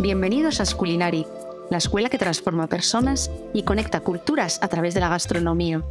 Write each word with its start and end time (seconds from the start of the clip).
Bienvenidos 0.00 0.60
a 0.60 0.64
Sculinari, 0.64 1.26
la 1.70 1.78
escuela 1.78 2.08
que 2.08 2.18
transforma 2.18 2.68
personas 2.68 3.32
y 3.52 3.64
conecta 3.64 3.98
culturas 3.98 4.60
a 4.62 4.68
través 4.68 4.94
de 4.94 5.00
la 5.00 5.08
gastronomía. 5.08 5.82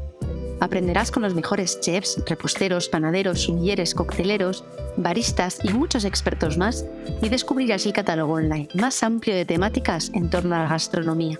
Aprenderás 0.61 1.11
con 1.11 1.23
los 1.23 1.35
mejores 1.35 1.81
chefs, 1.81 2.17
reposteros, 2.25 2.87
panaderos, 2.87 3.41
sumilleres, 3.41 3.93
cocteleros, 3.93 4.63
baristas 4.95 5.59
y 5.61 5.73
muchos 5.73 6.05
expertos 6.05 6.57
más 6.57 6.85
y 7.21 7.27
descubrirás 7.27 7.85
el 7.85 7.91
catálogo 7.91 8.35
online 8.35 8.69
más 8.75 9.03
amplio 9.03 9.35
de 9.35 9.43
temáticas 9.43 10.09
en 10.13 10.29
torno 10.29 10.55
a 10.55 10.59
la 10.59 10.69
gastronomía. 10.69 11.37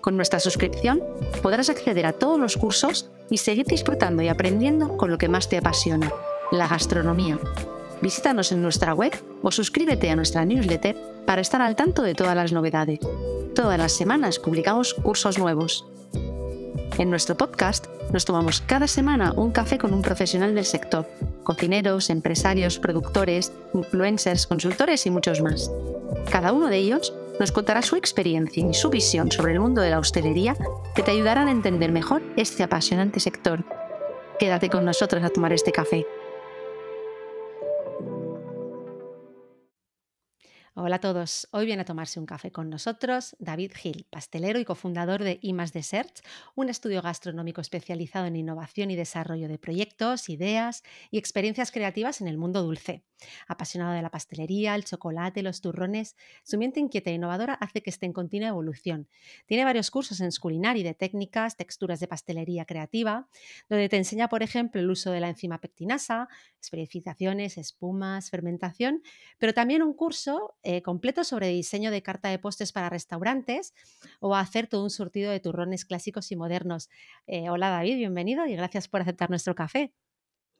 Con 0.00 0.16
nuestra 0.16 0.40
suscripción 0.40 1.00
podrás 1.42 1.70
acceder 1.70 2.06
a 2.06 2.12
todos 2.12 2.40
los 2.40 2.56
cursos 2.56 3.08
y 3.30 3.38
seguir 3.38 3.66
disfrutando 3.66 4.20
y 4.20 4.26
aprendiendo 4.26 4.96
con 4.96 5.12
lo 5.12 5.18
que 5.18 5.28
más 5.28 5.48
te 5.48 5.58
apasiona, 5.58 6.10
la 6.50 6.66
gastronomía. 6.66 7.38
Visítanos 8.04 8.52
en 8.52 8.60
nuestra 8.60 8.92
web 8.92 9.14
o 9.40 9.50
suscríbete 9.50 10.10
a 10.10 10.14
nuestra 10.14 10.44
newsletter 10.44 10.94
para 11.24 11.40
estar 11.40 11.62
al 11.62 11.74
tanto 11.74 12.02
de 12.02 12.12
todas 12.12 12.36
las 12.36 12.52
novedades. 12.52 12.98
Todas 13.54 13.78
las 13.78 13.92
semanas 13.92 14.38
publicamos 14.38 14.92
cursos 14.92 15.38
nuevos. 15.38 15.86
En 16.98 17.08
nuestro 17.08 17.34
podcast 17.34 17.86
nos 18.12 18.26
tomamos 18.26 18.60
cada 18.60 18.88
semana 18.88 19.32
un 19.32 19.52
café 19.52 19.78
con 19.78 19.94
un 19.94 20.02
profesional 20.02 20.54
del 20.54 20.66
sector, 20.66 21.08
cocineros, 21.44 22.10
empresarios, 22.10 22.78
productores, 22.78 23.54
influencers, 23.72 24.46
consultores 24.46 25.06
y 25.06 25.10
muchos 25.10 25.40
más. 25.40 25.70
Cada 26.30 26.52
uno 26.52 26.66
de 26.66 26.76
ellos 26.76 27.14
nos 27.40 27.52
contará 27.52 27.80
su 27.80 27.96
experiencia 27.96 28.68
y 28.68 28.74
su 28.74 28.90
visión 28.90 29.32
sobre 29.32 29.54
el 29.54 29.60
mundo 29.60 29.80
de 29.80 29.88
la 29.88 29.98
hostelería 29.98 30.54
que 30.94 31.02
te 31.02 31.12
ayudarán 31.12 31.48
a 31.48 31.52
entender 31.52 31.90
mejor 31.90 32.20
este 32.36 32.64
apasionante 32.64 33.18
sector. 33.18 33.64
Quédate 34.38 34.68
con 34.68 34.84
nosotros 34.84 35.24
a 35.24 35.30
tomar 35.30 35.54
este 35.54 35.72
café. 35.72 36.04
Hola 40.76 40.96
a 40.96 41.00
todos. 41.00 41.46
Hoy 41.52 41.66
viene 41.66 41.82
a 41.82 41.84
tomarse 41.84 42.18
un 42.18 42.26
café 42.26 42.50
con 42.50 42.68
nosotros 42.68 43.36
David 43.38 43.70
Gil, 43.76 44.08
pastelero 44.10 44.58
y 44.58 44.64
cofundador 44.64 45.22
de 45.22 45.38
IMAS 45.40 45.72
Desserts, 45.72 46.24
un 46.56 46.68
estudio 46.68 47.00
gastronómico 47.00 47.60
especializado 47.60 48.26
en 48.26 48.34
innovación 48.34 48.90
y 48.90 48.96
desarrollo 48.96 49.46
de 49.46 49.56
proyectos, 49.56 50.28
ideas 50.28 50.82
y 51.12 51.18
experiencias 51.18 51.70
creativas 51.70 52.20
en 52.20 52.26
el 52.26 52.38
mundo 52.38 52.60
dulce. 52.64 53.04
Apasionado 53.46 53.94
de 53.94 54.02
la 54.02 54.10
pastelería, 54.10 54.74
el 54.74 54.84
chocolate, 54.84 55.44
los 55.44 55.60
turrones, 55.60 56.16
su 56.42 56.58
mente 56.58 56.80
inquieta 56.80 57.10
e 57.10 57.14
innovadora 57.14 57.54
hace 57.54 57.80
que 57.80 57.90
esté 57.90 58.06
en 58.06 58.12
continua 58.12 58.48
evolución. 58.48 59.08
Tiene 59.46 59.64
varios 59.64 59.92
cursos 59.92 60.20
en 60.20 60.32
Sculinari 60.32 60.82
de 60.82 60.94
técnicas, 60.94 61.56
texturas 61.56 62.00
de 62.00 62.08
pastelería 62.08 62.64
creativa, 62.64 63.28
donde 63.68 63.88
te 63.88 63.96
enseña, 63.96 64.28
por 64.28 64.42
ejemplo, 64.42 64.80
el 64.80 64.90
uso 64.90 65.12
de 65.12 65.20
la 65.20 65.28
enzima 65.28 65.60
pectinasa, 65.60 66.28
especificaciones, 66.60 67.58
espumas, 67.58 68.28
fermentación, 68.28 69.02
pero 69.38 69.54
también 69.54 69.82
un 69.82 69.94
curso 69.94 70.56
eh, 70.64 70.82
completo 70.82 71.24
sobre 71.24 71.48
diseño 71.48 71.90
de 71.90 72.02
carta 72.02 72.28
de 72.28 72.38
postres 72.38 72.72
para 72.72 72.88
restaurantes 72.90 73.74
o 74.20 74.34
hacer 74.34 74.66
todo 74.66 74.82
un 74.82 74.90
surtido 74.90 75.30
de 75.30 75.40
turrones 75.40 75.84
clásicos 75.84 76.32
y 76.32 76.36
modernos. 76.36 76.90
Eh, 77.26 77.50
hola 77.50 77.70
David, 77.70 77.96
bienvenido 77.96 78.46
y 78.46 78.56
gracias 78.56 78.88
por 78.88 79.00
aceptar 79.00 79.30
nuestro 79.30 79.54
café. 79.54 79.92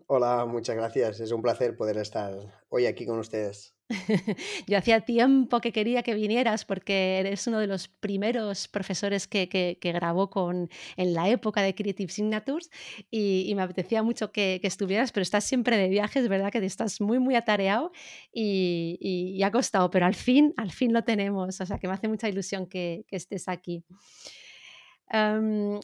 Hola, 0.06 0.44
muchas 0.44 0.76
gracias. 0.76 1.20
Es 1.20 1.32
un 1.32 1.42
placer 1.42 1.76
poder 1.76 1.96
estar 1.96 2.34
hoy 2.68 2.86
aquí 2.86 3.06
con 3.06 3.18
ustedes. 3.18 3.73
Yo 4.66 4.78
hacía 4.78 5.00
tiempo 5.02 5.60
que 5.60 5.72
quería 5.72 6.02
que 6.02 6.14
vinieras 6.14 6.64
porque 6.64 7.18
eres 7.18 7.46
uno 7.46 7.58
de 7.58 7.66
los 7.66 7.88
primeros 7.88 8.66
profesores 8.68 9.28
que, 9.28 9.78
grabó 9.82 10.30
con, 10.30 10.70
en 10.96 11.14
la 11.14 11.28
época 11.28 11.62
de 11.62 11.74
Creative 11.74 12.10
Signatures 12.10 12.70
y, 13.10 13.52
me 13.54 13.62
apetecía 13.62 14.02
mucho 14.02 14.32
que, 14.32 14.60
estuvieras, 14.62 15.12
pero 15.12 15.22
estás 15.22 15.44
siempre 15.44 15.76
de 15.76 15.88
viajes, 15.88 16.28
¿verdad? 16.28 16.50
Que 16.50 16.64
estás 16.64 17.00
muy, 17.00 17.18
muy 17.18 17.34
atareado 17.34 17.92
y, 18.32 18.98
y, 19.00 19.42
ha 19.42 19.50
costado, 19.50 19.90
pero 19.90 20.06
al 20.06 20.14
fin, 20.14 20.54
al 20.56 20.72
fin 20.72 20.92
lo 20.92 21.04
tenemos. 21.04 21.60
O 21.60 21.66
sea, 21.66 21.78
que 21.78 21.86
me 21.86 21.94
hace 21.94 22.08
mucha 22.08 22.28
ilusión 22.28 22.66
que, 22.66 23.04
que 23.06 23.16
estés 23.16 23.48
aquí 23.48 23.84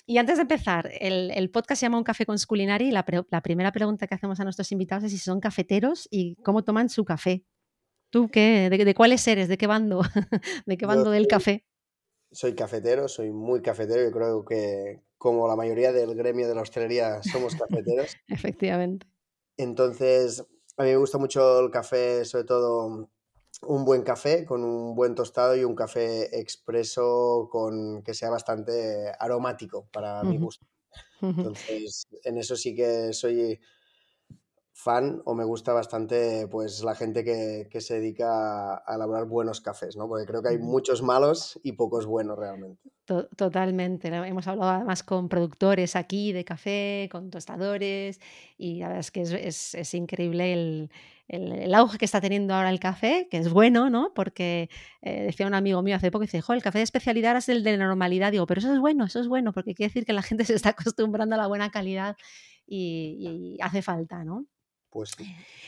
y 0.07 0.19
antes 0.19 0.37
de 0.37 0.43
empezar, 0.43 0.91
el, 0.99 1.51
podcast 1.51 1.81
se 1.81 1.87
llama 1.87 1.99
Un 1.99 2.05
café 2.05 2.27
con 2.27 2.39
Sculinari 2.39 2.89
y 2.89 2.91
la, 2.91 3.05
primera 3.05 3.71
pregunta 3.71 4.07
que 4.07 4.15
hacemos 4.15 4.41
a 4.41 4.45
nuestros 4.45 4.73
invitados 4.73 5.05
es 5.05 5.13
si 5.13 5.19
son 5.19 5.41
cafeteros 5.41 6.09
y 6.11 6.37
cómo 6.43 6.65
toman 6.65 6.89
su 6.89 7.05
café. 7.05 7.45
¿Tú 8.11 8.29
qué? 8.29 8.69
¿De, 8.69 8.95
cuáles 8.95 9.27
eres? 9.29 9.49
¿De 9.49 9.57
qué 9.57 9.67
bando? 9.67 10.03
¿De 10.67 10.77
qué 10.77 10.87
bando 10.87 11.11
del 11.11 11.29
café? 11.29 11.65
Soy 12.33 12.55
cafetero, 12.55 13.09
soy 13.09 13.31
muy 13.31 13.63
cafetero. 13.63 14.03
Yo 14.03 14.11
creo 14.11 14.45
que 14.45 15.01
como 15.17 15.47
la 15.47 15.57
mayoría 15.57 15.93
del 15.93 16.15
gremio 16.15 16.49
de 16.49 16.55
la 16.55 16.63
hostelería 16.63 17.23
somos 17.23 17.55
cafeteros. 17.55 18.17
Efectivamente. 18.29 19.07
Entonces, 19.57 20.45
a 20.77 20.83
mí 20.83 20.91
me 20.91 20.97
gusta 20.97 21.19
mucho 21.19 21.61
el 21.61 21.71
café, 21.71 22.25
sobre 22.25 22.45
todo 22.45 23.11
un 23.63 23.85
buen 23.85 24.03
café 24.03 24.45
con 24.45 24.65
un 24.65 24.95
buen 24.95 25.15
tostado 25.15 25.55
y 25.55 25.65
un 25.65 25.75
café 25.75 26.39
expreso 26.39 27.49
con 27.51 28.03
que 28.03 28.15
sea 28.15 28.31
bastante 28.31 29.13
aromático 29.19 29.87
para 29.93 30.25
mi 30.25 30.39
gusto. 30.39 30.67
Entonces, 31.21 32.07
en 32.25 32.39
eso 32.39 32.57
sí 32.57 32.75
que 32.75 33.13
soy 33.13 33.61
fan 34.83 35.21
o 35.25 35.35
me 35.35 35.45
gusta 35.45 35.73
bastante 35.73 36.47
pues 36.49 36.83
la 36.83 36.95
gente 36.95 37.23
que, 37.23 37.69
que, 37.71 37.81
se 37.81 38.01
dedica 38.01 38.77
a 38.77 38.95
elaborar 38.95 39.27
buenos 39.27 39.61
cafés, 39.61 39.97
¿no? 39.97 40.09
Porque 40.09 40.27
creo 40.27 40.43
que 40.43 40.49
hay 40.51 40.59
muchos 40.59 41.03
malos 41.03 41.61
y 41.63 41.73
pocos 41.73 42.07
buenos 42.07 42.39
realmente. 42.39 42.91
Totalmente. 43.37 44.09
Hemos 44.09 44.47
hablado 44.47 44.71
además 44.71 45.03
con 45.03 45.29
productores 45.29 45.97
aquí 45.97 46.33
de 46.33 46.45
café, 46.45 47.09
con 47.11 47.31
tostadores 47.31 48.21
y 48.57 48.79
la 48.79 48.87
verdad 48.87 49.01
es 49.01 49.11
que 49.11 49.23
es, 49.23 49.75
es, 49.75 49.95
increíble 49.95 50.53
el, 50.53 50.91
el, 51.27 51.75
auge 51.75 51.99
que 51.99 52.05
está 52.05 52.21
teniendo 52.21 52.55
ahora 52.55 52.71
el 52.71 52.79
café, 52.79 53.27
que 53.29 53.39
es 53.39 53.51
bueno, 53.51 53.91
¿no? 53.91 54.13
Porque 54.15 54.71
eh, 55.03 55.25
decía 55.25 55.49
un 55.49 55.55
amigo 55.55 55.83
mío 55.83 55.97
hace 55.97 56.13
poco, 56.13 56.23
dice, 56.23 56.41
el 56.49 56.63
café 56.63 56.79
de 56.79 56.85
especialidad 56.85 57.37
es 57.37 57.49
el 57.49 57.65
de 57.65 57.77
normalidad. 57.77 58.31
Digo, 58.31 58.47
pero 58.47 58.61
eso 58.61 58.73
es 58.73 58.79
bueno, 58.79 59.07
eso 59.07 59.19
es 59.19 59.27
bueno, 59.27 59.53
porque 59.53 59.75
quiere 59.75 59.89
decir 59.89 60.07
que 60.07 60.13
la 60.13 60.23
gente 60.23 60.45
se 60.47 60.55
está 60.55 60.71
acostumbrando 60.71 61.35
a 61.35 61.39
la 61.39 61.49
buena 61.49 61.71
calidad 61.71 62.17
y, 62.65 63.57
y 63.59 63.61
hace 63.61 63.83
falta, 63.83 64.23
¿no? 64.25 64.47
Pues 64.91 65.13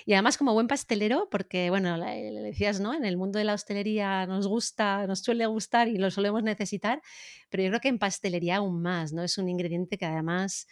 Y 0.04 0.14
además 0.14 0.36
como 0.36 0.52
buen 0.52 0.66
pastelero, 0.66 1.28
porque 1.30 1.70
bueno, 1.70 1.96
le 1.96 2.42
decías, 2.42 2.80
¿no? 2.80 2.92
En 2.92 3.04
el 3.04 3.16
mundo 3.16 3.38
de 3.38 3.44
la 3.44 3.54
hostelería 3.54 4.26
nos 4.26 4.48
gusta, 4.48 5.06
nos 5.06 5.20
suele 5.20 5.46
gustar 5.46 5.86
y 5.86 5.96
lo 5.96 6.10
solemos 6.10 6.42
necesitar, 6.42 7.00
pero 7.48 7.62
yo 7.62 7.68
creo 7.70 7.80
que 7.80 7.88
en 7.88 8.00
pastelería 8.00 8.56
aún 8.56 8.82
más, 8.82 9.12
¿no? 9.12 9.22
Es 9.22 9.38
un 9.38 9.48
ingrediente 9.48 9.96
que 9.96 10.06
además 10.06 10.66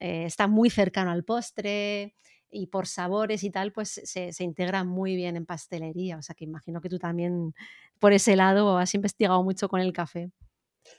eh, 0.00 0.24
está 0.24 0.48
muy 0.48 0.70
cercano 0.70 1.10
al 1.10 1.24
postre 1.24 2.14
y 2.50 2.68
por 2.68 2.86
sabores 2.86 3.44
y 3.44 3.50
tal, 3.50 3.70
pues 3.70 4.00
se, 4.04 4.32
se, 4.32 4.44
integra 4.44 4.82
muy 4.82 5.14
bien 5.14 5.36
en 5.36 5.44
pastelería. 5.44 6.16
O 6.16 6.22
sea 6.22 6.34
que 6.34 6.44
imagino 6.44 6.80
que 6.80 6.88
tú 6.88 6.98
también 6.98 7.54
por 7.98 8.14
ese 8.14 8.34
lado 8.34 8.78
has 8.78 8.94
investigado 8.94 9.42
mucho 9.44 9.68
con 9.68 9.80
el 9.80 9.92
café. 9.92 10.30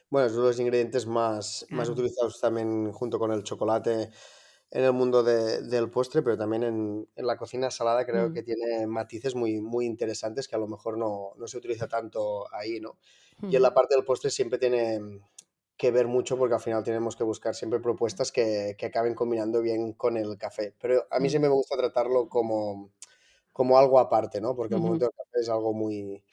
Bueno, 0.09 0.27
es 0.27 0.33
uno 0.33 0.43
de 0.43 0.49
los 0.49 0.59
ingredientes 0.59 1.07
más, 1.07 1.65
más 1.71 1.89
utilizados 1.89 2.39
también 2.39 2.91
junto 2.91 3.17
con 3.17 3.31
el 3.31 3.43
chocolate 3.43 4.11
en 4.71 4.85
el 4.85 4.93
mundo 4.93 5.21
de, 5.21 5.61
del 5.63 5.89
postre, 5.89 6.21
pero 6.21 6.37
también 6.37 6.63
en, 6.63 7.07
en 7.15 7.27
la 7.27 7.35
cocina 7.35 7.69
salada 7.69 8.05
creo 8.05 8.29
mm. 8.29 8.33
que 8.33 8.41
tiene 8.41 8.87
matices 8.87 9.35
muy, 9.35 9.59
muy 9.59 9.85
interesantes 9.85 10.47
que 10.47 10.55
a 10.55 10.59
lo 10.59 10.67
mejor 10.67 10.97
no, 10.97 11.33
no 11.37 11.47
se 11.47 11.57
utiliza 11.57 11.87
tanto 11.87 12.51
ahí, 12.53 12.79
¿no? 12.79 12.97
Y 13.43 13.55
en 13.55 13.61
la 13.63 13.73
parte 13.73 13.95
del 13.95 14.05
postre 14.05 14.29
siempre 14.29 14.59
tiene 14.59 15.01
que 15.75 15.89
ver 15.89 16.07
mucho 16.07 16.37
porque 16.37 16.53
al 16.53 16.61
final 16.61 16.83
tenemos 16.83 17.15
que 17.15 17.23
buscar 17.23 17.55
siempre 17.55 17.79
propuestas 17.79 18.31
que, 18.31 18.75
que 18.77 18.85
acaben 18.85 19.15
combinando 19.15 19.61
bien 19.61 19.93
con 19.93 20.15
el 20.15 20.37
café. 20.37 20.75
Pero 20.79 21.07
a 21.09 21.19
mí 21.19 21.27
mm. 21.27 21.29
siempre 21.31 21.49
me 21.49 21.55
gusta 21.55 21.75
tratarlo 21.75 22.29
como, 22.29 22.91
como 23.51 23.79
algo 23.79 23.99
aparte, 23.99 24.39
¿no? 24.39 24.55
Porque 24.55 24.75
el 24.75 24.81
momento 24.81 25.05
del 25.05 25.15
café 25.17 25.39
es 25.41 25.49
algo 25.49 25.73
muy, 25.73 26.23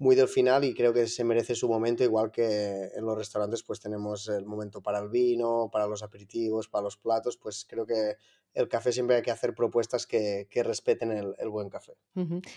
muy 0.00 0.16
del 0.16 0.28
final 0.28 0.64
y 0.64 0.72
creo 0.72 0.94
que 0.94 1.06
se 1.06 1.24
merece 1.24 1.54
su 1.54 1.68
momento, 1.68 2.02
igual 2.02 2.30
que 2.32 2.90
en 2.94 3.04
los 3.04 3.18
restaurantes 3.18 3.62
pues 3.62 3.80
tenemos 3.80 4.28
el 4.28 4.46
momento 4.46 4.80
para 4.80 4.98
el 4.98 5.10
vino, 5.10 5.68
para 5.70 5.86
los 5.86 6.02
aperitivos, 6.02 6.68
para 6.68 6.84
los 6.84 6.96
platos, 6.96 7.36
pues 7.36 7.66
creo 7.68 7.84
que 7.84 8.16
el 8.54 8.66
café 8.66 8.92
siempre 8.92 9.16
hay 9.16 9.22
que 9.22 9.30
hacer 9.30 9.54
propuestas 9.54 10.06
que, 10.06 10.48
que 10.50 10.62
respeten 10.62 11.12
el, 11.12 11.34
el, 11.38 11.50
buen 11.50 11.68
café. 11.68 11.92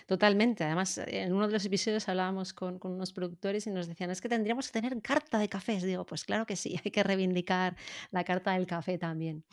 Totalmente. 0.07 0.63
Además, 0.63 0.97
en 1.05 1.33
uno 1.33 1.47
de 1.47 1.53
los 1.53 1.65
episodios 1.65 2.07
hablábamos 2.07 2.53
con, 2.53 2.79
con, 2.79 2.93
unos 2.93 3.11
productores 3.11 3.67
y 3.67 3.71
nos 3.71 3.87
decían, 3.87 4.09
es 4.09 4.21
que 4.21 4.29
tendríamos 4.29 4.67
que 4.67 4.79
tener 4.79 4.99
carta 5.01 5.37
de 5.37 5.49
cafés. 5.49 5.83
Digo, 5.83 6.05
pues 6.05 6.23
claro 6.23 6.45
que 6.45 6.55
sí, 6.55 6.79
hay 6.83 6.91
que 6.91 7.03
reivindicar 7.03 7.75
la 8.11 8.23
carta 8.23 8.53
del 8.53 8.65
café 8.65 8.97
también. 8.97 9.43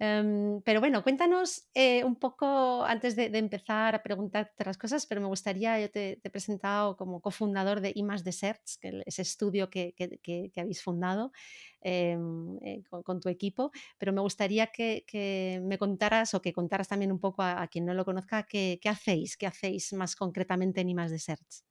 Em, 0.00 0.60
pero 0.62 0.80
bueno, 0.80 1.04
cuéntanos 1.04 1.68
eh, 1.72 2.02
un 2.02 2.16
poco 2.16 2.84
antes 2.84 3.14
de, 3.14 3.26
empezar 3.38 3.94
a 3.94 4.02
preguntarte 4.02 4.52
otras 4.54 4.76
cosas, 4.76 5.06
pero 5.06 5.20
me 5.20 5.28
gustaría, 5.28 5.78
yo 5.80 5.88
te, 5.88 6.20
he 6.22 6.30
presentado 6.30 6.96
como 6.96 7.20
cofundador 7.20 7.80
de 7.80 7.92
IMAS 7.94 8.24
Desserts, 8.24 8.76
que 8.78 9.02
es 9.06 9.18
estudio 9.20 9.70
que, 9.70 9.94
que, 9.94 10.50
habéis 10.56 10.82
fundado 10.82 11.30
em, 11.80 12.58
eh, 12.62 12.82
con, 13.04 13.20
tu 13.20 13.28
equipo, 13.28 13.70
pero 13.96 14.12
me 14.12 14.20
gustaría 14.20 14.66
que, 14.66 15.60
me 15.62 15.78
contaras 15.78 16.34
o 16.34 16.42
que 16.42 16.52
contaras 16.52 16.88
también 16.88 17.12
un 17.12 17.20
poco 17.20 17.42
a, 17.42 17.66
quien 17.68 17.84
no 17.84 17.94
lo 17.94 18.04
conozca 18.04 18.42
qué, 18.42 18.80
hacéis, 18.86 19.36
qué 19.36 19.46
hacéis 19.46 19.92
más 19.92 20.16
concretamente 20.16 20.80
en 20.80 20.88
IMAS 20.88 21.12
Desserts. 21.12 21.64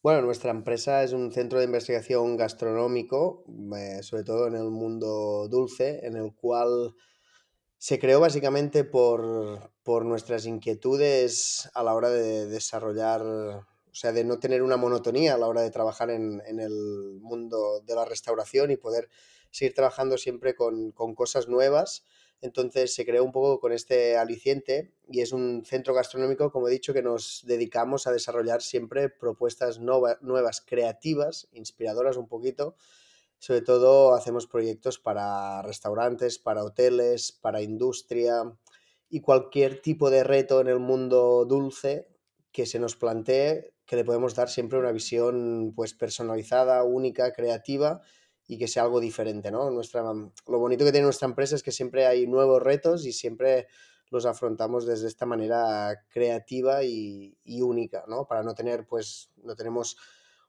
Bueno, 0.00 0.22
nuestra 0.22 0.50
empresa 0.50 1.02
es 1.02 1.12
un 1.12 1.32
centro 1.32 1.58
de 1.58 1.64
investigación 1.64 2.36
gastronómico, 2.36 3.44
eh, 3.76 4.02
sobre 4.02 4.24
todo 4.24 4.48
en 4.48 4.54
el 4.54 4.70
mundo 4.70 5.48
dulce, 5.48 6.04
en 6.04 6.16
el 6.16 6.34
cual 6.34 6.94
se 7.82 7.98
creó 7.98 8.20
básicamente 8.20 8.84
por, 8.84 9.72
nuestras 10.04 10.46
inquietudes 10.46 11.68
a 11.74 11.82
la 11.82 11.94
hora 11.94 12.10
de 12.10 12.46
desarrollar 12.46 13.22
o 13.22 13.66
sea, 13.90 14.12
de 14.12 14.22
no 14.22 14.38
tener 14.38 14.62
una 14.62 14.76
monotonía 14.76 15.34
a 15.34 15.38
la 15.38 15.48
hora 15.48 15.62
de 15.62 15.72
trabajar 15.72 16.10
en, 16.10 16.40
el 16.46 17.18
mundo 17.20 17.80
de 17.80 17.96
la 17.96 18.04
restauración 18.04 18.70
y 18.70 18.76
poder 18.76 19.08
seguir 19.50 19.74
trabajando 19.74 20.16
siempre 20.16 20.54
con, 20.54 20.92
cosas 20.92 21.48
nuevas. 21.48 22.04
Entonces 22.40 22.94
se 22.94 23.04
creó 23.04 23.24
un 23.24 23.32
poco 23.32 23.58
con 23.58 23.72
este 23.72 24.16
aliciente 24.16 24.94
y 25.08 25.20
es 25.20 25.32
un 25.32 25.64
centro 25.64 25.92
gastronómico, 25.92 26.52
como 26.52 26.68
he 26.68 26.70
dicho, 26.70 26.94
que 26.94 27.02
nos 27.02 27.42
dedicamos 27.46 28.06
a 28.06 28.12
desarrollar 28.12 28.62
siempre 28.62 29.08
propuestas 29.08 29.80
nuevas, 29.80 30.60
creativas, 30.64 31.48
inspiradoras 31.52 32.16
un 32.16 32.28
poquito. 32.28 32.76
Sobre 33.42 33.62
todo 33.62 34.14
hacemos 34.14 34.46
proyectos 34.46 35.00
para 35.00 35.62
restaurantes, 35.62 36.38
para 36.38 36.62
hoteles, 36.62 37.32
para 37.32 37.60
industria 37.60 38.56
y 39.08 39.20
cualquier 39.20 39.82
tipo 39.82 40.10
de 40.10 40.22
reto 40.22 40.60
en 40.60 40.68
el 40.68 40.78
mundo 40.78 41.44
dulce 41.44 42.06
que 42.52 42.66
se 42.66 42.78
nos 42.78 42.94
plantee, 42.94 43.74
que 43.84 43.96
le 43.96 44.04
podemos 44.04 44.36
dar 44.36 44.48
siempre 44.48 44.78
una 44.78 44.92
visión 44.92 45.72
pues 45.74 45.92
personalizada, 45.92 46.84
única, 46.84 47.32
creativa 47.32 48.00
y 48.46 48.58
que 48.58 48.68
sea 48.68 48.84
algo 48.84 49.00
diferente, 49.00 49.50
¿no? 49.50 49.72
Nuestra, 49.72 50.04
lo 50.04 50.58
bonito 50.60 50.84
que 50.84 50.92
tiene 50.92 51.06
nuestra 51.06 51.26
empresa 51.26 51.56
es 51.56 51.64
que 51.64 51.72
siempre 51.72 52.06
hay 52.06 52.28
nuevos 52.28 52.62
retos 52.62 53.04
y 53.06 53.12
siempre 53.12 53.66
los 54.12 54.24
afrontamos 54.24 54.86
desde 54.86 55.08
esta 55.08 55.26
manera 55.26 56.04
creativa 56.10 56.84
y, 56.84 57.36
única, 57.60 58.04
¿no? 58.06 58.24
Para 58.24 58.44
no 58.44 58.54
tener, 58.54 58.86
pues, 58.86 59.32
no 59.42 59.56
tenemos 59.56 59.96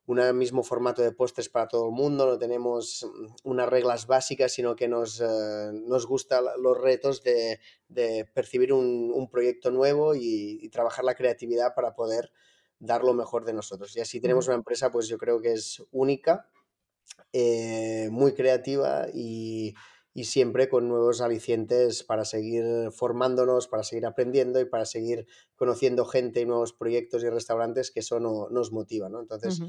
un 0.06 0.38
mismo 0.38 0.64
formato 0.64 1.02
de 1.02 1.14
postres 1.14 1.50
para 1.50 1.68
todo 1.68 1.88
el 1.88 1.94
mundo, 1.94 2.26
no 2.26 2.38
tenemos 2.38 3.08
unas 3.44 3.70
reglas 3.70 4.06
básicas, 4.06 4.52
sino 4.52 4.76
que 4.76 4.88
nos, 4.88 5.22
eh, 5.22 5.72
nos 5.74 6.06
gustan 6.06 6.44
los 6.60 6.78
retos 6.78 7.24
de, 7.24 7.60
de 7.88 8.26
percibir 8.34 8.74
un, 8.74 9.12
un, 9.14 9.30
proyecto 9.30 9.72
nuevo 9.72 10.14
y, 10.14 10.60
y, 10.62 10.70
trabajar 10.70 11.06
la 11.06 11.16
creatividad 11.16 11.74
para 11.74 11.96
poder 11.96 12.32
dar 12.80 13.04
lo 13.04 13.14
mejor 13.14 13.46
de 13.46 13.54
nosotros. 13.54 13.96
Y 13.96 14.02
así 14.02 14.20
tenemos 14.20 14.48
una 14.48 14.58
empresa, 14.58 14.92
pues 14.92 15.08
yo 15.08 15.18
creo 15.18 15.40
que 15.40 15.54
es 15.54 15.82
única, 15.92 16.50
eh, 17.32 18.10
muy 18.12 18.34
creativa 18.34 19.08
y, 19.14 19.74
y 20.14 20.26
siempre 20.26 20.70
con 20.70 20.88
nuevos 20.88 21.22
alicientes 21.22 22.04
para 22.04 22.26
seguir 22.26 22.92
formándonos, 22.92 23.68
para 23.68 23.84
seguir 23.84 24.06
aprendiendo 24.06 24.60
y 24.60 24.66
para 24.66 24.86
seguir 24.86 25.28
conociendo 25.56 26.06
gente 26.06 26.42
y 26.42 26.46
nuevos 26.46 26.74
proyectos 26.74 27.24
y 27.24 27.30
restaurantes 27.30 27.90
que 27.90 28.02
eso 28.02 28.20
nos 28.20 28.72
motiva, 28.72 29.10
¿no? 29.10 29.20
Entonces, 29.20 29.62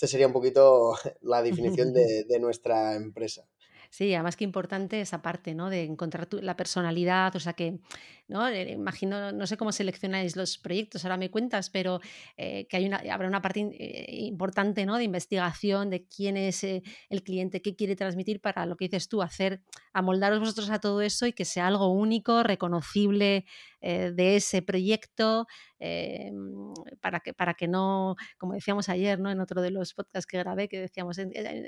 esa 0.00 0.06
sería 0.06 0.26
un 0.26 0.32
poquito 0.32 0.94
la 1.20 1.42
definición 1.42 1.92
de, 1.92 2.24
de 2.24 2.40
nuestra 2.40 2.94
empresa. 2.94 3.44
Sí, 3.90 4.14
además 4.14 4.36
que 4.36 4.44
importante 4.44 5.00
esa 5.00 5.20
parte, 5.20 5.52
¿no? 5.52 5.68
De 5.68 5.82
encontrar 5.82 6.26
tu, 6.26 6.40
la 6.40 6.56
personalidad, 6.56 7.34
o 7.34 7.40
sea 7.40 7.54
que, 7.54 7.80
¿no? 8.28 8.46
Eh, 8.46 8.70
imagino, 8.70 9.32
no 9.32 9.48
sé 9.48 9.56
cómo 9.56 9.72
seleccionáis 9.72 10.36
los 10.36 10.58
proyectos, 10.58 11.04
ahora 11.04 11.16
me 11.16 11.28
cuentas, 11.28 11.70
pero 11.70 12.00
eh, 12.36 12.68
que 12.68 12.76
hay 12.76 12.86
una, 12.86 12.98
habrá 13.12 13.26
una 13.26 13.42
parte 13.42 13.60
eh, 13.60 14.06
importante, 14.26 14.86
¿no? 14.86 14.96
De 14.96 15.02
investigación 15.02 15.90
de 15.90 16.06
quién 16.06 16.36
es 16.36 16.62
el 16.62 17.22
cliente, 17.24 17.62
qué 17.62 17.74
quiere 17.74 17.96
transmitir 17.96 18.40
para 18.40 18.64
lo 18.64 18.76
que 18.76 18.84
dices 18.84 19.08
tú, 19.08 19.22
hacer, 19.22 19.60
amoldaros 19.92 20.40
vosotros 20.40 20.70
a 20.70 20.78
todo 20.78 21.02
eso 21.02 21.26
y 21.26 21.32
que 21.32 21.44
sea 21.44 21.66
algo 21.66 21.88
único, 21.88 22.42
reconocible 22.42 23.44
de 23.80 24.36
ese 24.36 24.60
proyecto, 24.60 25.46
para, 27.00 27.20
que, 27.20 27.32
para 27.32 27.54
que 27.54 27.66
no, 27.66 28.16
como 28.36 28.52
decíamos 28.52 28.90
ayer, 28.90 29.18
¿no? 29.18 29.30
En 29.30 29.40
otro 29.40 29.62
de 29.62 29.70
los 29.70 29.94
podcasts 29.94 30.26
que 30.26 30.38
grabé, 30.38 30.68
que 30.68 30.78
decíamos, 30.78 31.18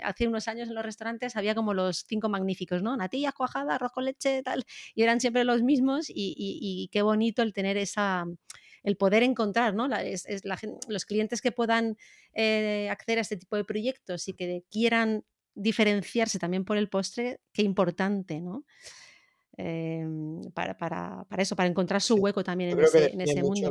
hace 0.03 0.29
unos 0.29 0.47
años 0.47 0.69
en 0.69 0.75
los 0.75 0.85
restaurantes 0.85 1.37
había 1.37 1.55
como 1.55 1.73
los 1.73 2.05
cinco 2.07 2.29
magníficos, 2.29 2.83
¿no? 2.83 2.97
Natillas, 2.97 3.33
cuajada, 3.33 3.77
arroz 3.77 3.93
con 3.93 4.05
leche, 4.05 4.43
tal, 4.43 4.65
y 4.95 5.03
eran 5.03 5.21
siempre 5.21 5.45
los 5.45 5.63
mismos 5.63 6.07
y, 6.09 6.89
qué 6.93 7.03
bonito 7.03 7.43
el 7.43 7.53
tener 7.53 7.77
esa 7.77 8.27
el 8.83 8.97
poder 8.97 9.23
encontrar, 9.23 9.75
¿no? 9.75 9.87
es, 9.95 10.27
los 10.89 11.05
clientes 11.05 11.41
que 11.41 11.53
puedan 11.53 11.97
eh, 12.35 12.89
acceder 12.91 13.19
a 13.19 13.21
este 13.21 13.37
tipo 13.37 13.55
de 13.55 13.65
proyectos 13.65 14.27
y 14.27 14.35
que 14.35 14.65
quieran 14.71 15.25
diferenciarse 15.55 16.39
también 16.39 16.65
por 16.65 16.77
el 16.77 16.89
postre, 16.89 17.41
qué 17.53 17.63
importante, 17.63 18.41
¿no? 18.41 18.65
Em, 19.57 20.41
para, 20.53 20.77
para, 20.77 21.25
para, 21.29 21.43
eso, 21.43 21.55
para 21.55 21.69
encontrar 21.69 22.01
su 22.01 22.15
hueco 22.17 22.43
también 22.43 22.71
en 22.71 22.81
ese, 22.81 23.13
en 23.13 23.21
ese 23.21 23.43
mundo. 23.43 23.71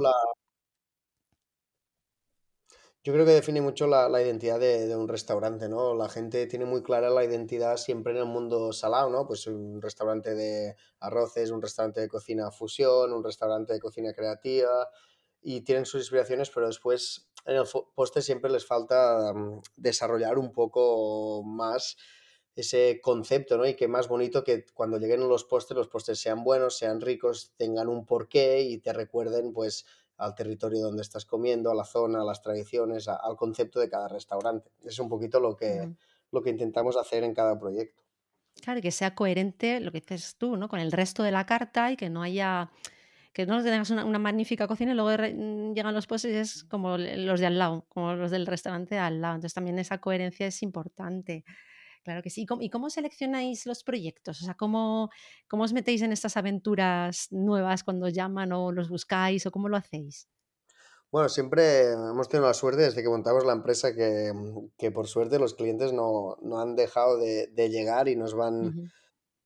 Yo 3.04 3.13
creo 3.13 3.25
que 3.25 3.31
define 3.31 3.62
mucho 3.62 3.88
la, 3.88 4.07
la 4.07 4.22
identidad 4.22 4.60
de, 4.60 4.86
de, 4.86 4.95
un 4.95 5.07
restaurante, 5.07 5.68
¿no? 5.68 5.95
La 5.95 6.07
gente 6.07 6.45
tiene 6.45 6.66
muy 6.66 6.83
clara 6.83 7.10
la 7.10 7.25
identidad 7.25 7.78
siempre 7.78 8.13
en 8.13 8.19
el 8.19 8.25
mundo 8.25 8.72
salado, 8.74 9.10
¿no? 9.10 9.25
Pues 9.25 9.48
un 9.48 9.81
restaurante 9.81 10.36
de 10.36 10.75
arroces, 11.00 11.50
un 11.50 11.63
restaurante 11.63 12.00
de 12.00 12.07
cocina 12.07 12.51
fusión, 12.51 13.12
un 13.12 13.24
restaurante 13.24 13.74
de 13.74 13.80
cocina 13.80 14.13
creativa, 14.13 14.88
y 15.41 15.61
tienen 15.61 15.85
sus 15.85 16.01
inspiraciones, 16.01 16.49
pero 16.49 16.67
después 16.67 17.29
en 17.45 17.57
el 17.57 17.65
postre 17.95 18.21
siempre 18.21 18.51
les 18.51 18.65
falta 18.65 19.31
um, 19.31 19.61
desarrollar 19.75 20.38
un 20.38 20.51
poco 20.51 21.43
más 21.43 21.97
ese 22.55 22.99
concepto, 23.01 23.57
¿no? 23.57 23.65
Y 23.65 23.75
que 23.75 23.88
más 23.88 24.07
bonito 24.07 24.43
que 24.43 24.65
cuando 24.73 24.97
lleguen 24.97 25.27
los 25.27 25.45
postres, 25.45 25.77
los 25.77 25.88
postres 25.88 26.19
sean 26.19 26.43
buenos, 26.43 26.77
sean 26.77 27.01
ricos, 27.01 27.53
tengan 27.57 27.88
un 27.88 28.05
porqué 28.05 28.61
y 28.61 28.77
te 28.79 28.93
recuerden, 28.93 29.53
pues, 29.53 29.85
al 30.17 30.35
territorio 30.35 30.81
donde 30.81 31.01
estás 31.01 31.25
comiendo, 31.25 31.71
a 31.71 31.75
la 31.75 31.85
zona, 31.85 32.21
a 32.21 32.25
las 32.25 32.41
tradiciones, 32.41 33.07
al 33.07 33.35
concepto 33.37 33.79
de 33.79 33.89
cada 33.89 34.07
restaurante. 34.07 34.69
Es 34.83 34.99
un 34.99 35.09
poquito 35.09 35.39
lo 35.39 35.55
que, 35.55 35.95
lo 36.31 36.41
que 36.44 36.49
intentamos 36.49 36.97
hacer 36.97 37.23
en 37.23 37.33
cada 37.33 37.57
proyecto. 37.57 38.03
Claro, 38.61 38.81
que 38.81 38.91
sea 38.91 39.15
coherente 39.15 39.79
lo 39.79 39.91
que 39.91 40.01
dices 40.01 40.35
tú, 40.37 40.57
¿no? 40.57 40.67
Con 40.67 40.79
el 40.79 40.91
resto 40.91 41.23
de 41.23 41.31
la 41.31 41.45
carta 41.45 41.91
y 41.91 41.97
que 41.97 42.09
no 42.09 42.21
haya 42.21 42.69
que 43.33 43.45
no 43.45 43.63
tengas 43.63 43.89
una, 43.89 44.06
una 44.06 44.19
magnífica 44.19 44.68
cocina 44.68 44.92
y 44.92 44.95
luego 44.95 45.12
llegan 45.74 45.94
los 45.94 46.07
postres 46.07 46.33
y 46.33 46.38
es 46.38 46.63
como 46.66 46.98
los 46.98 47.39
de 47.39 47.45
al 47.45 47.57
lado, 47.57 47.86
como 47.89 48.13
los 48.13 48.31
del 48.31 48.45
restaurante 48.45 48.95
de 48.95 49.01
al 49.01 49.22
lado. 49.22 49.36
Entonces 49.36 49.54
también 49.54 49.80
esa 49.80 50.00
coherencia 50.00 50.48
es 50.48 50.62
importante. 50.63 51.45
Claro 52.04 52.24
que 52.24 52.30
sí. 52.30 52.45
¿Y 52.60 52.69
cómo, 52.69 52.89
seleccionáis 52.89 53.66
los 53.66 53.83
proyectos? 53.83 54.42
O 54.42 54.45
sea, 54.45 54.56
¿cómo, 54.56 55.10
¿cómo 55.48 55.63
os 55.63 55.74
metéis 55.74 56.01
en 56.01 56.12
estas 56.12 56.36
aventuras 56.36 57.28
nuevas 57.31 57.83
cuando 57.83 58.10
llaman 58.10 58.51
o 58.54 58.72
los 58.72 58.89
buscáis 58.89 59.45
o 59.45 59.51
cómo 59.51 59.69
lo 59.69 59.78
hacéis? 59.78 60.28
Bueno, 61.12 61.30
siempre 61.30 61.92
hemos 61.92 62.28
tenido 62.30 62.48
la 62.48 62.54
suerte 62.54 62.83
desde 62.83 63.04
que 63.04 63.10
montamos 63.10 63.45
la 63.45 63.54
empresa 63.54 63.94
que, 63.94 64.31
que 64.78 64.92
por 64.92 65.07
suerte 65.07 65.39
los 65.39 65.54
clientes 65.54 65.94
no, 65.94 66.38
no 66.42 66.60
han 66.60 66.75
dejado 66.75 67.18
de, 67.18 67.48
de, 67.48 67.69
llegar 67.69 68.07
y 68.07 68.16
nos 68.16 68.33
van 68.33 68.92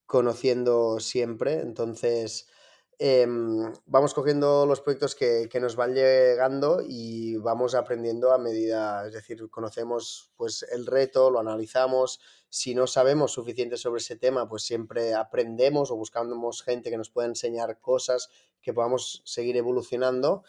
conociendo 0.06 1.00
siempre. 1.00 1.60
Entonces, 1.62 2.48
Em, 2.97 3.74
vamos 3.86 4.13
cogiendo 4.13 4.65
los 4.65 4.79
proyectos 4.79 5.15
que, 5.15 5.50
que, 5.50 5.60
nos 5.60 5.75
van 5.75 5.93
llegando 5.93 6.81
y 6.81 7.36
vamos 7.38 7.75
aprendiendo 7.75 8.31
a 8.31 8.38
medida, 8.38 9.05
es 9.05 9.13
decir, 9.13 9.50
conocemos 9.50 10.31
pues 10.38 10.65
el 10.72 10.86
reto, 10.86 11.29
lo 11.29 11.39
analizamos, 11.39 12.22
si 12.50 12.74
no 12.74 12.88
sabemos 12.88 13.34
suficiente 13.34 13.75
sobre 13.75 14.00
ese 14.00 14.15
tema, 14.15 14.48
pues 14.48 14.63
siempre 14.63 15.13
aprendemos 15.13 15.91
o 15.91 15.98
buscamos 15.98 16.63
gente 16.63 16.89
que 16.89 16.98
nos 16.98 17.10
pueda 17.10 17.27
enseñar 17.27 17.81
cosas 17.81 18.29
que 18.62 18.74
podamos 18.74 19.22
seguir 19.25 19.58
evolucionando. 19.58 20.43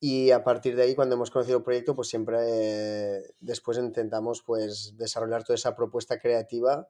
Y 0.00 0.30
a 0.30 0.42
partir 0.42 0.76
de 0.76 0.84
ahí 0.84 0.94
cuando 0.94 1.16
hemos 1.16 1.30
conocido 1.30 1.58
el 1.58 1.62
proyecto 1.62 1.94
pues 1.94 2.08
siempre 2.08 3.34
después 3.40 3.76
intentamos 3.76 4.42
pues 4.42 4.96
desarrollar 4.96 5.44
toda 5.44 5.56
esa 5.56 5.76
propuesta 5.76 6.18
creativa 6.18 6.88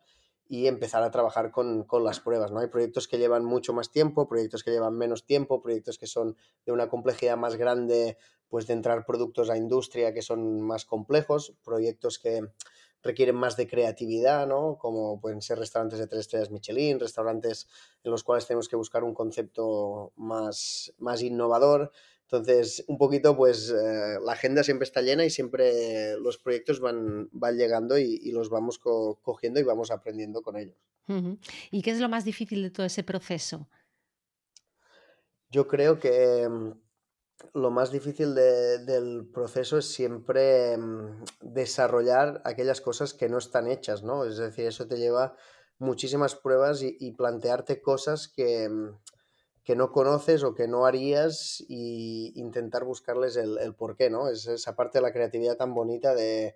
y 0.52 0.66
empezar 0.66 1.04
a 1.04 1.12
trabajar 1.12 1.52
con, 1.52 1.84
con, 1.84 2.02
las 2.02 2.18
pruebas. 2.18 2.50
¿no? 2.50 2.58
Hay 2.58 2.66
proyectos 2.66 3.06
que 3.06 3.18
llevan 3.18 3.44
mucho 3.44 3.72
más 3.72 3.92
tiempo, 3.92 4.26
proyectos 4.26 4.64
que 4.64 4.72
llevan 4.72 4.98
menos 4.98 5.24
tiempo, 5.24 5.62
proyectos 5.62 5.96
que 5.96 6.08
son 6.08 6.36
de 6.66 6.72
una 6.72 6.88
complejidad 6.88 7.36
más 7.36 7.54
grande, 7.54 8.18
pues 8.48 8.66
de 8.66 8.72
entrar 8.72 9.06
productos 9.06 9.48
a 9.48 9.56
industria 9.56 10.12
que 10.12 10.22
son 10.22 10.60
más 10.60 10.84
complejos, 10.84 11.54
proyectos 11.62 12.18
que 12.18 12.42
requieren 13.00 13.36
más 13.36 13.56
de 13.56 13.68
creatividad, 13.68 14.48
¿no? 14.48 14.76
como 14.76 15.20
pueden 15.20 15.40
ser 15.40 15.60
restaurantes 15.60 16.00
de 16.00 16.08
tres 16.08 16.22
estrellas 16.22 16.50
Michelin, 16.50 16.98
restaurantes 16.98 17.68
en 18.02 18.10
los 18.10 18.24
cuales 18.24 18.44
tenemos 18.48 18.68
que 18.68 18.74
buscar 18.74 19.04
un 19.04 19.14
concepto 19.14 20.12
más, 20.16 20.92
más 20.98 21.22
innovador. 21.22 21.92
Entonces, 22.32 22.84
un 22.86 22.96
poquito, 22.96 23.36
pues 23.36 23.70
eh, 23.70 24.18
la 24.24 24.32
agenda 24.32 24.62
siempre 24.62 24.84
está 24.84 25.02
llena 25.02 25.24
y 25.24 25.30
siempre 25.30 26.16
los 26.20 26.38
proyectos 26.38 26.78
van, 26.78 27.28
van 27.32 27.56
llegando 27.56 27.98
y, 27.98 28.20
y 28.22 28.30
los 28.30 28.50
vamos 28.50 28.78
co 28.78 29.18
cogiendo 29.20 29.58
y 29.58 29.64
vamos 29.64 29.90
aprendiendo 29.90 30.40
con 30.40 30.56
ellos. 30.56 30.76
¿Y 31.72 31.82
qué 31.82 31.90
es 31.90 31.98
lo 31.98 32.08
más 32.08 32.24
difícil 32.24 32.62
de 32.62 32.70
todo 32.70 32.86
ese 32.86 33.02
proceso? 33.02 33.68
Yo 35.50 35.66
creo 35.66 35.98
que 35.98 36.48
mm, 36.48 36.70
lo 37.54 37.70
más 37.72 37.90
difícil 37.90 38.36
de, 38.36 38.78
del 38.84 39.28
proceso 39.32 39.78
es 39.78 39.86
siempre 39.86 40.76
mm, 40.76 41.24
desarrollar 41.40 42.42
aquellas 42.44 42.80
cosas 42.80 43.12
que 43.12 43.28
no 43.28 43.38
están 43.38 43.66
hechas, 43.66 44.04
¿no? 44.04 44.24
Es 44.24 44.36
decir, 44.36 44.66
eso 44.66 44.86
te 44.86 44.98
lleva 44.98 45.34
muchísimas 45.78 46.36
pruebas 46.36 46.82
y, 46.82 46.96
y 47.00 47.10
plantearte 47.12 47.82
cosas 47.82 48.28
que 48.28 48.68
mm, 48.68 48.94
que 49.64 49.76
no 49.76 49.92
conoces 49.92 50.42
o 50.42 50.54
que 50.54 50.68
no 50.68 50.86
harías 50.86 51.62
y 51.68 52.32
intentar 52.34 52.84
buscarles 52.84 53.36
el, 53.36 53.58
el 53.58 53.74
porqué, 53.74 54.10
¿no? 54.10 54.28
Es 54.28 54.46
esa 54.46 54.74
parte 54.74 54.98
de 54.98 55.02
la 55.02 55.12
creatividad 55.12 55.56
tan 55.56 55.74
bonita 55.74 56.14
de, 56.14 56.54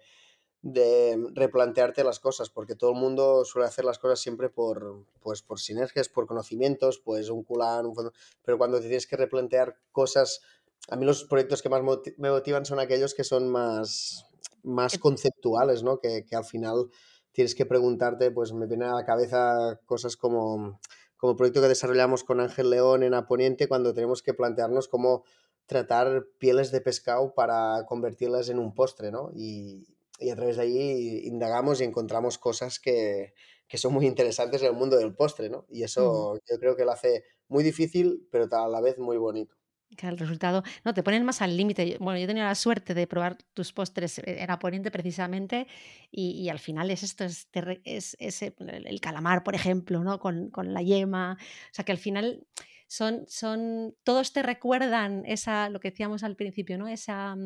de 0.63 1.19
replantearte 1.35 2.05
las 2.05 2.21
cosas, 2.21 2.51
porque 2.51 2.75
todo 2.75 2.91
el 2.91 2.97
mundo 2.97 3.45
suele 3.45 3.69
hacer 3.69 3.85
las 3.85 3.99
cosas 3.99 4.21
siempre 4.21 4.49
por, 4.49 5.05
pues, 5.21 5.43
por 5.43 5.61
sinergias, 5.61 6.09
por 6.09 6.27
conocimientos, 6.27 6.99
pues 6.99 7.29
un 7.29 7.45
culán, 7.45 7.87
un... 7.87 8.11
pero 8.43 8.59
cuando 8.59 8.79
te 8.79 8.87
tienes 8.87 9.07
que 9.07 9.17
replantear 9.17 9.77
cosas 9.93 10.41
a 10.89 10.97
mí 10.97 11.07
los 11.07 11.25
proyectos 11.25 11.63
que 11.63 11.69
más 11.69 11.83
me 12.19 12.31
motivan 12.31 12.65
son 12.65 12.79
aquellos 12.79 13.15
que 13.15 13.25
son 13.25 13.49
más, 13.49 14.27
más 14.63 14.99
conceptuales, 14.99 15.83
¿no? 15.83 15.99
Que, 15.99 16.25
que, 16.25 16.37
al 16.37 16.45
final 16.45 16.91
tienes 17.33 17.55
que 17.55 17.67
preguntarte, 17.67 18.31
pues 18.31 18.53
me 18.53 18.67
vienen 18.67 18.89
a 18.89 18.97
la 18.97 19.05
cabeza 19.05 19.81
cosas 19.87 20.17
como, 20.17 20.81
como 21.25 21.37
proyecto 21.37 21.63
que 21.63 21.69
desarrollamos 21.69 22.23
con 22.23 22.39
Ángel 22.41 22.69
León 22.69 23.03
en 23.03 23.15
Aponiente, 23.15 23.67
cuando 23.67 23.95
tenemos 23.95 24.23
que 24.23 24.35
plantearnos 24.35 24.89
cómo 24.89 25.25
tratar 25.65 26.27
pieles 26.37 26.71
de 26.71 26.83
pescado 26.83 27.33
para 27.33 27.87
convertirlas 27.87 28.51
en 28.51 28.59
un 28.59 28.75
postre, 28.75 29.11
¿no? 29.11 29.31
Y, 29.35 29.87
y 30.19 30.29
a 30.29 30.37
través 30.37 30.59
de 30.59 30.65
ahí 30.65 31.23
indagamos 31.25 31.81
y 31.81 31.85
encontramos 31.85 32.37
cosas 32.37 32.79
que, 32.79 33.33
que, 33.69 33.79
son 33.79 33.95
muy 33.95 34.05
interesantes 34.05 34.61
en 34.61 34.69
el 34.69 34.75
mundo 34.75 34.99
del 34.99 35.15
postre, 35.15 35.49
¿no? 35.49 35.65
Y 35.71 35.85
eso 35.85 36.39
yo 36.47 36.59
creo 36.59 36.77
que 36.77 36.85
lo 36.85 36.93
hace 36.93 37.25
muy 37.49 37.65
difícil, 37.65 38.29
pero 38.31 38.47
a 38.51 38.69
la 38.69 38.83
vez 38.83 38.99
muy 38.99 39.17
bonito. 39.17 39.57
Que 39.97 40.07
el 40.07 40.19
resultado, 40.19 40.63
no, 40.85 40.95
te 40.95 41.03
ponen 41.03 41.25
más 41.25 41.43
al 41.43 41.57
límite. 41.57 41.97
Bueno, 42.01 42.19
yo 42.19 42.25
he 42.25 42.27
tenido 42.27 42.47
la 42.47 42.55
suerte 42.55 42.95
de 42.95 43.07
probar 43.07 43.37
tus 43.55 43.73
postres 43.73 44.21
en 44.25 44.51
Aponiente 44.51 44.91
precisamente 44.91 45.67
y, 46.11 46.33
y 46.33 46.49
al 46.49 46.59
final 46.59 46.91
es 46.91 47.03
esto, 47.03 47.25
es, 47.25 47.49
es, 47.85 48.17
es, 48.19 48.43
el 48.43 49.01
calamar, 49.01 49.43
por 49.43 49.55
ejemplo, 49.55 50.03
¿no? 50.03 50.19
Con, 50.19 50.51
con 50.51 50.75
la 50.75 50.83
yema. 50.83 51.39
O 51.41 51.75
sea 51.75 51.85
que 51.85 51.93
al 51.93 51.99
final 51.99 52.47
son, 52.87 53.25
son, 53.29 53.95
todos 54.05 54.33
te 54.33 54.43
recuerdan 54.43 55.25
esa, 55.27 55.69
lo 55.69 55.81
que 55.81 55.91
decíamos 55.91 56.23
al 56.23 56.37
principio, 56.37 56.79
¿no? 56.79 56.89
Esa, 56.89 57.37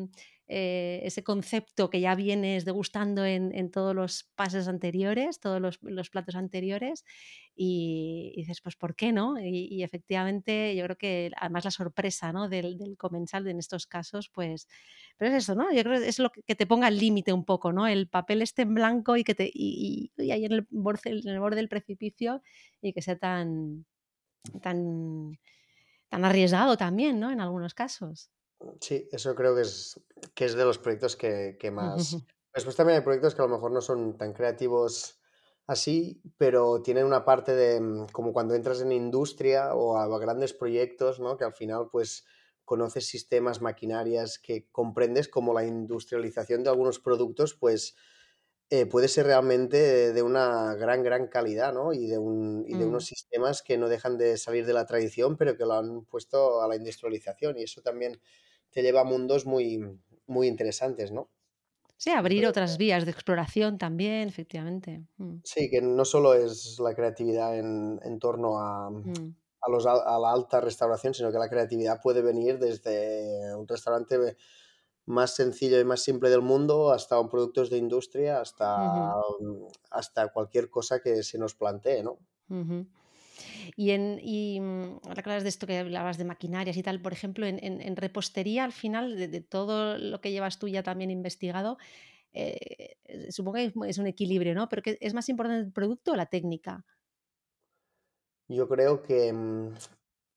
eh, 0.51 1.01
ese 1.03 1.23
concepto 1.23 1.91
que 1.91 2.01
ya 2.01 2.15
vienes 2.15 2.65
degustando 2.65 3.23
en, 3.23 3.53
en 3.53 3.69
todos 3.69 3.95
los 3.95 4.23
pases 4.33 4.67
anteriores, 4.67 5.39
todos 5.39 5.61
los, 5.61 5.77
los 5.83 6.09
platos 6.09 6.35
anteriores, 6.35 7.05
y, 7.55 8.31
y, 8.35 8.41
dices, 8.41 8.59
pues 8.61 8.75
¿por 8.75 8.95
qué 8.95 9.11
no? 9.11 9.35
Y, 9.39 9.83
efectivamente 9.83 10.75
yo 10.75 10.85
creo 10.85 10.97
que 10.97 11.31
además 11.37 11.65
la 11.65 11.71
sorpresa 11.71 12.33
¿no? 12.33 12.49
del, 12.49 12.79
del, 12.79 12.97
comensal 12.97 13.47
en 13.47 13.59
estos 13.59 13.85
casos, 13.85 14.29
pues, 14.29 14.67
pero 15.17 15.31
es 15.31 15.43
eso, 15.43 15.53
¿no? 15.53 15.71
Yo 15.71 15.83
creo 15.83 15.99
que 15.99 16.07
es 16.07 16.17
lo 16.17 16.31
que, 16.31 16.55
te 16.55 16.65
ponga 16.65 16.87
el 16.87 16.97
límite 16.97 17.31
un 17.31 17.45
poco, 17.45 17.71
¿no? 17.71 17.85
El 17.87 18.07
papel 18.07 18.41
esté 18.41 18.63
en 18.63 18.73
blanco 18.73 19.17
y 19.17 19.23
que 19.23 19.35
te, 19.35 19.51
y, 19.53 20.11
y 20.17 20.31
ahí 20.31 20.45
en 20.45 20.53
el, 20.53 20.67
borde, 20.71 21.11
en 21.11 21.29
el 21.29 21.39
borde 21.39 21.57
del 21.57 21.69
precipicio 21.69 22.41
y 22.81 22.93
que 22.93 23.03
sea 23.03 23.17
tan 23.17 23.85
tan, 24.61 25.37
tan 26.09 26.25
arriesgado 26.25 26.77
también, 26.77 27.19
¿no? 27.19 27.31
En 27.31 27.41
algunos 27.41 27.73
casos. 27.73 28.31
Sí, 28.81 29.07
eso 29.11 29.35
creo 29.35 29.55
que 29.55 29.61
es, 29.61 29.99
que 30.33 30.45
es 30.45 30.55
de 30.55 30.65
los 30.65 30.77
proyectos 30.77 31.15
que, 31.15 31.57
que 31.59 31.71
más... 31.71 32.17
Después 32.53 32.75
también 32.75 32.97
hay 32.97 33.03
proyectos 33.03 33.35
que 33.35 33.41
a 33.41 33.45
lo 33.45 33.53
mejor 33.53 33.71
no 33.71 33.79
son 33.79 34.17
tan 34.17 34.33
creativos 34.33 35.19
así, 35.67 36.19
pero 36.37 36.81
tienen 36.81 37.05
una 37.05 37.23
parte 37.23 37.55
de 37.55 37.79
mm, 37.79 38.07
como 38.11 38.33
cuando 38.33 38.55
entras 38.55 38.81
en 38.81 38.91
industria 38.91 39.75
o 39.75 39.97
a, 39.97 40.03
a 40.03 40.19
grandes 40.19 40.53
proyectos, 40.53 41.19
¿no? 41.19 41.37
Que 41.37 41.45
al 41.45 41.53
final 41.53 41.89
pues 41.91 42.25
conoces 42.65 43.07
sistemas, 43.07 43.61
maquinarias 43.61 44.39
que 44.39 44.67
comprendes 44.71 45.27
como 45.27 45.53
la 45.53 45.65
industrialización 45.65 46.63
de 46.63 46.69
algunos 46.69 46.99
productos, 46.99 47.53
pues 47.53 47.95
eh, 48.69 48.85
puede 48.85 49.07
ser 49.07 49.25
realmente 49.25 50.13
de 50.13 50.21
una 50.23 50.75
gran, 50.75 51.03
gran 51.03 51.27
calidad, 51.27 51.73
¿no? 51.73 51.93
Y 51.93 52.07
de, 52.07 52.17
un, 52.19 52.65
y 52.67 52.77
de 52.77 52.85
unos 52.85 53.05
Mm. 53.05 53.07
sistemas 53.07 53.61
que 53.63 53.77
no 53.77 53.89
dejan 53.89 54.17
de 54.17 54.37
salir 54.37 54.65
de 54.65 54.73
la 54.73 54.85
tradición, 54.85 55.37
pero 55.37 55.57
que 55.57 55.65
lo 55.65 55.73
han 55.73 56.05
puesto 56.05 56.61
a 56.61 56.67
la 56.67 56.75
industrialización. 56.75 57.57
Y 57.57 57.63
eso 57.63 57.81
también 57.81 58.21
te 58.71 58.81
lleva 58.83 59.01
a 59.01 59.03
mundos 59.05 59.45
muy, 59.45 59.79
muy 60.27 60.47
interesantes, 60.47 61.11
¿no? 61.11 61.31
Sí, 61.97 62.09
abrir 62.11 62.47
otras 62.47 62.77
vías 62.77 63.05
de 63.05 63.11
exploración 63.11 63.77
también, 63.77 64.27
efectivamente. 64.27 65.05
Mm. 65.17 65.37
sí, 65.43 65.69
que 65.69 65.81
no 65.81 66.05
solo 66.05 66.33
es 66.33 66.79
la 66.79 66.93
creatividad 66.95 67.57
en, 67.57 67.99
en 68.03 68.19
torno 68.19 68.59
a, 68.59 68.87
Mm. 69.05 69.35
a, 69.61 69.71
los, 69.71 69.85
a 69.85 70.19
la 70.19 70.31
alta 70.31 70.61
restauración, 70.61 71.13
sino 71.13 71.31
que 71.31 71.37
la 71.39 71.49
creatividad 71.49 72.01
puede 72.01 72.21
venir 72.21 72.59
desde 72.59 73.55
un 73.55 73.67
restaurante 73.67 74.37
más 75.09 75.35
sencillo 75.35 75.79
y 75.79 75.85
más 75.85 76.01
simple 76.03 76.29
del 76.29 76.41
mundo 76.41 76.91
hasta 76.91 77.19
un 77.19 77.29
productos 77.29 77.69
de 77.69 77.77
industria, 77.77 78.41
hasta, 78.41 79.13
hasta 79.91 80.29
cualquier 80.33 80.69
cosa 80.69 80.99
que 81.01 81.23
se 81.23 81.37
nos 81.39 81.55
plantee, 81.55 82.03
¿no? 82.03 82.19
Y, 83.75 83.91
en, 83.91 84.19
y 84.21 84.59
mm, 84.59 84.99
ahora 85.07 85.23
que 85.23 85.29
hablas 85.29 85.43
de 85.43 85.49
esto 85.49 85.67
que 85.67 85.77
hablabas 85.79 86.17
de 86.17 86.25
maquinarias 86.25 86.77
y 86.77 86.83
tal, 86.83 87.01
por 87.01 87.13
ejemplo, 87.13 87.45
en, 87.45 87.63
en- 87.63 87.81
en 87.81 87.95
repostería, 87.95 88.63
al 88.63 88.71
final, 88.73 89.15
de, 89.17 89.27
de 89.27 89.41
todo 89.41 89.97
lo 89.97 90.21
que 90.21 90.31
llevas 90.31 90.59
tú 90.59 90.67
ya 90.67 90.83
también 90.83 91.11
investigado, 91.11 91.77
eh, 92.33 92.97
supongo 93.31 93.55
que 93.57 93.73
es, 93.89 93.97
un 93.97 94.07
equilibrio, 94.07 94.55
¿no? 94.55 94.69
Pero 94.69 94.81
que 94.83 94.97
¿es 95.01 95.13
más 95.13 95.29
importante 95.29 95.65
el 95.67 95.73
producto 95.73 96.13
o 96.13 96.15
la 96.15 96.27
técnica? 96.27 96.85
Yo 98.47 98.67
creo 98.67 99.01
que 99.03 99.31
mm, 99.31 99.75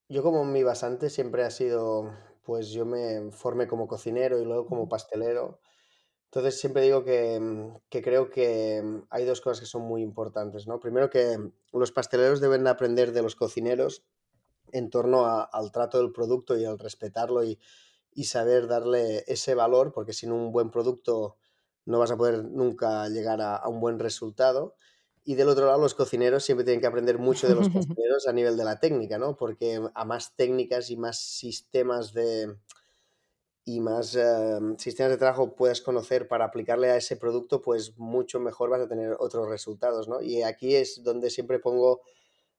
yo 0.09 0.23
como 0.23 0.45
mi 0.45 0.63
basante 0.63 1.11
siempre 1.11 1.45
ha 1.45 1.51
sido, 1.51 2.13
pues 2.43 2.71
yo 2.71 2.85
me 2.87 3.31
formé 3.33 3.67
como 3.69 3.87
cocinero 3.89 4.41
y 4.41 4.45
luego 4.45 4.67
como 4.67 4.89
pastelero. 4.89 5.61
Entonces 6.27 6.61
siempre 6.61 6.83
digo 6.83 7.05
que, 7.05 7.39
mm, 7.41 7.77
que 7.91 8.03
creo 8.03 8.31
que 8.31 8.83
mm, 8.83 9.07
hay 9.11 9.25
dos 9.27 9.41
cosas 9.41 9.61
que 9.61 9.67
son 9.67 9.83
muy 9.83 10.03
importantes, 10.03 10.67
¿no? 10.67 10.81
Primero 10.81 11.11
que 11.11 11.39
mm, 11.39 11.53
los 11.75 11.93
pasteleros 11.93 12.41
deben 12.41 12.67
aprender 12.67 13.13
de 13.13 13.23
los 13.23 13.37
cocineros 13.37 14.05
en 14.73 14.91
torno 14.91 15.27
a- 15.27 15.43
al 15.45 15.73
trato 15.73 15.99
del 15.99 16.13
producto 16.13 16.57
y 16.59 16.65
al 16.65 16.79
respetarlo 16.79 17.45
y, 17.45 17.59
y 18.13 18.25
saber 18.25 18.69
darle 18.69 19.25
ese 19.27 19.55
valor, 19.55 19.93
porque 19.93 20.13
sin 20.13 20.33
un 20.33 20.53
buen 20.53 20.71
producto 20.71 21.37
no 21.87 21.99
vas 21.99 22.11
a 22.13 22.17
poder 22.17 22.45
nunca 22.45 23.09
llegar 23.09 23.41
a, 23.43 23.57
a 23.57 23.69
un 23.69 23.81
buen 23.81 23.99
resultado. 23.99 24.77
Y 25.25 25.35
del 25.37 25.49
otro 25.49 25.67
lado, 25.67 25.81
los 25.81 25.95
cocineros 25.95 26.45
siempre 26.45 26.65
tienen 26.65 26.81
que 26.81 26.87
aprender 26.87 27.19
mucho 27.19 27.49
de 27.49 27.55
los 27.55 27.69
pasteleros 27.71 28.27
a 28.27 28.33
nivel 28.33 28.57
de 28.57 28.65
la 28.65 28.81
técnica, 28.81 29.19
¿no? 29.19 29.37
Porque 29.37 29.81
a 29.95 30.05
más 30.05 30.35
técnicas 30.37 30.91
y 30.91 30.97
más 30.97 31.19
sistemas 31.19 32.13
de, 32.13 32.57
y 33.65 33.81
más 33.81 34.17
eh, 34.17 34.59
sistemas 34.79 35.13
de 35.13 35.19
trabajo 35.19 35.55
puedas 35.55 35.81
conocer 35.81 36.27
para 36.27 36.45
aplicarle 36.47 36.91
a 36.91 36.97
ese 36.97 37.17
producto, 37.17 37.63
pues 37.63 37.97
mucho 37.99 38.41
mejor 38.41 38.71
vas 38.71 38.81
a 38.81 38.89
tener 38.89 39.17
otros 39.21 39.49
resultados, 39.49 40.09
¿no? 40.09 40.21
Y 40.21 40.43
aquí 40.43 40.75
es 40.75 41.03
donde 41.05 41.31
siempre 41.31 41.61
pongo 41.61 42.03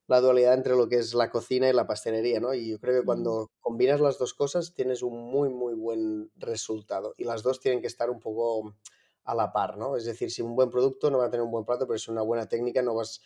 la 0.08 0.20
dualidad 0.20 0.54
entre 0.54 0.76
lo 0.76 0.88
que 0.88 0.96
es 0.96 1.14
la 1.14 1.30
cocina 1.30 1.68
y 1.68 1.74
la 1.74 1.86
pastelería, 1.86 2.40
¿no? 2.40 2.54
Y 2.54 2.70
yo 2.70 2.80
creo 2.80 3.00
que 3.00 3.04
ujú, 3.04 3.06
cuando 3.06 3.50
combinas 3.60 4.00
las 4.00 4.18
dos 4.18 4.34
cosas 4.34 4.74
tienes 4.74 5.02
un 5.02 5.18
muy, 5.30 5.50
muy 5.50 5.74
buen 5.74 6.30
resultado. 6.36 7.14
Y 7.18 7.24
las 7.24 7.42
dos 7.42 7.60
tienen 7.60 7.80
que 7.82 7.88
estar 7.88 8.10
un 8.10 8.20
poco 8.20 8.74
a 9.24 9.34
la 9.34 9.52
par, 9.52 9.76
¿no? 9.78 9.96
Es 9.96 10.04
decir, 10.04 10.30
si 10.30 10.42
un 10.42 10.54
buen 10.56 10.70
producto 10.70 11.10
no 11.10 11.18
va 11.18 11.26
a 11.26 11.30
tener 11.30 11.44
un 11.44 11.50
buen 11.50 11.64
plato, 11.64 11.86
pero 11.86 11.98
si 11.98 12.10
una 12.10 12.22
buena 12.22 12.46
técnica 12.48 12.82
no 12.82 12.94
vas 12.94 13.20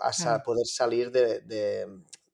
a 0.00 0.12
sa- 0.12 0.38
Claro, 0.38 0.42
poder 0.42 0.66
salir 0.66 1.10
de, 1.10 1.40
de, 1.40 1.86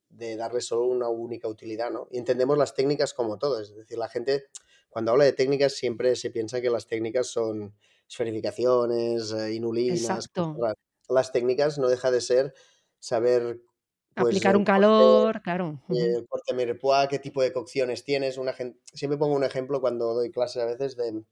de 0.08 0.36
darle 0.36 0.60
solo 0.60 0.86
una 0.86 1.08
única 1.08 1.48
utilidad, 1.48 1.90
¿no? 1.90 2.08
Y 2.10 2.18
entendemos 2.18 2.58
las 2.58 2.74
técnicas 2.74 3.14
como 3.14 3.38
todo, 3.38 3.60
es 3.60 3.74
decir, 3.74 3.98
la 3.98 4.08
gente 4.08 4.44
cuando 4.90 5.12
habla 5.12 5.24
de 5.24 5.32
técnicas 5.32 5.74
siempre 5.74 6.16
se 6.16 6.30
piensa 6.30 6.60
que 6.60 6.70
las 6.70 6.86
técnicas 6.86 7.26
son 7.28 7.74
esferificaciones, 8.08 9.32
eh, 9.32 9.54
inulinas, 9.54 10.28
cosas. 10.28 10.74
Las 11.08 11.32
técnicas 11.32 11.78
no 11.78 11.88
deja 11.88 12.10
de 12.10 12.20
ser 12.20 12.54
saber 12.98 13.60
pues 14.14 14.34
Aplicar 14.34 14.56
un 14.56 14.64
corte, 14.64 14.72
calor, 14.72 15.40
claro. 15.42 15.80
el 15.88 16.26
corte 16.28 16.54
mirepoix, 16.54 17.08
qué 17.08 17.18
tipo 17.18 17.42
de 17.42 17.52
cocciones 17.52 18.04
tienes. 18.04 18.38
Una 18.38 18.52
gen- 18.52 18.80
Siempre 18.92 19.18
pongo 19.18 19.34
un 19.36 19.44
ejemplo 19.44 19.80
cuando 19.80 20.14
doy 20.14 20.30
clases 20.30 20.62
a 20.62 20.66
veces 20.66 20.96
de 20.96 21.24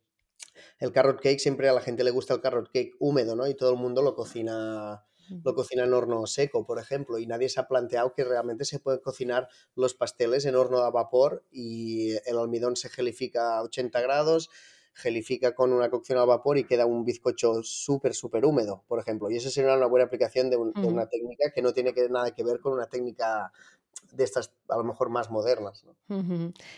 el 0.78 0.92
carrot 0.92 1.20
cake. 1.20 1.38
Siempre 1.40 1.68
a 1.68 1.72
la 1.72 1.80
gente 1.80 2.04
le 2.04 2.10
gusta 2.10 2.34
el 2.34 2.40
carrot 2.40 2.70
cake 2.72 2.94
húmedo, 2.98 3.36
¿no? 3.36 3.46
Y 3.48 3.54
todo 3.54 3.70
el 3.72 3.76
mundo 3.78 4.02
lo 4.02 4.14
cocina, 4.14 5.04
lo 5.42 5.54
cocina 5.54 5.84
en 5.84 5.92
horno 5.94 6.26
seco, 6.26 6.66
por 6.66 6.78
ejemplo. 6.78 7.18
Y 7.18 7.26
nadie 7.26 7.48
se 7.48 7.60
ha 7.60 7.68
planteado 7.68 8.12
que 8.14 8.24
realmente 8.24 8.64
se 8.64 8.78
pueden 8.80 9.00
cocinar 9.00 9.48
los 9.74 9.94
pasteles 9.94 10.44
en 10.46 10.56
horno 10.56 10.78
a 10.78 10.90
vapor 10.90 11.44
y 11.50 12.12
el 12.28 12.38
almidón 12.38 12.76
se 12.76 12.88
gelifica 12.88 13.58
a 13.58 13.62
80 13.62 14.00
grados, 14.00 14.50
gelifica 14.94 15.54
con 15.54 15.72
una 15.72 15.88
cocción 15.90 16.18
al 16.18 16.26
vapor 16.26 16.58
y 16.58 16.64
queda 16.64 16.84
un 16.86 17.04
bizcocho 17.04 17.62
súper, 17.62 18.14
súper 18.14 18.44
húmedo, 18.44 18.84
por 18.88 18.98
ejemplo. 19.00 19.30
Y 19.30 19.36
eso 19.36 19.50
sería 19.50 19.74
una 19.76 19.86
buena 19.86 20.06
aplicación 20.06 20.50
de, 20.50 20.56
un- 20.56 20.76
de 20.80 20.86
ujú. 20.86 20.88
una 20.88 21.06
técnica 21.06 21.50
que 21.54 21.62
no 21.62 21.72
tiene 21.72 21.94
que, 21.94 22.08
nada 22.08 22.32
que 22.34 22.44
ver 22.44 22.60
con 22.60 22.72
una 22.74 22.86
técnica 22.88 23.52
de 24.12 24.24
estas, 24.24 24.52
a 24.68 24.76
lo 24.76 24.84
mejor 24.84 25.08
más 25.08 25.30
modernas. 25.30 25.84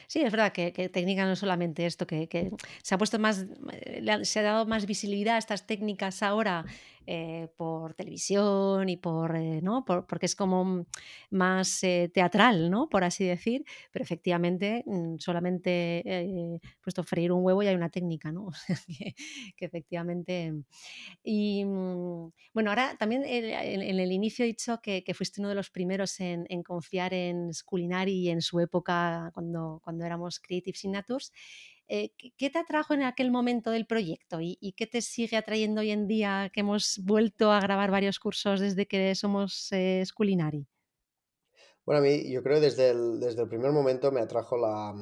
Sí, 0.06 0.20
es 0.20 0.30
verdad 0.30 0.52
que, 0.52 0.70
técnica 0.92 1.24
no 1.24 1.32
es 1.32 1.38
solamente 1.38 1.86
esto, 1.86 2.06
que, 2.06 2.28
que 2.28 2.50
se 2.82 2.94
ha 2.94 2.98
puesto 2.98 3.18
más, 3.18 3.46
eh, 3.70 4.24
se 4.24 4.40
ha 4.40 4.42
dado 4.42 4.66
más 4.66 4.86
visibilidad 4.86 5.36
a 5.36 5.38
estas 5.38 5.66
técnicas 5.66 6.22
ahora 6.22 6.64
eh, 7.06 7.48
por 7.56 7.94
televisión 7.94 8.88
y 8.88 8.96
por, 8.96 9.36
eh, 9.36 9.60
¿no? 9.62 9.84
Por- 9.84 10.06
porque 10.06 10.26
es 10.26 10.36
como 10.36 10.64
mm, 10.64 10.86
más 11.30 11.82
eh, 11.84 12.10
teatral, 12.12 12.70
¿no? 12.70 12.88
Por 12.88 13.04
así 13.04 13.24
decir, 13.24 13.64
pero 13.90 14.02
efectivamente 14.04 14.84
mm, 14.86 15.16
solamente 15.18 16.02
eh, 16.04 16.58
puesto 16.82 17.02
freír 17.04 17.32
un 17.32 17.44
huevo 17.44 17.62
y 17.62 17.66
hay 17.68 17.74
una 17.74 17.90
técnica, 17.90 18.32
¿no? 18.32 18.50
Que, 18.98 19.14
que 19.56 19.64
efectivamente 19.64 20.52
y 21.22 21.64
mm, 21.64 22.30
bueno, 22.54 22.70
ahora 22.70 22.96
también 22.98 23.24
en, 23.24 23.44
en 23.82 24.00
el 24.00 24.12
inicio 24.12 24.44
he 24.44 24.48
dicho 24.48 24.80
que, 24.82 25.04
que 25.04 25.14
fuiste 25.14 25.40
uno 25.40 25.48
de 25.48 25.54
los 25.54 25.70
primeros 25.70 26.18
en, 26.20 26.46
en 26.48 26.62
confiar 26.62 27.14
en 27.14 27.52
Sculinari 27.54 28.28
en 28.30 28.42
su 28.42 28.60
época 28.60 29.30
cuando, 29.34 29.80
cuando 29.84 30.04
éramos 30.04 30.40
Creative 30.40 30.76
Signatures. 30.76 31.32
Eh, 31.94 32.10
¿qué, 32.38 32.48
te 32.48 32.58
atrajo 32.58 32.94
en 32.94 33.02
aquel 33.02 33.30
momento 33.30 33.70
del 33.70 33.84
proyecto 33.84 34.40
y, 34.40 34.56
y 34.62 34.72
qué 34.72 34.86
te 34.86 35.02
sigue 35.02 35.36
atrayendo 35.36 35.82
hoy 35.82 35.90
en 35.90 36.08
día 36.08 36.50
que 36.50 36.60
hemos 36.60 36.98
vuelto 37.04 37.52
a 37.52 37.60
grabar 37.60 37.90
varios 37.90 38.18
cursos 38.18 38.60
desde 38.60 38.86
que 38.86 39.14
somos 39.14 39.70
eh, 39.72 40.02
Sculinari? 40.06 40.66
Bueno, 41.84 41.98
a 41.98 42.02
mí 42.02 42.32
yo 42.32 42.42
creo 42.42 42.60
desde 42.60 42.88
el, 42.92 43.20
desde 43.20 43.42
el 43.42 43.48
primer 43.50 43.72
momento 43.72 44.10
me 44.10 44.22
atrajo 44.22 44.56
la, 44.56 44.94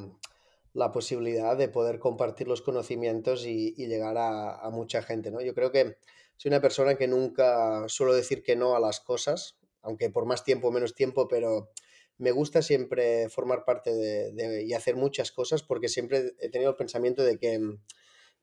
la 0.72 0.90
posibilidad 0.90 1.56
de 1.56 1.68
poder 1.68 2.00
compartir 2.00 2.48
los 2.48 2.60
conocimientos 2.60 3.46
y, 3.46 3.72
y 3.76 3.86
llegar 3.86 4.18
a, 4.18 4.56
a 4.56 4.70
mucha 4.70 5.00
gente, 5.00 5.30
¿no? 5.30 5.40
Yo 5.40 5.54
creo 5.54 5.70
que 5.70 5.96
soy 6.38 6.48
una 6.48 6.60
persona 6.60 6.96
que 6.96 7.06
nunca 7.06 7.88
suelo 7.88 8.14
decir 8.14 8.42
que 8.42 8.56
no 8.56 8.74
a 8.74 8.80
las 8.80 8.98
cosas, 8.98 9.60
aunque 9.82 10.10
por 10.10 10.26
más 10.26 10.42
tiempo 10.42 10.66
o 10.66 10.72
menos 10.72 10.96
tiempo, 10.96 11.28
pero 11.28 11.70
me 12.20 12.32
gusta 12.32 12.60
siempre 12.60 13.30
formar 13.30 13.64
parte 13.64 13.94
de, 13.94 14.62
y 14.64 14.74
hacer 14.74 14.94
muchas 14.94 15.32
cosas 15.32 15.62
porque 15.62 15.88
siempre 15.88 16.34
he 16.38 16.50
tenido 16.50 16.70
el 16.70 16.76
pensamiento 16.76 17.22
de 17.24 17.38
que 17.38 17.58
mm, 17.58 17.80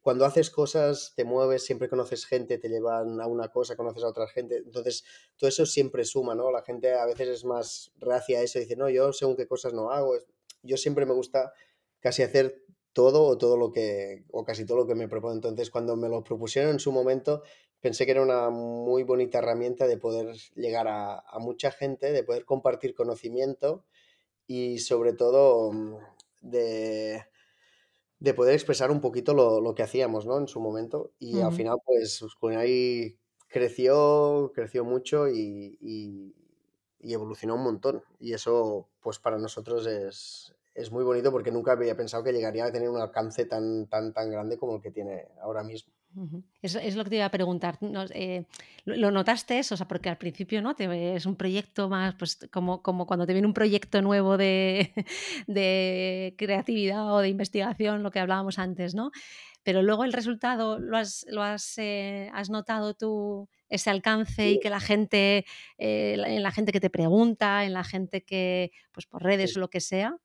cuando 0.01 0.25
haces 0.25 0.50
cosas, 0.50 1.13
te 1.15 1.25
mueves, 1.25 1.63
siempre 1.63 1.88
conoces 1.88 2.25
gente, 2.25 2.57
te 2.57 2.69
llevan 2.69 3.22
a 3.22 3.27
una 3.27 3.50
cosa, 3.50 3.75
conoces 3.75 4.03
a 4.03 4.07
otra 4.07 4.27
gente, 4.27 4.57
entonces 4.57 5.03
todo 5.38 5.48
eso 5.48 5.65
siempre 5.65 6.05
suma, 6.05 6.34
¿no? 6.34 6.51
La 6.51 6.63
gente 6.63 6.93
a 6.93 7.05
veces 7.05 7.27
es 7.27 7.46
más 7.46 7.91
reacia 7.98 8.39
a 8.39 8.41
eso, 8.41 8.57
dice, 8.57 8.75
no, 8.75 8.89
yo 8.89 9.13
según 9.13 9.36
qué 9.36 9.48
cosas 9.48 9.74
no 9.74 9.91
hago, 9.91 10.17
yo 10.63 10.77
siempre 10.77 11.05
me 11.05 11.13
gusta 11.13 11.53
casi 12.00 12.24
hacer 12.24 12.63
todo 12.93 13.24
o 13.25 13.38
todo 13.38 13.57
lo 13.57 13.72
que, 13.72 14.24
o 14.31 14.43
casi 14.43 14.65
todo 14.65 14.77
lo 14.77 14.88
que 14.88 14.96
me 14.96 15.07
propongo, 15.07 15.36
entonces 15.36 15.69
cuando 15.69 15.96
me 15.96 16.10
lo 16.10 16.24
propusieron 16.24 16.72
en 16.72 16.79
su 16.79 16.91
momento, 16.91 17.43
pensé 17.81 18.05
que 18.05 18.12
era 18.12 18.22
una 18.24 18.50
muy 18.50 19.03
bonita 19.03 19.39
herramienta 19.39 19.88
de 19.88 19.98
poder 19.98 20.36
llegar 20.55 20.88
a, 20.88 21.19
a 21.19 21.39
mucha 21.39 21.72
gente, 21.72 22.12
de 22.12 22.24
poder 22.24 22.46
compartir 22.46 22.96
conocimiento 22.96 23.86
y 24.48 24.79
sobre 24.79 25.13
todo 25.13 25.72
mm, 25.74 25.98
de, 26.41 27.25
de 28.19 28.34
poder 28.34 28.53
expresar 28.53 28.91
un 28.91 29.01
poquito 29.01 29.34
lo, 29.34 29.62
lo 29.62 29.75
que 29.75 29.84
hacíamos, 29.84 30.25
¿no? 30.25 30.38
En 30.39 30.48
su 30.48 30.60
momento. 30.60 31.12
Y 31.19 31.41
al 31.41 31.51
final, 31.53 31.77
pues, 31.86 32.22
Uskunai 32.22 33.17
creció, 33.48 34.51
creció 34.55 34.84
mucho 34.86 35.27
y, 35.29 35.77
y- 35.81 36.36
y 37.00 37.13
evolucionó 37.13 37.55
un 37.55 37.63
montón. 37.63 38.03
Y 38.19 38.34
eso, 38.34 38.89
pues, 39.01 39.19
para 39.19 39.38
nosotros 39.38 39.86
es, 39.88 40.55
es 40.74 40.91
muy 40.91 41.03
bonito 41.03 41.31
porque 41.31 41.51
nunca 41.51 41.74
había 41.74 41.96
pensado 41.96 42.24
que 42.24 42.34
llegaría 42.34 42.65
a 42.65 42.72
tener 42.72 42.89
un 42.89 43.00
alcance 43.01 43.46
tan, 43.46 43.88
tan, 43.88 44.13
tan 44.13 44.31
grande 44.31 44.57
como 44.57 44.75
el 44.77 44.81
que 44.81 44.91
tiene 44.91 45.27
ahora 45.41 45.63
mismo. 45.63 45.93
Eso 46.62 46.79
es 46.79 46.95
lo 46.95 47.03
que 47.03 47.12
te 47.12 47.15
iba 47.17 47.25
a 47.25 47.31
preguntar. 47.31 47.77
Eh, 48.13 48.45
¿lo, 48.86 49.12
notaste 49.12 49.59
eso? 49.59 49.75
O 49.75 49.77
sea, 49.77 49.88
porque 49.88 50.09
al 50.09 50.17
principio, 50.17 50.62
¿no? 50.62 50.75
Te, 50.75 51.15
es 51.15 51.25
un 51.25 51.36
proyecto 51.36 51.89
más, 51.89 52.15
pues 52.15 52.39
como, 52.51 52.81
como 52.81 53.05
cuando 53.05 53.25
te 53.25 53.33
viene 53.33 53.47
un 53.47 53.53
proyecto 53.53 54.01
nuevo 54.01 54.38
de, 54.38 54.93
de 55.47 56.36
creatividad 56.38 57.13
o 57.13 57.19
de 57.19 57.29
investigación, 57.29 58.03
lo 58.03 58.12
que 58.12 58.19
hablábamos 58.19 58.57
antes, 58.59 58.95
¿no? 58.95 59.12
Pero 59.63 59.83
luego 59.83 60.05
el 60.05 60.13
resultado, 60.13 60.79
¿lo 60.79 60.97
has, 60.97 61.25
lo 61.29 61.43
has, 61.43 61.77
eh, 61.77 62.31
has 62.33 62.50
notado 62.50 62.93
tú 62.93 63.50
ese 63.67 63.89
alcance 63.89 64.51
y 64.51 64.59
que 64.59 64.69
la 64.69 64.79
gente, 64.79 65.45
eh, 65.77 66.15
en 66.25 66.41
la 66.41 66.51
gente 66.51 66.71
que 66.71 66.79
te 66.79 66.89
pregunta, 66.89 67.65
en 67.65 67.74
la 67.74 67.83
gente 67.83 68.24
que, 68.24 68.71
pues 68.93 69.05
por 69.05 69.21
Sí, 69.21 69.27
redes 69.27 69.57
o 69.57 69.59
lo 69.59 69.69
que 69.69 69.81
sea? 69.81 70.15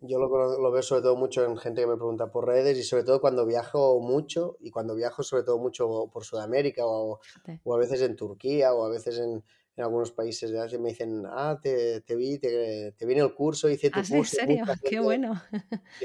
Yo 0.00 0.18
lo, 0.18 0.28
lo 0.28 0.70
veo 0.70 0.82
sobre 0.82 1.02
todo 1.02 1.16
mucho 1.16 1.44
en 1.44 1.56
gente 1.56 1.80
que 1.80 1.86
me 1.86 1.96
pregunta 1.96 2.30
por 2.30 2.46
redes 2.46 2.78
y 2.78 2.82
sobre 2.84 3.04
todo 3.04 3.20
cuando 3.20 3.44
viajo 3.46 4.00
mucho 4.00 4.56
y 4.60 4.70
cuando 4.70 4.94
viajo 4.94 5.22
sobre 5.22 5.42
todo 5.42 5.58
mucho 5.58 6.08
por 6.12 6.24
Sudamérica 6.24 6.86
o, 6.86 7.20
o 7.64 7.74
a 7.74 7.78
veces 7.78 8.00
en 8.02 8.16
Turquía 8.16 8.74
o 8.74 8.84
a 8.84 8.88
veces 8.88 9.18
en, 9.18 9.42
en 9.76 9.84
algunos 9.84 10.12
países 10.12 10.50
de 10.50 10.60
Asia 10.60 10.78
me 10.78 10.90
dicen, 10.90 11.24
ah, 11.26 11.58
te, 11.60 12.02
te 12.02 12.14
vi, 12.14 12.38
te, 12.38 12.92
te 12.92 13.06
vi 13.06 13.14
en 13.14 13.20
el 13.20 13.34
curso, 13.34 13.68
hice 13.68 13.90
¿Ah, 13.92 14.02
tu? 14.02 14.14
¿En 14.14 14.20
curso, 14.20 14.36
y 14.36 14.40
serio? 14.40 14.64
Qué 14.84 15.00
bueno. 15.00 15.40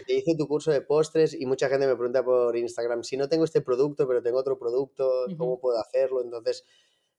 te 0.06 0.14
hice 0.14 0.36
tu 0.38 0.48
curso 0.48 0.72
de 0.72 0.82
postres 0.82 1.34
y 1.34 1.46
mucha 1.46 1.70
gente 1.70 1.86
me 1.88 1.96
pregunta 1.96 2.24
por 2.24 2.56
Instagram, 2.56 3.04
si 3.04 3.18
no 3.18 3.28
tengo 3.28 3.44
este 3.44 3.62
producto, 3.62 4.08
pero 4.08 4.22
tengo 4.22 4.38
otro 4.40 4.58
producto, 4.58 5.26
¿cómo 5.38 5.60
puedo 5.60 5.80
hacerlo? 5.80 6.22
Entonces 6.22 6.64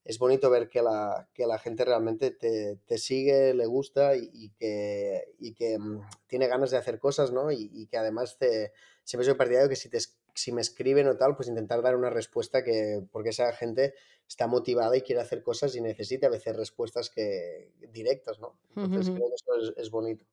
es 0.09 0.17
bonito 0.17 0.49
ver 0.49 0.69
que 0.69 0.81
la, 0.81 1.29
que 1.35 1.45
la 1.45 1.59
gente 1.59 1.85
realmente 1.85 2.31
te, 2.31 2.77
te 2.87 2.97
sigue, 2.97 3.53
le 3.53 3.67
gusta 3.67 4.15
y, 4.15 4.27
y 4.33 4.49
que, 4.49 5.35
y 5.37 5.53
que 5.53 5.77
mm, 5.77 6.01
tiene 6.25 6.47
ganas 6.47 6.71
de 6.71 6.77
hacer 6.77 6.97
cosas, 6.97 7.31
¿no? 7.31 7.51
Y, 7.51 7.69
y 7.71 7.85
que 7.85 7.97
además 7.97 8.39
te, 8.39 8.73
siempre 9.03 9.25
soy 9.25 9.35
partidario 9.35 9.69
que 9.69 9.75
si, 9.75 9.87
te, 9.87 9.99
si 10.33 10.51
me 10.51 10.61
escriben 10.61 11.07
o 11.07 11.15
tal, 11.15 11.35
pues 11.35 11.47
intentar 11.47 11.83
dar 11.83 11.95
una 11.95 12.09
respuesta 12.09 12.63
que, 12.63 13.05
porque 13.11 13.29
esa 13.29 13.53
gente 13.53 13.93
está 14.27 14.47
motivada 14.47 14.97
y 14.97 15.01
quiere 15.01 15.21
hacer 15.21 15.43
cosas 15.43 15.75
y 15.75 15.81
necesita 15.81 16.25
a 16.25 16.31
veces 16.31 16.55
respuestas 16.55 17.11
que, 17.11 17.71
directas, 17.93 18.39
¿no? 18.39 18.57
Entonces 18.75 19.13
creo 19.13 19.27
que 19.27 19.35
eso 19.35 19.71
es, 19.73 19.77
es 19.77 19.91
bonito. 19.91 20.25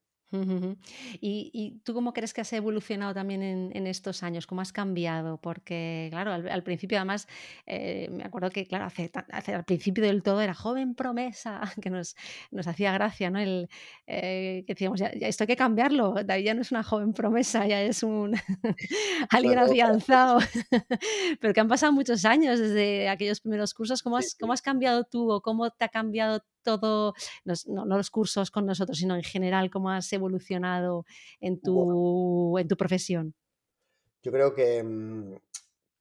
¿Y, 1.20 1.50
y 1.52 1.80
tú 1.84 1.94
cómo 1.94 2.12
crees 2.12 2.34
que 2.34 2.40
has 2.40 2.52
evolucionado 2.52 3.14
también 3.14 3.42
en, 3.42 3.70
en 3.74 3.86
estos 3.86 4.22
años? 4.22 4.46
¿Cómo 4.46 4.60
has 4.60 4.72
cambiado? 4.72 5.38
Porque, 5.40 6.08
claro, 6.10 6.32
al, 6.32 6.48
al 6.48 6.62
principio 6.62 6.98
además, 6.98 7.26
eh, 7.66 8.08
me 8.10 8.24
acuerdo 8.24 8.50
que, 8.50 8.66
claro, 8.66 8.84
hace, 8.84 9.10
al 9.54 9.64
principio 9.64 10.04
del 10.04 10.22
todo 10.22 10.40
era 10.40 10.54
joven 10.54 10.94
promesa, 10.94 11.60
que 11.82 11.90
nos, 11.90 12.16
nos 12.50 12.66
hacía 12.66 12.92
gracia, 12.92 13.30
¿no? 13.30 13.38
El, 13.38 13.68
eh, 14.06 14.64
que 14.66 14.74
decíamos, 14.74 15.00
ya, 15.00 15.12
ya 15.14 15.28
esto 15.28 15.44
hay 15.44 15.48
que 15.48 15.56
cambiarlo, 15.56 16.14
David 16.24 16.44
ya 16.44 16.54
no 16.54 16.62
es 16.62 16.70
una 16.72 16.82
joven 16.82 17.12
promesa, 17.12 17.66
ya 17.66 17.80
es 17.82 18.02
un 18.02 18.34
alguien 19.30 19.58
afianzado. 19.58 20.38
Pero 21.40 21.54
que 21.54 21.60
han 21.60 21.68
pasado 21.68 21.92
muchos 21.92 22.24
años 22.24 22.58
desde 22.58 23.08
aquellos 23.08 23.40
primeros 23.40 23.74
cursos. 23.74 24.02
¿Cómo 24.02 24.18
Sí, 24.18 24.26
has, 24.26 24.34
cómo 24.34 24.52
has 24.52 24.62
cambiado 24.62 25.04
tú 25.04 25.30
o 25.30 25.40
cómo 25.42 25.70
te 25.70 25.84
ha 25.84 25.88
cambiado 25.88 26.42
todo 26.66 27.14
no, 27.46 27.54
no 27.86 27.96
los 27.98 28.10
cursos 28.10 28.50
con 28.50 28.66
nosotros, 28.66 28.98
sino 28.98 29.16
en 29.16 29.24
general, 29.24 29.70
cómo 29.70 29.90
has 29.90 30.12
evolucionado 30.12 31.06
en 31.40 31.60
Bueno, 31.60 32.00
tu, 32.02 32.58
en 32.58 32.68
tu 32.68 32.76
profesión. 32.76 33.34
yo 34.22 34.32
creo 34.32 34.54
que, 34.54 34.82
mm, 34.82 35.34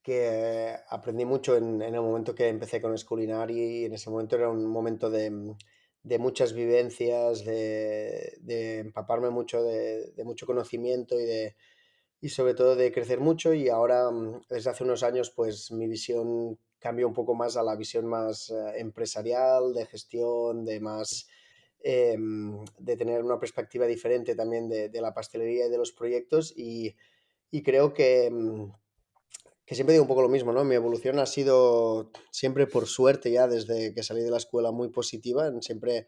que 0.03 0.75
aprendí 0.89 1.25
mucho 1.25 1.57
en, 1.57 1.81
en 1.81 1.95
el 1.95 2.01
momento 2.01 2.35
que 2.35 2.47
empecé 2.49 2.81
con 2.81 2.97
Sculinari 2.97 3.81
y 3.81 3.85
en 3.85 3.93
ese 3.93 4.09
momento 4.09 4.35
era 4.35 4.49
un 4.49 4.65
momento 4.67 5.09
de, 5.09 5.31
mm, 5.31 5.57
de 6.03 6.19
muchas 6.19 6.53
vivencias, 6.53 7.45
de, 7.45 8.37
de 8.41 8.79
empaparme 8.79 9.29
mucho 9.29 9.63
de, 9.63 10.11
de 10.13 10.23
mucho 10.23 10.45
conocimiento 10.45 11.19
y, 11.19 11.25
de, 11.25 11.55
y 12.21 12.29
sobre 12.29 12.55
todo 12.55 12.75
de 12.75 12.91
crecer 12.93 13.19
mucho 13.21 13.53
y 13.53 13.69
ahora 13.69 14.11
mm, 14.11 14.43
desde 14.49 14.69
hace 14.71 14.83
unos 14.85 15.03
años 15.03 15.31
pues 15.31 15.71
mi 15.71 15.87
visión 15.87 16.59
cambió 16.85 17.07
un 17.07 17.15
poco 17.15 17.33
más 17.33 17.57
a 17.57 17.63
la 17.63 17.75
visión 17.75 18.05
más 18.05 18.51
eh, 18.51 18.73
empresarial, 18.77 19.73
de 19.73 19.87
gestión, 19.87 20.63
de 20.65 20.79
más... 20.79 21.27
em, 21.83 22.63
de 22.77 22.95
tener 22.95 23.23
una 23.23 23.39
perspectiva 23.39 23.87
diferente 23.87 24.35
también 24.35 24.69
de, 24.69 25.01
la 25.01 25.11
pastelería 25.11 25.65
y 25.65 25.69
de 25.71 25.79
los 25.79 25.91
proyectos 25.91 26.53
y, 26.55 26.95
creo 27.63 27.91
que, 27.93 28.29
mm, 28.29 28.71
que 29.65 29.75
siempre 29.75 29.93
digo 29.93 30.03
un 30.03 30.07
poco 30.07 30.21
lo 30.21 30.29
mismo, 30.29 30.53
¿no? 30.53 30.63
Mi 30.63 30.75
evolución 30.75 31.17
ha 31.19 31.25
sido 31.25 32.11
siempre 32.31 32.67
por 32.67 32.85
suerte 32.85 33.31
ya 33.31 33.47
desde 33.47 33.93
que 33.95 34.03
salí 34.03 34.21
de 34.21 34.29
la 34.31 34.37
escuela 34.37 34.71
muy 34.71 34.89
positiva, 34.89 35.51
siempre 35.61 36.07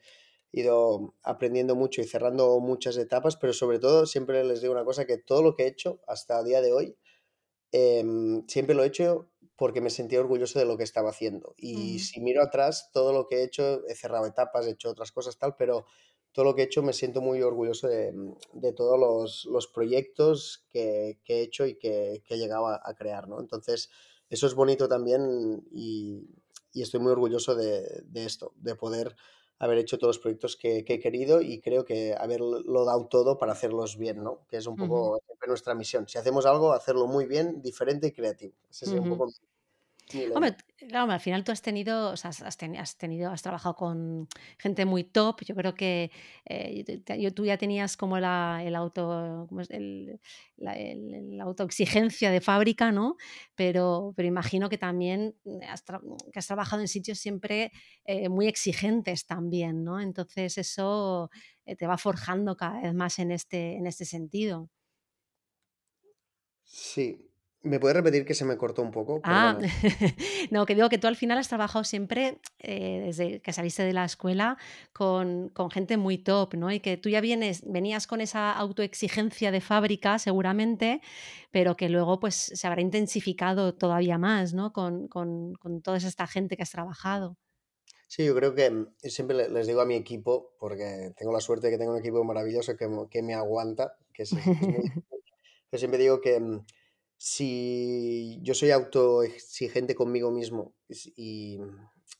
he 0.53 0.61
ido 0.61 1.15
aprendiendo 1.23 1.75
mucho 1.75 2.01
y 2.01 2.05
cerrando 2.05 2.59
muchas 2.59 2.97
etapas, 2.97 3.35
pero 3.37 3.53
sobre 3.53 3.79
todo 3.79 4.05
siempre 4.05 4.43
les 4.43 4.61
digo 4.61 4.73
una 4.73 4.85
cosa, 4.85 5.05
que 5.05 5.17
todo 5.17 5.41
lo 5.41 5.55
que 5.55 5.63
he 5.63 5.67
hecho 5.67 6.01
hasta 6.07 6.39
el 6.39 6.45
día 6.45 6.61
de 6.61 6.71
hoy 6.73 6.97
Em, 7.71 8.47
siempre 8.47 8.75
lo 8.75 8.83
he 8.83 8.87
hecho 8.87 9.29
porque 9.57 9.81
me 9.81 9.89
sentía 9.89 10.19
orgulloso 10.19 10.59
de 10.59 10.65
lo 10.65 10.77
que 10.77 10.83
estaba 10.83 11.09
haciendo. 11.09 11.55
Y 11.57 11.99
si 11.99 12.21
miro 12.21 12.43
atrás, 12.43 12.91
todo 12.93 13.11
lo 13.11 13.27
que 13.27 13.37
he 13.37 13.43
hecho, 13.43 13.85
he 13.87 13.95
cerrado 13.95 14.25
etapas, 14.27 14.67
he 14.67 14.71
hecho 14.71 14.89
otras 14.89 15.11
cosas, 15.11 15.37
tal, 15.37 15.55
pero 15.57 15.85
todo 16.31 16.45
lo 16.45 16.55
que 16.55 16.61
he 16.61 16.65
hecho 16.65 16.83
me 16.83 16.93
siento 16.93 17.19
muy 17.21 17.41
orgulloso 17.41 17.87
de, 17.87 18.13
mm, 18.13 18.35
de 18.53 18.71
todos 18.73 18.99
los, 18.99 19.45
los 19.45 19.67
proyectos 19.67 20.65
que, 20.69 21.19
que 21.23 21.39
he 21.39 21.41
hecho 21.41 21.65
y 21.65 21.75
que, 21.75 22.21
que 22.25 22.35
he 22.35 22.37
llegado 22.37 22.67
a, 22.67 22.79
a 22.83 22.93
crear, 22.93 23.27
¿no? 23.27 23.39
Entonces, 23.39 23.89
eso 24.29 24.45
es 24.45 24.53
bonito 24.53 24.87
también 24.87 25.65
y, 25.71 26.27
y 26.71 26.83
estoy 26.83 26.99
muy 26.99 27.11
orgulloso 27.11 27.55
de, 27.55 28.03
de 28.05 28.25
esto, 28.25 28.53
de 28.57 28.75
poder 28.75 29.15
haber 29.59 29.77
hecho 29.79 29.97
todos 29.97 30.17
los 30.17 30.21
proyectos 30.21 30.55
que, 30.55 30.83
que 30.85 30.95
he 30.95 30.99
querido 30.99 31.41
y 31.41 31.59
creo 31.61 31.85
que 31.85 32.15
haberlo 32.17 32.85
dado 32.85 33.07
todo 33.07 33.37
para 33.37 33.53
hacerlos 33.53 33.97
bien, 33.97 34.23
¿no? 34.23 34.45
Que 34.47 34.57
es 34.57 34.67
un 34.67 34.77
poco 34.77 35.19
siempre 35.25 35.47
nuestra 35.47 35.75
misión. 35.75 36.07
Si 36.07 36.17
hacemos 36.17 36.45
algo, 36.45 36.73
hacerlo 36.73 37.07
muy 37.07 37.25
bien, 37.25 37.61
diferente 37.61 38.07
y 38.07 38.11
creativo. 38.11 38.53
Ese 38.69 38.85
sería 38.85 39.01
un 39.01 39.07
poco 39.07 39.33
Hombre, 40.33 40.55
claro, 40.77 41.11
al 41.11 41.19
final 41.19 41.43
tú 41.43 41.51
has 41.51 41.61
tenido, 41.61 42.11
o 42.11 42.17
sea, 42.17 42.29
has, 42.29 42.41
has 42.41 42.57
teni- 42.59 42.77
has 42.79 42.97
tenido, 42.97 43.31
has 43.31 43.41
trabajado 43.41 43.75
con 43.75 44.27
gente 44.59 44.85
muy 44.85 45.03
top. 45.03 45.41
Yo 45.45 45.55
creo 45.55 45.73
que 45.75 46.11
eh, 46.45 46.83
yo- 47.19 47.33
tú 47.33 47.45
ya 47.45 47.57
tenías 47.57 47.97
como 47.97 48.19
la, 48.19 48.61
el 48.63 48.75
auto. 48.75 49.47
El- 49.69 50.19
la, 50.57 50.73
el- 50.77 51.37
la 51.37 51.43
autoexigencia 51.45 52.31
de 52.31 52.41
fábrica, 52.41 52.91
¿no? 52.91 53.15
Pero, 53.55 54.13
pero 54.15 54.27
imagino 54.27 54.69
que 54.69 54.77
también 54.77 55.35
mm, 55.45 55.59
has, 55.69 55.85
tra- 55.85 56.01
que 56.31 56.39
has 56.39 56.47
trabajado 56.47 56.81
en 56.81 56.87
sitios 56.87 57.19
siempre 57.19 57.71
eh, 58.05 58.29
muy 58.29 58.47
exigentes 58.47 59.25
también, 59.25 59.83
¿no? 59.83 59.99
Entonces 59.99 60.57
eso 60.57 61.29
eh, 61.65 61.75
te 61.75 61.87
va 61.87 61.97
forjando 61.97 62.55
cada 62.57 62.81
vez 62.81 62.93
más 62.93 63.19
en 63.19 63.31
este, 63.31 63.75
en 63.77 63.87
este 63.87 64.05
sentido. 64.05 64.69
Sí. 66.65 67.26
¿Me 67.67 67.79
puedes 67.79 67.95
repetir 67.97 68.25
que 68.25 68.33
se 68.33 68.45
me 68.45 68.57
cortó 68.57 68.81
un 68.81 68.91
poco? 68.91 69.19
Ah, 69.23 69.57
no, 70.51 70.65
que 70.65 70.75
digo 70.75 70.89
que 70.89 70.97
tú 70.97 71.07
al 71.07 71.15
final 71.15 71.37
has 71.37 71.47
trabajado 71.49 71.83
siempre, 71.83 72.39
eh, 72.59 73.01
desde 73.05 73.41
que 73.41 73.51
saliste 73.51 73.83
de 73.83 73.91
la 73.93 74.05
escuela 74.05 74.57
con, 74.93 75.49
con 75.49 75.69
gente 75.71 75.97
muy 75.97 76.17
top, 76.17 76.53
¿no? 76.55 76.71
Y 76.71 76.79
que 76.79 76.97
tú 76.97 77.09
ya 77.09 77.19
vienes, 77.19 77.63
venías 77.65 78.07
con 78.07 78.21
esa 78.21 78.51
autoexigencia 78.53 79.51
de 79.51 79.59
fábrica, 79.59 80.19
seguramente, 80.19 81.01
pero 81.51 81.75
que 81.75 81.89
luego 81.89 82.19
pues 82.19 82.35
se 82.35 82.67
habrá 82.67 82.81
intensificado 82.81 83.73
todavía 83.75 84.17
más, 84.17 84.53
¿no? 84.53 84.71
Con, 84.71 85.07
con, 85.07 85.53
con 85.55 85.81
toda 85.81 85.97
esta 85.97 86.27
gente 86.27 86.55
que 86.55 86.63
has 86.63 86.71
trabajado. 86.71 87.37
Sí, 88.07 88.25
yo 88.25 88.35
creo 88.35 88.55
que 88.55 88.69
mm, 88.69 88.87
siempre 89.03 89.35
le- 89.35 89.49
les 89.49 89.67
digo 89.67 89.81
a 89.81 89.85
mi 89.85 89.95
equipo, 89.95 90.53
porque 90.59 91.11
tengo 91.17 91.33
la 91.33 91.41
suerte 91.41 91.67
de 91.67 91.73
que 91.73 91.77
tengo 91.79 91.91
un 91.93 91.99
equipo 91.99 92.23
maravilloso 92.23 92.75
que, 92.77 92.87
me- 92.87 93.09
que 93.09 93.21
me 93.21 93.33
aguanta, 93.33 93.97
que 94.13 94.23
es, 94.23 94.37
es 94.37 94.67
muy 94.67 94.79
Yo 95.71 95.79
siempre 95.79 95.99
digo 95.99 96.21
que 96.21 96.39
mm, 96.39 96.65
si 97.17 98.39
yo 98.41 98.53
soy 98.53 98.71
autoexigente 98.71 99.95
conmigo 99.95 100.31
mismo 100.31 100.75
y, 101.15 101.59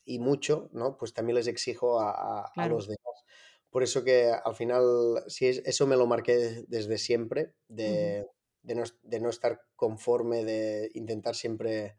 y 0.05 0.19
mucho, 0.19 0.69
¿no? 0.73 0.97
Pues 0.97 1.13
también 1.13 1.35
les 1.35 1.47
exijo 1.47 1.99
a, 1.99 2.51
a, 2.55 2.67
los 2.67 2.87
demás. 2.87 3.23
Por 3.69 3.83
eso 3.83 4.03
que 4.03 4.31
al 4.31 4.55
final, 4.55 5.23
sí, 5.27 5.47
eso 5.47 5.85
me 5.85 5.97
lo 5.97 6.07
marqué 6.07 6.65
desde 6.67 6.97
siempre, 6.97 7.53
de, 7.67 8.25
de, 8.63 8.75
no, 8.75 8.83
de 9.03 9.19
no 9.19 9.29
estar 9.29 9.61
conforme, 9.75 10.43
de 10.43 10.89
intentar 10.95 11.35
siempre 11.35 11.97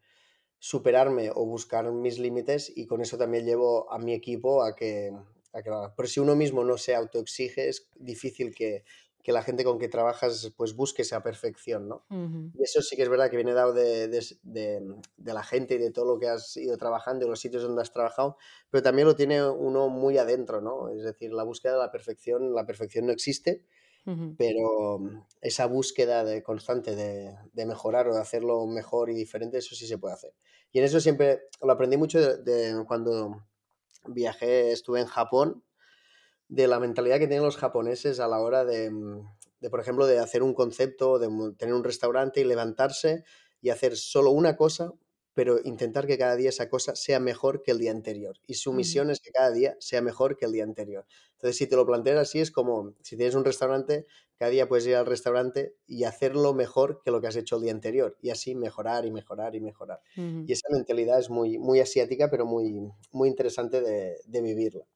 superarme 0.58 1.30
o 1.30 1.46
buscar 1.46 1.90
mis 1.92 2.18
límites 2.18 2.72
y 2.74 2.86
con 2.86 3.00
eso 3.00 3.16
también 3.16 3.44
llevo 3.44 3.92
a 3.92 3.98
mi 3.98 4.12
equipo 4.12 4.64
a 4.64 4.74
que, 4.74 5.12
a 5.52 5.62
que 5.62 5.70
Pero 5.96 6.08
si 6.08 6.18
uno 6.18 6.34
mismo 6.34 6.64
no 6.64 6.76
se 6.78 6.96
autoexige, 6.96 7.68
es 7.68 7.88
difícil 7.94 8.52
que, 8.52 8.82
que 9.22 9.32
la 9.32 9.42
gente 9.42 9.64
con 9.64 9.78
que 9.78 9.88
trabajas 9.88 10.52
pues 10.56 10.74
busque 10.74 11.02
esa 11.02 11.22
perfección, 11.22 11.88
¿no? 11.88 12.04
Y 12.10 12.62
eso 12.62 12.80
sí 12.82 12.96
que 12.96 13.02
es 13.02 13.08
verdad 13.08 13.30
que 13.30 13.36
viene 13.36 13.52
dado 13.52 13.72
de, 13.72 14.08
de, 14.08 14.22
de, 14.42 15.34
la 15.34 15.42
gente 15.42 15.74
y 15.74 15.78
de 15.78 15.90
todo 15.90 16.06
lo 16.06 16.18
que 16.18 16.28
has 16.28 16.56
ido 16.56 16.76
trabajando 16.78 17.26
y 17.26 17.28
los 17.28 17.40
sitios 17.40 17.62
donde 17.62 17.82
has 17.82 17.92
trabajado, 17.92 18.36
pero 18.70 18.82
también 18.82 19.06
lo 19.06 19.16
tiene 19.16 19.46
uno 19.46 19.88
muy 19.88 20.18
adentro, 20.18 20.60
¿no? 20.60 20.88
Es 20.88 21.02
decir, 21.02 21.32
la 21.32 21.42
búsqueda 21.42 21.72
de 21.74 21.78
la 21.78 21.90
perfección, 21.90 22.54
la 22.54 22.64
perfección 22.64 23.06
no 23.06 23.12
existe, 23.12 23.64
pero 24.38 25.00
esa 25.42 25.66
búsqueda 25.66 26.24
de, 26.24 26.42
constante 26.42 26.96
de, 26.96 27.36
de, 27.52 27.66
mejorar 27.66 28.08
o 28.08 28.14
de 28.14 28.20
hacerlo 28.20 28.66
mejor 28.66 29.10
y 29.10 29.14
diferente, 29.14 29.58
eso 29.58 29.74
sí 29.74 29.86
se 29.86 29.98
puede 29.98 30.14
hacer. 30.14 30.32
Y 30.72 30.78
en 30.78 30.86
eso 30.86 31.00
siempre 31.00 31.42
lo 31.60 31.72
aprendí 31.72 31.98
mucho 31.98 32.18
de, 32.38 32.82
cuando 32.86 33.44
viajé, 34.06 34.72
estuve 34.72 35.00
en 35.00 35.06
Japón, 35.06 35.62
de 36.48 36.66
la 36.66 36.80
mentalidad 36.80 37.18
que 37.18 37.26
tienen 37.26 37.44
los 37.44 37.56
japoneses 37.56 38.20
a 38.20 38.28
la 38.28 38.40
hora 38.40 38.64
de, 38.64 38.90
de, 39.60 39.70
por 39.70 39.80
ejemplo, 39.80 40.06
de 40.06 40.18
hacer 40.18 40.42
un 40.42 40.54
concepto, 40.54 41.18
de 41.18 41.28
tener 41.56 41.74
un 41.74 41.84
restaurante 41.84 42.40
y 42.40 42.44
levantarse 42.44 43.24
y 43.60 43.70
hacer 43.70 43.96
solo 43.96 44.30
una 44.30 44.56
cosa 44.56 44.92
pero 45.38 45.60
intentar 45.62 46.08
que 46.08 46.18
cada 46.18 46.34
día 46.34 46.48
esa 46.48 46.68
cosa 46.68 46.96
sea 46.96 47.20
mejor 47.20 47.62
que 47.62 47.70
el 47.70 47.78
día 47.78 47.92
anterior. 47.92 48.40
Y 48.48 48.54
su 48.54 48.72
misión 48.72 49.08
es 49.08 49.20
que 49.20 49.30
cada 49.30 49.52
día 49.52 49.76
sea 49.78 50.02
mejor 50.02 50.36
que 50.36 50.46
el 50.46 50.50
día 50.50 50.64
anterior. 50.64 51.06
Entonces, 51.34 51.56
si 51.56 51.68
te 51.68 51.76
lo 51.76 51.86
planteas 51.86 52.18
así, 52.18 52.40
es 52.40 52.50
como 52.50 52.96
si 53.04 53.16
tienes 53.16 53.36
un 53.36 53.44
restaurante, 53.44 54.06
cada 54.36 54.50
día 54.50 54.66
puedes 54.66 54.84
ir 54.88 54.96
al 54.96 55.06
restaurante 55.06 55.76
y 55.86 56.02
hacerlo 56.02 56.54
mejor 56.54 57.02
que 57.04 57.12
lo 57.12 57.20
que 57.20 57.28
has 57.28 57.36
hecho 57.36 57.54
el 57.54 57.62
día 57.62 57.70
anterior. 57.70 58.16
Y 58.20 58.30
así 58.30 58.56
mejorar 58.56 59.06
y 59.06 59.12
mejorar 59.12 59.54
y 59.54 59.60
mejorar. 59.60 60.00
Y 60.44 60.50
esa 60.54 60.66
mentalidad 60.72 61.20
es 61.20 61.30
muy, 61.30 61.56
muy 61.56 61.78
asiática, 61.78 62.28
pero 62.28 62.44
muy, 62.44 62.90
muy 63.12 63.28
interesante 63.28 63.80
de, 63.80 64.16
de 64.26 64.42
vivirla. 64.42 64.88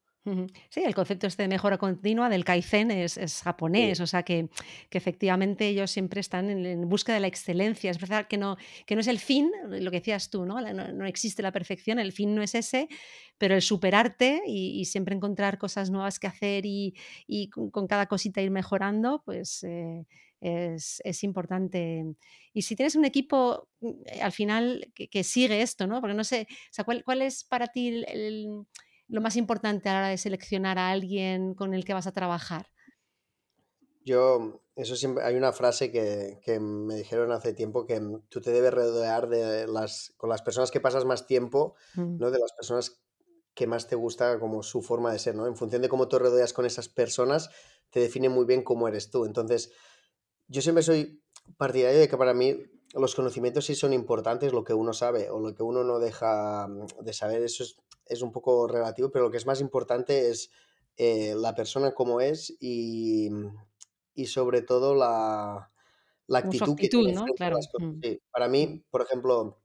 Sí, 0.69 0.83
el 0.85 0.95
concepto 0.95 1.27
este 1.27 1.43
de 1.43 1.49
mejora 1.49 1.79
continua 1.79 2.29
del 2.29 2.45
Kaizen 2.45 2.93
es, 2.93 3.17
es 3.17 3.43
japonés, 3.43 3.99
o 3.99 4.07
sea 4.07 4.23
que, 4.23 4.49
que, 4.89 4.97
efectivamente 4.99 5.67
ellos 5.67 5.91
siempre 5.91 6.21
están 6.21 6.49
en, 6.49 6.65
en, 6.65 6.89
busca 6.89 7.13
de 7.13 7.19
la 7.19 7.27
excelencia. 7.27 7.91
Es 7.91 7.99
verdad 7.99 8.29
que 8.29 8.39
no, 8.39 8.57
que 8.87 8.95
no 8.95 9.01
es 9.01 9.09
el 9.09 9.19
fin, 9.19 9.51
lo 9.67 9.91
que 9.91 9.99
decías 9.99 10.31
tú, 10.31 10.47
¿no? 10.47 10.61
No, 10.61 10.93
no 10.93 11.07
existe 11.07 11.43
la 11.43 11.51
perfección, 11.51 11.99
el 11.99 12.13
fin 12.13 12.37
no 12.37 12.43
es 12.43 12.55
ese, 12.55 12.89
pero 13.37 13.57
el 13.57 13.63
superarte 13.63 14.43
y, 14.47 14.81
y 14.81 14.85
siempre 14.85 15.17
encontrar 15.17 15.59
cosas 15.59 15.91
nuevas 15.91 16.21
que 16.21 16.29
hacer 16.29 16.67
y, 16.67 16.95
y 17.27 17.51
con, 17.51 17.73
con, 17.73 17.89
cada 17.89 18.07
cosita 18.07 18.41
ir 18.41 18.53
mejorando, 18.53 19.23
pues 19.25 19.65
eh, 19.65 20.07
es, 20.41 21.03
es, 21.05 21.25
importante. 21.25 22.05
Y 22.55 22.63
si 22.63 22.77
tienes 22.77 22.95
un 22.95 23.05
equipo 23.05 23.69
eh, 24.07 24.21
al 24.21 24.31
final 24.31 24.93
que, 24.95 25.09
que, 25.09 25.25
sigue 25.25 25.63
esto, 25.63 25.89
¿no? 25.89 26.01
Porque 26.01 26.15
no 26.15 26.23
sé, 26.23 26.47
o 26.49 26.73
sea, 26.73 26.85
¿cuál, 26.85 27.03
cuál 27.03 27.23
es 27.23 27.43
para 27.43 27.67
ti 27.67 27.89
el, 27.89 28.05
el 28.09 28.67
lo 29.13 29.21
más 29.21 29.37
importante 29.37 29.91
a 29.91 29.93
la 29.93 29.99
hora 29.99 30.09
de 30.09 30.17
seleccionar 30.17 30.79
a 30.79 30.91
alguien 30.91 31.55
con 31.55 31.75
el 31.75 31.85
que 31.85 31.93
vas 31.93 32.07
a 32.07 32.13
trabajar? 32.13 32.67
Yo, 34.05 34.63
eso 34.75 34.97
siempre, 34.97 35.23
hay 35.23 35.37
una 35.37 35.53
frase 35.53 35.93
que, 35.93 36.41
que, 36.43 36.59
me 36.59 36.97
dijeron 36.97 37.31
hace 37.31 37.53
tiempo 37.53 37.85
que 37.85 38.01
tú 38.31 38.41
te 38.41 38.51
debes 38.51 38.73
rodear 38.73 39.29
de 39.29 39.67
las, 39.69 40.15
con 40.17 40.31
las 40.31 40.41
personas 40.41 40.71
que 40.71 40.81
pasas 40.81 41.05
más 41.05 41.27
tiempo, 41.27 41.75
mm. 41.95 42.19
¿no? 42.19 42.31
De 42.31 42.39
las 42.39 42.53
personas 42.55 43.03
que 43.55 43.67
más 43.67 43.87
te 43.87 43.97
gusta 43.97 44.41
como 44.41 44.63
su 44.63 44.81
forma 44.81 45.13
de 45.13 45.19
ser, 45.19 45.35
¿no? 45.35 45.47
En 45.47 45.57
función 45.57 45.83
de 45.83 45.91
cómo 45.91 46.09
te 46.09 46.19
rodeas 46.19 46.55
con 46.55 46.65
esas 46.65 46.89
personas, 46.89 47.51
te 47.91 48.01
define 48.01 48.31
muy 48.31 48.47
bien 48.47 48.63
cómo 48.63 48.89
eres 48.89 49.11
tú. 49.11 49.27
Entonces, 49.27 49.73
yo 50.49 50.63
siempre 50.63 50.83
soy 50.83 51.23
partidario 51.59 52.01
de 52.01 52.09
que 52.09 52.17
para 52.17 52.33
mí 52.33 52.57
los 52.95 53.15
conocimientos 53.15 53.67
sí 53.67 53.75
son 53.75 53.93
importantes, 53.93 54.55
lo 54.55 54.65
que 54.65 54.73
uno 54.73 54.95
sabe 54.95 55.29
o 55.29 55.39
lo 55.39 55.55
que 55.55 55.63
uno 55.63 55.85
no 55.85 55.99
deja 55.99 56.67
de 57.03 57.13
saber, 57.13 57.43
eso 57.43 57.63
es, 57.63 57.77
es 58.07 58.23
un 58.23 58.33
poco 58.33 58.67
relativo, 58.67 59.11
pero 59.11 59.27
lo 59.27 59.31
que 59.31 59.39
es 59.39 59.47
más 59.47 59.61
importante 59.61 60.31
es 60.31 60.51
eh, 60.97 61.35
la 61.37 61.55
persona 61.55 61.93
como 61.95 62.21
es 62.21 62.55
y, 62.61 63.31
y 64.15 64.27
sobre 64.27 64.63
todo 64.63 64.95
la, 64.95 65.71
la 66.27 66.39
actitud, 66.39 66.71
actitud, 66.73 66.77
que 66.77 66.89
tiene 66.89 67.13
¿no? 67.13 67.25
Claro. 67.37 67.59
Mm. 67.79 68.01
Sí. 68.03 68.21
Para 68.31 68.49
mí, 68.49 68.85
por 68.91 69.03
ejemplo, 69.03 69.59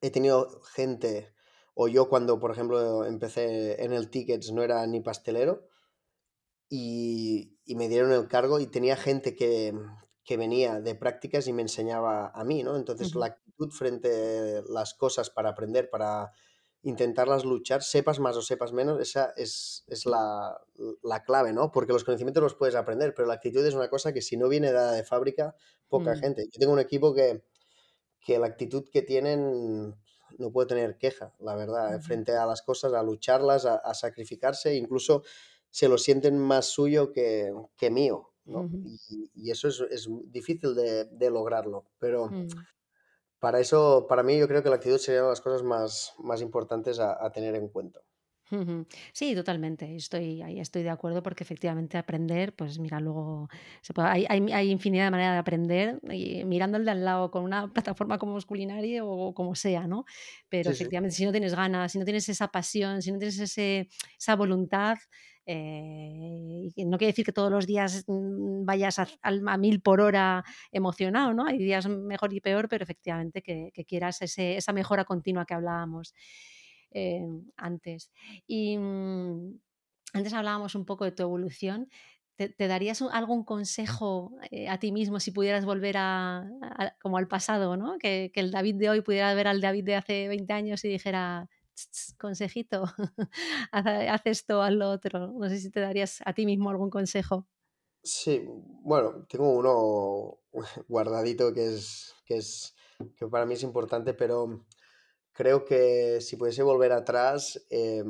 he 0.00 0.10
tenido 0.10 0.60
gente, 0.74 1.32
o 1.74 1.88
yo 1.88 2.08
cuando, 2.08 2.38
por 2.38 2.50
ejemplo, 2.50 3.04
empecé 3.04 3.82
en 3.82 3.92
el 3.92 4.10
Tickets 4.10 4.52
no 4.52 4.62
era 4.62 4.86
ni 4.86 5.00
pastelero, 5.00 5.66
y, 6.68 7.58
y 7.64 7.74
me 7.74 7.88
dieron 7.88 8.12
el 8.12 8.28
cargo 8.28 8.60
y 8.60 8.66
tenía 8.66 8.96
gente 8.96 9.34
que, 9.34 9.74
que 10.24 10.36
venía 10.36 10.80
de 10.80 10.94
prácticas 10.94 11.48
y 11.48 11.52
me 11.52 11.62
enseñaba 11.62 12.28
a 12.28 12.44
mí, 12.44 12.62
¿no? 12.62 12.76
Entonces, 12.76 13.08
uh 13.14 13.18
-huh. 13.18 13.20
la 13.20 13.26
actitud 13.26 13.70
frente 13.72 14.58
a 14.58 14.62
las 14.68 14.94
cosas 14.94 15.30
para 15.30 15.50
aprender, 15.50 15.90
para 15.90 16.30
intentarlas 16.82 17.44
luchar, 17.44 17.82
sepas 17.82 18.18
más 18.20 18.36
o 18.36 18.42
sepas 18.42 18.72
menos, 18.72 19.00
esa 19.00 19.32
es, 19.36 19.84
es 19.86 20.06
la, 20.06 20.58
la, 21.02 21.22
clave, 21.22 21.52
¿no? 21.52 21.70
Porque 21.70 21.92
los 21.92 22.04
conocimientos 22.04 22.42
los 22.42 22.54
puedes 22.54 22.74
aprender, 22.74 23.14
pero 23.14 23.28
la 23.28 23.34
actitud 23.34 23.64
es 23.64 23.74
una 23.74 23.90
cosa 23.90 24.12
que 24.12 24.22
si 24.22 24.36
no 24.36 24.48
viene 24.48 24.72
dada 24.72 24.92
de 24.92 25.04
fábrica, 25.04 25.54
poca 25.88 26.14
mm. 26.14 26.18
gente. 26.18 26.44
Yo 26.50 26.58
tengo 26.58 26.72
un 26.72 26.80
equipo 26.80 27.14
que, 27.14 27.44
que 28.24 28.38
la 28.38 28.46
actitud 28.46 28.84
que 28.90 29.02
tienen 29.02 29.94
no 30.38 30.52
puede 30.52 30.68
tener 30.68 30.96
queja, 30.96 31.34
la 31.38 31.54
verdad, 31.54 31.92
-huh. 31.92 32.02
frente 32.02 32.32
a 32.32 32.46
las 32.46 32.62
cosas, 32.62 32.92
a 32.94 33.02
lucharlas, 33.02 33.66
a, 33.66 33.76
a, 33.76 33.94
sacrificarse, 33.94 34.74
incluso 34.74 35.22
se 35.68 35.88
lo 35.88 35.98
sienten 35.98 36.38
más 36.38 36.66
suyo 36.66 37.12
que, 37.12 37.52
que 37.76 37.90
mío, 37.90 38.32
¿no? 38.44 38.68
Y, 38.72 39.30
y, 39.34 39.50
eso 39.50 39.68
es, 39.68 39.80
es 39.90 40.08
difícil 40.26 40.74
de, 40.74 41.04
de, 41.04 41.30
lograrlo, 41.30 41.84
pero... 41.98 42.30
Para 43.40 43.58
eso, 43.60 44.06
para 44.08 44.22
mí, 44.22 44.38
yo 44.38 44.46
creo 44.46 44.62
que 44.62 44.68
la 44.68 44.76
actitud 44.76 44.98
sería 44.98 45.22
una 45.22 45.28
de 45.28 45.32
las 45.32 45.40
cosas 45.40 45.62
más, 45.62 46.14
más 46.18 46.40
importantes 46.42 47.00
a, 47.00 47.24
a 47.24 47.32
tener 47.32 47.54
en 47.56 47.68
cuenta. 47.68 48.00
Sí, 49.12 49.34
totalmente. 49.36 49.94
Estoy, 49.94 50.42
ahí 50.42 50.58
estoy 50.58 50.82
de 50.82 50.90
acuerdo 50.90 51.22
porque 51.22 51.44
efectivamente 51.44 51.96
aprender, 51.96 52.52
pues 52.52 52.80
mira, 52.80 52.98
luego 52.98 53.48
se 53.80 53.94
puede, 53.94 54.08
hay, 54.08 54.26
hay, 54.28 54.52
hay, 54.52 54.70
infinidad 54.70 55.04
de 55.04 55.10
maneras 55.12 55.34
de 55.34 55.38
aprender 55.38 56.00
y 56.10 56.44
mirando 56.44 56.76
el 56.76 56.84
de 56.84 56.90
al 56.90 57.04
lado 57.04 57.30
con 57.30 57.44
una 57.44 57.72
plataforma 57.72 58.18
como 58.18 58.34
Masculinaria 58.34 59.04
o 59.04 59.34
como 59.34 59.54
sea, 59.54 59.86
¿no? 59.86 60.04
Pero 60.48 60.70
sí, 60.70 60.74
efectivamente, 60.74 61.14
sí. 61.14 61.18
si 61.18 61.26
no 61.26 61.32
tienes 61.32 61.54
ganas, 61.54 61.92
si 61.92 61.98
no 62.00 62.04
tienes 62.04 62.28
esa 62.28 62.48
pasión, 62.48 63.02
si 63.02 63.12
no 63.12 63.18
tienes 63.18 63.38
ese, 63.38 63.88
esa 64.18 64.34
voluntad, 64.34 64.98
eh, 65.52 66.84
no 66.86 66.96
quiere 66.96 67.10
decir 67.10 67.24
que 67.24 67.32
todos 67.32 67.50
los 67.50 67.66
días 67.66 68.04
mm, 68.06 68.64
vayas 68.64 69.00
a, 69.00 69.56
mil 69.58 69.80
por 69.82 70.00
hora 70.00 70.44
emocionado, 70.70 71.34
¿no? 71.34 71.44
Hay 71.46 71.58
días 71.58 71.88
mejor 71.88 72.32
y 72.32 72.40
peor, 72.40 72.68
pero 72.68 72.84
efectivamente 72.84 73.42
que, 73.42 73.72
quieras 73.88 74.22
esa 74.22 74.72
mejora 74.72 75.04
continua 75.04 75.44
que 75.46 75.54
hablábamos 75.54 76.14
eh, 76.92 77.26
antes. 77.56 78.12
Y 78.46 78.78
mmm, 78.78 79.58
antes 80.12 80.32
hablábamos 80.34 80.76
un 80.76 80.84
poco 80.84 81.04
de 81.04 81.12
tu 81.12 81.24
evolución. 81.24 81.88
¿Te, 82.36 82.68
darías 82.68 83.02
algún 83.02 83.44
consejo 83.44 84.32
eh, 84.50 84.68
a 84.68 84.78
ti 84.78 84.92
mismo 84.92 85.18
si 85.20 85.30
pudieras 85.32 85.64
volver 85.64 85.96
a, 85.98 86.48
como 87.02 87.18
al 87.18 87.26
pasado, 87.26 87.76
¿no? 87.76 87.98
Que, 87.98 88.30
que, 88.32 88.40
el 88.40 88.52
David 88.52 88.76
de 88.76 88.88
hoy 88.88 89.00
pudiera 89.02 89.34
ver 89.34 89.48
al 89.48 89.60
David 89.60 89.84
de 89.84 89.96
hace 89.96 90.28
20 90.28 90.52
años 90.52 90.84
y 90.84 90.88
dijera, 90.88 91.48
consejito, 92.18 92.84
haz, 93.72 94.22
esto, 94.24 94.62
haz 94.62 94.72
lo 94.72 94.90
otro. 94.90 95.32
No 95.32 95.48
sé 95.48 95.58
si 95.58 95.70
te 95.70 95.80
darías 95.80 96.20
a 96.24 96.32
ti 96.32 96.46
mismo 96.46 96.70
algún 96.70 96.90
consejo. 96.90 97.46
Sí, 98.02 98.46
bueno, 98.82 99.26
tengo 99.28 99.50
uno 99.50 100.38
guardadito 100.88 101.52
que 101.52 101.74
es, 101.74 102.14
que 102.24 102.36
es 102.36 102.74
que 103.16 103.26
para 103.26 103.46
mí 103.46 103.54
es 103.54 103.62
importante, 103.62 104.14
pero 104.14 104.66
creo 105.32 105.64
que 105.64 106.20
si 106.20 106.36
pudiese 106.36 106.62
volver 106.62 106.92
atrás, 106.92 107.66
eh, 107.70 108.04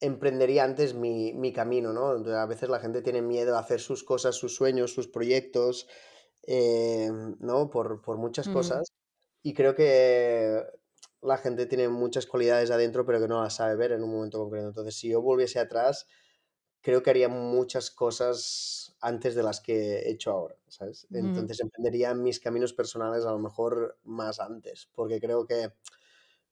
emprendería 0.00 0.64
antes 0.64 0.94
mi, 0.94 1.32
mi, 1.32 1.52
camino, 1.52 1.92
¿no? 1.92 2.08
A 2.34 2.46
veces 2.46 2.68
la 2.68 2.80
gente 2.80 3.02
tiene 3.02 3.22
miedo 3.22 3.56
a 3.56 3.60
hacer 3.60 3.80
sus 3.80 4.02
cosas, 4.02 4.34
sus 4.34 4.54
sueños, 4.54 4.92
sus 4.92 5.06
proyectos, 5.06 5.86
eh, 6.46 7.08
¿no? 7.38 7.70
Por, 7.70 8.02
por 8.02 8.18
muchas 8.18 8.48
mm. 8.48 8.52
cosas. 8.52 8.92
Y 9.42 9.54
creo 9.54 9.74
que 9.76 10.60
la 11.22 11.38
gente 11.38 11.66
tiene 11.66 11.88
muchas 11.88 12.26
cualidades 12.26 12.70
adentro, 12.70 13.06
pero 13.06 13.20
que 13.20 13.28
no 13.28 13.42
las 13.42 13.54
sabe 13.54 13.76
ver 13.76 13.92
en 13.92 14.02
un 14.02 14.10
momento 14.10 14.38
concreto. 14.38 14.68
Entonces, 14.68 14.96
si 14.96 15.08
yo 15.08 15.22
volviese 15.22 15.58
atrás, 15.58 16.06
creo 16.80 17.02
que 17.02 17.10
haría 17.10 17.28
muchas 17.28 17.90
cosas 17.90 18.96
antes 19.00 19.34
de 19.34 19.42
las 19.42 19.60
que 19.60 20.00
he 20.00 20.10
hecho 20.10 20.32
ahora, 20.32 20.56
¿sabes? 20.68 21.06
Entonces 21.12 21.60
emprendería 21.60 22.12
mis 22.14 22.40
caminos 22.40 22.72
personales 22.72 23.24
a 23.24 23.30
lo 23.30 23.38
mejor 23.38 23.98
más 24.04 24.40
antes, 24.40 24.88
porque 24.94 25.20
creo 25.20 25.46
que 25.46 25.72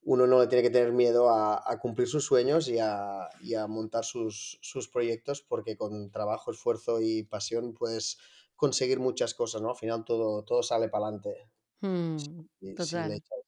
uno 0.03 0.27
no 0.27 0.41
le 0.41 0.47
tiene 0.47 0.63
que 0.63 0.71
tener 0.71 0.93
miedo 0.93 1.31
a, 1.31 1.63
a 1.71 1.79
cumplir 1.79 2.09
sus 2.09 2.25
sueños 2.25 2.69
y 2.69 2.79
a, 2.79 3.29
y 3.43 3.55
a 3.55 3.67
montar 3.67 4.05
sus, 4.05 4.59
sus, 4.63 4.89
proyectos, 4.89 5.43
porque 5.43 5.77
con 5.77 6.11
trabajo, 6.11 6.53
esfuerzo 6.53 7.01
y 7.01 7.25
pasión 7.25 7.75
puedes 7.75 8.19
conseguir 8.57 8.99
muchas 8.99 9.35
cosas, 9.35 9.61
¿no? 9.63 9.71
Al 9.71 9.77
final 9.77 10.05
todo, 10.05 10.43
todo 10.45 10.63
sale 10.63 10.89
para 10.89 11.07
adelante. 11.07 11.51
Mm, 11.81 12.17
si, 12.19 12.47
le 12.63 13.17
echas 13.17 13.40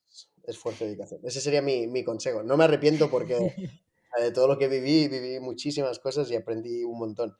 esfuerzo 0.43 0.83
y 0.83 0.87
dedicación. 0.87 1.21
Ese 1.23 1.41
sería 1.41 1.61
mi, 1.61 1.87
mi 1.87 2.03
consejo. 2.03 2.43
No 2.43 2.57
me 2.57 2.65
arrepiento 2.65 3.09
porque 3.09 3.35
de 4.21 4.31
todo 4.31 4.47
lo 4.47 4.57
que 4.57 4.67
viví, 4.67 5.07
viví 5.07 5.39
muchísimas 5.39 5.99
cosas 5.99 6.29
y 6.31 6.35
aprendí 6.35 6.83
un 6.83 6.99
montón 6.99 7.35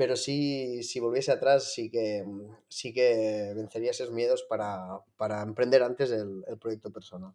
pero 0.00 0.16
sí, 0.16 0.82
si 0.82 0.98
volviese 0.98 1.30
atrás, 1.30 1.74
sí 1.74 1.90
que, 1.90 2.24
mm, 2.26 2.56
sí 2.68 2.90
que 2.90 3.52
vencería 3.54 3.90
esos 3.90 4.10
miedos 4.10 4.42
para, 4.48 4.98
para 5.18 5.42
emprender 5.42 5.82
antes 5.82 6.10
el, 6.10 6.42
el 6.48 6.56
proyecto 6.56 6.90
personal. 6.90 7.34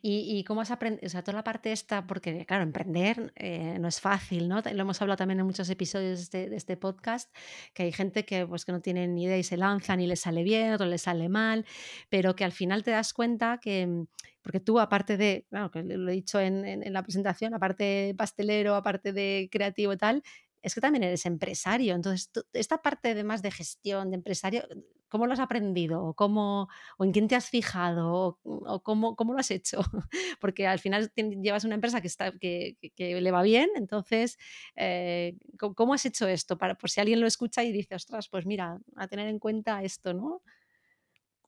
¿Y, 0.00 0.38
y 0.38 0.44
cómo 0.44 0.62
has 0.62 0.70
aprendido? 0.70 1.06
O 1.06 1.10
sea, 1.10 1.22
toda 1.22 1.36
la 1.36 1.44
parte 1.44 1.72
esta, 1.72 2.06
porque 2.06 2.46
claro, 2.46 2.62
emprender 2.62 3.34
eh, 3.36 3.76
no 3.78 3.88
es 3.88 4.00
fácil, 4.00 4.48
¿no? 4.48 4.62
Lo 4.62 4.80
hemos 4.80 5.02
hablado 5.02 5.18
también 5.18 5.40
en 5.40 5.44
muchos 5.44 5.68
episodios 5.68 6.16
de 6.16 6.22
este, 6.22 6.48
de 6.48 6.56
este 6.56 6.78
podcast, 6.78 7.30
que 7.74 7.82
hay 7.82 7.92
gente 7.92 8.24
que, 8.24 8.46
pues, 8.46 8.64
que 8.64 8.72
no 8.72 8.80
tiene 8.80 9.06
ni 9.06 9.24
idea 9.24 9.36
y 9.36 9.42
se 9.42 9.58
lanza, 9.58 9.94
ni 9.94 10.06
le 10.06 10.16
sale 10.16 10.42
bien, 10.42 10.72
otro 10.72 10.86
le 10.86 10.96
sale 10.96 11.28
mal, 11.28 11.66
pero 12.08 12.34
que 12.34 12.44
al 12.44 12.52
final 12.52 12.82
te 12.82 12.92
das 12.92 13.12
cuenta 13.12 13.58
que, 13.60 13.86
mm, 13.86 14.06
porque 14.40 14.60
tú 14.60 14.80
aparte 14.80 15.18
de, 15.18 15.46
claro, 15.50 15.70
lo 15.74 16.10
he 16.10 16.14
dicho 16.14 16.40
en, 16.40 16.64
en, 16.66 16.82
en 16.82 16.92
la 16.94 17.02
presentación, 17.02 17.52
aparte 17.52 18.14
pastelero, 18.16 18.74
aparte 18.74 19.12
de 19.12 19.48
creativo 19.50 19.92
y 19.92 19.96
tal, 19.98 20.22
es 20.64 20.74
que 20.74 20.80
también 20.80 21.02
eres 21.04 21.26
empresario. 21.26 21.94
Entonces, 21.94 22.30
tú, 22.30 22.42
esta 22.54 22.80
parte 22.80 23.10
además 23.10 23.42
de 23.42 23.50
gestión, 23.50 24.10
de 24.10 24.16
empresario, 24.16 24.66
¿cómo 25.08 25.26
lo 25.26 25.34
has 25.34 25.38
aprendido? 25.38 26.02
¿O, 26.02 26.14
cómo, 26.14 26.68
o 26.96 27.04
en 27.04 27.12
quién 27.12 27.28
te 27.28 27.36
has 27.36 27.50
fijado? 27.50 28.10
¿O, 28.10 28.38
o 28.42 28.82
cómo, 28.82 29.14
cómo, 29.14 29.34
lo 29.34 29.40
has 29.40 29.50
hecho? 29.50 29.80
Porque 30.40 30.66
al 30.66 30.78
final 30.78 31.12
llevas 31.14 31.64
una 31.64 31.74
empresa 31.74 32.00
que, 32.00 32.06
está, 32.06 32.32
que, 32.32 32.78
que 32.96 33.20
le 33.20 33.30
va 33.30 33.42
bien, 33.42 33.68
entonces, 33.76 34.38
eh, 34.74 35.36
¿cómo 35.58 35.92
has 35.92 36.06
hecho 36.06 36.26
esto? 36.26 36.56
Para, 36.56 36.76
por 36.76 36.88
si 36.88 36.98
alguien 36.98 37.20
lo 37.20 37.26
escucha 37.26 37.62
y 37.62 37.70
dice, 37.70 37.94
ostras, 37.94 38.30
pues 38.30 38.46
mira, 38.46 38.78
a 38.96 39.06
tener 39.06 39.28
en 39.28 39.38
cuenta 39.38 39.82
esto, 39.82 40.14
¿no? 40.14 40.42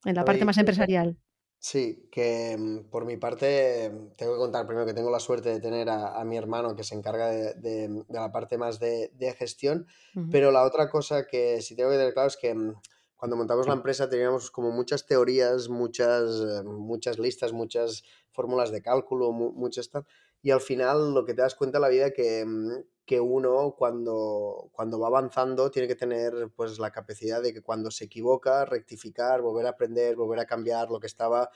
En 0.04 0.14
la 0.14 0.26
parte 0.26 0.44
más 0.44 0.58
empresarial. 0.58 1.16
Sí, 1.58 2.08
que 2.12 2.56
mm, 2.58 2.90
por 2.90 3.04
mi 3.06 3.16
parte 3.16 3.90
tengo 4.16 4.34
que 4.34 4.38
contar 4.38 4.66
primero 4.66 4.86
que 4.86 4.94
tengo 4.94 5.10
la 5.10 5.20
suerte 5.20 5.48
de 5.48 5.60
tener 5.60 5.88
a, 5.88 6.20
a 6.20 6.24
mi 6.24 6.36
hermano 6.36 6.76
que 6.76 6.84
se 6.84 6.94
encarga 6.94 7.28
de, 7.28 7.54
de, 7.54 7.88
de 7.88 8.20
la 8.20 8.30
parte 8.30 8.58
más 8.58 8.78
de, 8.78 9.10
de 9.14 9.32
gestión, 9.32 9.86
pero 10.28 10.52
la 10.52 10.64
otra 10.64 10.90
cosa 10.90 11.26
que 11.26 11.60
sí 11.62 11.74
tengo 11.74 11.90
que 11.90 11.96
tener 11.96 12.12
claro 12.12 12.28
es 12.28 12.36
que 12.36 12.54
mm, 12.54 12.74
cuando 13.16 13.36
montamos 13.36 13.66
la 13.66 13.72
empresa 13.74 14.08
teníamos 14.08 14.50
como 14.50 14.70
muchas 14.70 15.06
teorías, 15.06 15.68
muchas, 15.68 16.40
eh, 16.40 16.62
muchas 16.64 17.18
listas, 17.18 17.52
muchas 17.52 18.04
fórmulas 18.30 18.70
de 18.70 18.82
cálculo, 18.82 19.32
muchas 19.32 19.88
tal, 19.90 20.06
y 20.46 20.52
al 20.52 20.60
final 20.60 21.12
lo 21.12 21.24
que 21.24 21.34
te 21.34 21.42
das 21.42 21.56
cuenta 21.56 21.78
en 21.78 21.82
la 21.82 21.88
vida 21.88 22.12
que, 22.12 22.44
mm, 22.46 22.70
que 23.04 23.18
uno 23.18 23.74
cuando, 23.76 24.70
cuando 24.70 25.00
va 25.00 25.08
avanzando 25.08 25.72
tiene 25.72 25.88
que 25.88 25.96
tener 25.96 26.52
pues 26.54 26.78
la 26.78 26.92
capacidad 26.92 27.42
de 27.42 27.52
que 27.52 27.62
cuando 27.62 27.90
se 27.90 28.04
equivoca, 28.04 28.64
rectificar, 28.64 29.42
volver 29.42 29.66
a 29.66 29.70
aprender, 29.70 30.14
volver 30.14 30.38
a 30.38 30.46
cambiar 30.46 30.88
lo 30.88 31.00
que 31.00 31.08
estaba 31.08 31.50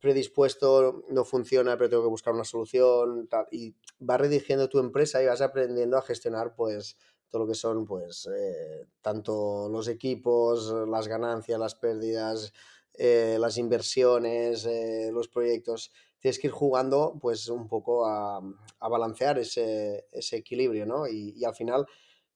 predispuesto, 0.00 1.04
no 1.08 1.24
funciona, 1.24 1.76
pero 1.76 1.90
tengo 1.90 2.02
que 2.02 2.08
buscar 2.08 2.34
una 2.34 2.42
solución, 2.42 3.28
y 3.52 3.76
vas 4.00 4.20
redirigiendo 4.20 4.68
tu 4.68 4.80
empresa 4.80 5.22
y 5.22 5.26
vas 5.26 5.40
aprendiendo 5.40 5.96
a 5.96 6.02
gestionar 6.02 6.56
pues 6.56 6.96
todo 7.28 7.42
lo 7.42 7.48
que 7.48 7.54
son 7.54 7.86
pues 7.86 8.28
eh, 8.36 8.88
tanto 9.02 9.68
los 9.70 9.86
equipos, 9.86 10.74
las 10.88 11.06
ganancias, 11.06 11.60
las 11.60 11.76
pérdidas, 11.76 12.52
eh, 12.94 13.36
las 13.38 13.56
inversiones, 13.56 14.66
eh, 14.66 15.10
los 15.12 15.28
proyectos 15.28 15.92
tienes 16.22 16.38
que 16.38 16.46
ir 16.46 16.52
jugando 16.52 17.18
pues 17.20 17.48
un 17.48 17.66
poco 17.66 18.06
a, 18.06 18.40
a 18.78 18.88
balancear 18.88 19.40
ese, 19.40 20.06
ese, 20.12 20.36
equilibrio, 20.36 20.86
¿no? 20.86 21.08
Y, 21.08 21.34
y, 21.36 21.44
al 21.44 21.54
final 21.54 21.84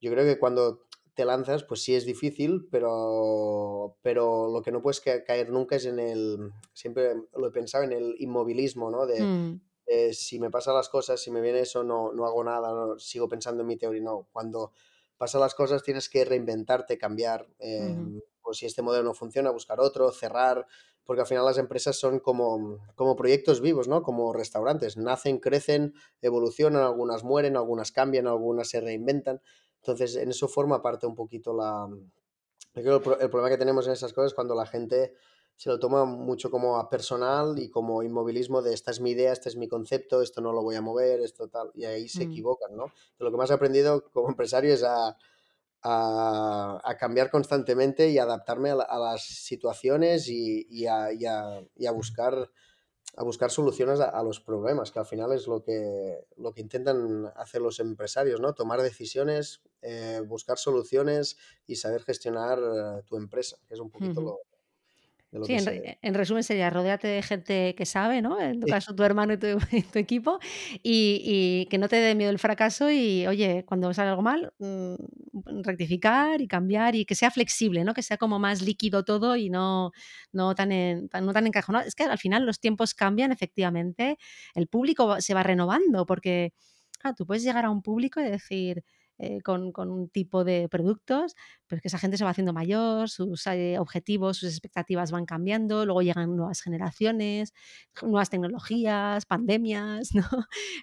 yo 0.00 0.10
creo 0.10 0.24
que 0.24 0.40
cuando 0.40 0.86
te 1.14 1.24
lanzas 1.24 1.62
pues 1.62 1.82
sí 1.82 1.94
es 1.94 2.04
difícil, 2.04 2.66
pero, 2.68 3.96
pero 4.02 4.50
lo 4.50 4.60
que 4.60 4.72
no 4.72 4.82
puedes 4.82 5.00
caer 5.00 5.50
nunca 5.50 5.76
es 5.76 5.86
en 5.86 6.00
el, 6.00 6.52
siempre 6.72 7.14
lo 7.36 7.46
he 7.46 7.52
pensado, 7.52 7.84
en 7.84 7.92
el 7.92 8.16
inmovilismo, 8.18 8.90
¿no? 8.90 9.06
De, 9.06 9.22
mm. 9.22 9.60
si 10.12 10.40
me 10.40 10.50
pasan 10.50 10.74
las 10.74 10.88
cosas, 10.88 11.20
si 11.20 11.30
me 11.30 11.40
viene 11.40 11.60
eso, 11.60 11.84
no, 11.84 12.12
no 12.12 12.26
hago 12.26 12.42
nada, 12.42 12.72
no, 12.72 12.98
sigo 12.98 13.28
pensando 13.28 13.62
en 13.62 13.68
mi 13.68 13.76
teoría, 13.76 14.02
no, 14.02 14.26
cuando 14.32 14.72
pasan 15.16 15.42
las 15.42 15.54
cosas 15.54 15.84
tienes 15.84 16.08
que 16.08 16.24
reinventarte, 16.24 16.98
cambiar, 16.98 17.46
eh, 17.60 17.94
mm 17.94 18.16
-hmm. 18.16 18.22
Pues 18.46 18.58
si 18.58 18.66
este 18.66 18.80
modelo 18.80 19.02
no 19.02 19.12
funciona, 19.12 19.50
buscar 19.50 19.80
otro, 19.80 20.12
cerrar, 20.12 20.68
porque 21.04 21.22
al 21.22 21.26
final 21.26 21.44
las 21.44 21.58
empresas 21.58 21.98
son 21.98 22.20
como, 22.20 22.78
como 22.94 23.16
proyectos 23.16 23.60
vivos, 23.60 23.88
¿no? 23.88 24.04
Como 24.04 24.32
restaurantes, 24.32 24.96
nacen, 24.96 25.40
crecen, 25.40 25.94
evolucionan, 26.22 26.82
algunas 26.82 27.24
mueren, 27.24 27.56
algunas 27.56 27.90
cambian, 27.90 28.28
algunas 28.28 28.68
se 28.68 28.80
reinventan. 28.80 29.42
Entonces, 29.78 30.14
en 30.14 30.30
eso 30.30 30.46
forma 30.46 30.80
parte 30.80 31.08
un 31.08 31.16
poquito 31.16 31.52
la... 31.52 31.88
El, 32.74 32.86
el 32.86 33.00
problema 33.00 33.48
que 33.48 33.58
tenemos 33.58 33.84
en 33.88 33.94
esas 33.94 34.12
cosas 34.12 34.30
es 34.30 34.34
cuando 34.34 34.54
la 34.54 34.66
gente 34.66 35.14
se 35.56 35.68
lo 35.68 35.80
toma 35.80 36.04
mucho 36.04 36.48
como 36.48 36.76
a 36.76 36.88
personal 36.88 37.58
y 37.58 37.68
como 37.68 38.04
inmovilismo 38.04 38.62
de 38.62 38.74
esta 38.74 38.92
es 38.92 39.00
mi 39.00 39.10
idea, 39.10 39.32
este 39.32 39.48
es 39.48 39.56
mi 39.56 39.66
concepto, 39.66 40.22
esto 40.22 40.40
no 40.40 40.52
lo 40.52 40.62
voy 40.62 40.76
a 40.76 40.82
mover, 40.82 41.20
esto 41.20 41.48
tal, 41.48 41.72
y 41.74 41.84
ahí 41.84 42.08
se 42.08 42.26
mm. 42.26 42.30
equivocan, 42.30 42.76
¿no? 42.76 42.84
Entonces, 42.84 43.18
lo 43.18 43.30
que 43.32 43.36
más 43.38 43.50
he 43.50 43.54
aprendido 43.54 44.04
como 44.12 44.28
empresario 44.28 44.72
es 44.72 44.84
a, 44.84 45.16
a, 45.88 46.80
a, 46.82 46.96
cambiar 46.96 47.30
constantemente 47.30 48.10
y 48.10 48.18
adaptarme 48.18 48.70
a, 48.70 48.74
la, 48.74 48.84
a 48.84 48.98
las 48.98 49.24
situaciones 49.24 50.28
y, 50.28 50.66
y, 50.68 50.86
a, 50.86 51.12
y, 51.12 51.22
y, 51.76 51.86
a, 51.86 51.92
buscar 51.92 52.50
a 53.16 53.22
buscar 53.22 53.50
soluciones 53.50 54.00
a, 54.00 54.22
los 54.22 54.40
problemas, 54.40 54.90
que 54.90 54.98
al 54.98 55.06
final 55.06 55.32
es 55.32 55.46
lo 55.46 55.62
que, 55.62 56.26
lo 56.36 56.52
que 56.52 56.60
intentan 56.60 57.32
hacer 57.36 57.62
los 57.62 57.78
empresarios, 57.80 58.40
¿no? 58.40 58.52
Tomar 58.52 58.82
decisiones, 58.82 59.62
eh, 59.80 60.20
buscar 60.26 60.58
soluciones 60.58 61.38
y 61.66 61.76
saber 61.76 62.02
gestionar 62.02 62.58
uh, 62.58 63.02
tu 63.04 63.16
empresa, 63.16 63.56
que 63.66 63.74
es 63.74 63.80
un 63.80 63.90
poquito 63.90 64.20
uh 64.20 64.24
-huh. 64.24 64.26
lo, 64.26 64.40
Sí, 65.42 65.52
en, 65.54 65.66
re, 65.66 65.98
en, 66.02 66.14
resumen 66.14 66.42
sería 66.42 66.70
rodeate 66.70 67.06
de 67.08 67.22
gente 67.22 67.74
que 67.74 67.86
sabe, 67.86 68.22
¿no? 68.22 68.40
En 68.40 68.58
tu 68.58 68.66
caso, 68.66 68.94
tu 68.94 69.02
hermano 69.02 69.34
y 69.34 69.36
tu, 69.38 69.46
y 69.72 69.82
tu 69.82 69.98
equipo, 69.98 70.38
y, 70.82 71.20
y, 71.24 71.66
que 71.66 71.78
no 71.78 71.88
te 71.88 71.96
dé 71.96 72.14
miedo 72.14 72.30
el 72.30 72.38
fracaso 72.38 72.90
y, 72.90 73.26
oye, 73.26 73.64
cuando 73.66 73.92
sale 73.94 74.10
algo 74.10 74.22
mal, 74.22 74.52
mmm, 74.58 74.94
rectificar 75.62 76.40
y 76.40 76.48
cambiar 76.48 76.94
y 76.94 77.04
que 77.04 77.14
sea 77.14 77.30
flexible, 77.30 77.84
¿no? 77.84 77.94
Que 77.94 78.02
sea 78.02 78.16
como 78.16 78.38
más 78.38 78.62
líquido 78.62 79.04
todo 79.04 79.36
y 79.36 79.50
no, 79.50 79.92
no, 80.32 80.54
tan, 80.54 80.72
en, 80.72 81.08
tan, 81.08 81.26
no 81.26 81.32
tan 81.32 81.46
encajonado. 81.46 81.86
Es 81.86 81.94
que 81.94 82.04
al 82.04 82.18
final 82.18 82.44
los 82.46 82.60
tiempos 82.60 82.94
cambian, 82.94 83.32
efectivamente, 83.32 84.18
el 84.54 84.68
público 84.68 85.20
se 85.20 85.34
va 85.34 85.42
renovando 85.42 86.06
porque, 86.06 86.52
tú 87.16 87.26
puedes 87.26 87.44
llegar 87.44 87.64
a 87.64 87.70
un 87.70 87.82
público 87.82 88.20
y 88.20 88.24
decir, 88.24 88.82
eh, 89.18 89.40
con, 89.42 89.72
con, 89.72 89.90
un 89.90 90.08
tipo 90.08 90.44
de 90.44 90.68
productos, 90.68 91.34
pero 91.66 91.78
es 91.78 91.82
que 91.82 91.88
esa 91.88 91.98
gente 91.98 92.16
se 92.16 92.24
va 92.24 92.30
haciendo 92.30 92.52
mayor, 92.52 93.08
sus 93.08 93.46
eh, 93.46 93.78
objetivos, 93.78 94.36
sus 94.36 94.50
expectativas 94.50 95.10
van 95.10 95.24
cambiando, 95.24 95.86
luego 95.86 96.02
llegan 96.02 96.36
nuevas 96.36 96.60
generaciones, 96.60 97.54
nuevas 98.02 98.28
tecnologías, 98.28 99.24
pandemias, 99.24 100.10
¿no? 100.14 100.28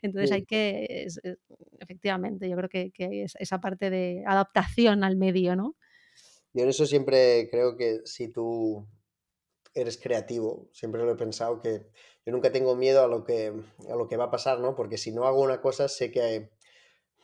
Entonces 0.02 0.30
sí. 0.30 0.36
hay 0.36 0.46
que, 0.46 0.88
es, 1.06 1.20
es, 1.24 1.38
efectivamente, 1.80 2.50
yo 2.50 2.56
creo 2.56 2.70
que, 2.70 2.92
que 2.92 3.24
es 3.24 3.36
esa 3.40 3.62
parte 3.62 3.90
de 3.90 4.24
adaptación 4.26 5.04
al 5.04 5.16
medio, 5.16 5.56
¿no? 5.56 5.76
Yo 6.54 6.64
en 6.64 6.70
eso 6.70 6.86
siempre 6.86 7.50
creo 7.50 7.76
que 7.78 8.02
si 8.06 8.28
tú 8.30 8.88
eres 9.74 9.98
creativo, 9.98 10.70
siempre 10.72 11.04
lo 11.04 11.12
he 11.12 11.16
pensado 11.16 11.62
que 11.62 11.88
yo 12.26 12.32
nunca 12.32 12.52
tengo 12.52 12.76
miedo 12.76 13.04
a 13.04 13.08
lo 13.08 13.24
que, 13.24 13.54
a 13.90 13.96
lo 13.96 14.08
que 14.08 14.18
va 14.18 14.26
a 14.26 14.32
pasar, 14.32 14.60
¿no? 14.60 14.76
Porque 14.76 14.98
si 14.98 15.12
no 15.12 15.26
hago 15.26 15.42
una 15.42 15.62
cosa, 15.62 15.88
sé 15.88 16.12
que 16.12 16.52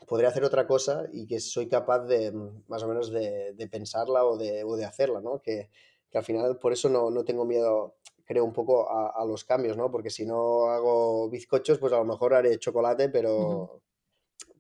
podría 0.10 0.30
hacer 0.30 0.44
otra 0.44 0.66
cosa 0.66 1.06
y 1.14 1.28
que 1.28 1.40
soy 1.40 1.68
capaz 1.68 2.00
de, 2.00 2.32
más 2.68 2.82
o 2.82 2.88
menos, 2.88 3.12
de, 3.12 3.54
de 3.54 3.68
pensarla 3.68 4.26
o 4.26 4.38
de, 4.38 4.64
o 4.64 4.76
de, 4.76 4.84
hacerla, 4.84 5.22
¿no? 5.22 5.40
Que, 5.40 5.70
que, 6.10 6.18
al 6.18 6.24
final, 6.24 6.58
por 6.58 6.74
eso 6.74 6.90
no, 6.90 7.12
no 7.12 7.24
tengo 7.24 7.46
miedo, 7.46 7.98
creo, 8.26 8.44
un 8.44 8.52
poco 8.52 8.90
a, 8.90 9.12
a, 9.12 9.24
los 9.24 9.46
cambios, 9.46 9.78
¿no? 9.78 9.92
Porque 9.92 10.10
si 10.10 10.26
no 10.26 10.66
hago 10.66 11.30
bizcochos, 11.30 11.78
pues 11.78 11.94
a 11.94 11.98
lo 11.98 12.06
mejor 12.06 12.34
haré 12.34 12.58
chocolate, 12.58 13.10
pero 13.10 13.38
uh 13.38 13.68
-huh. 13.68 13.82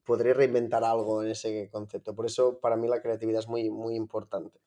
podré 0.05 0.35
reinventar 0.35 0.83
algo 0.83 1.23
en 1.23 1.31
ese 1.31 1.67
concepto. 1.71 2.13
Por 2.13 2.27
eso, 2.27 2.59
para 2.59 2.75
mí, 2.75 2.87
la 2.87 3.01
creatividad 3.01 3.39
es 3.39 3.47
muy, 3.47 3.71
muy 3.71 3.95
importante. 3.95 4.59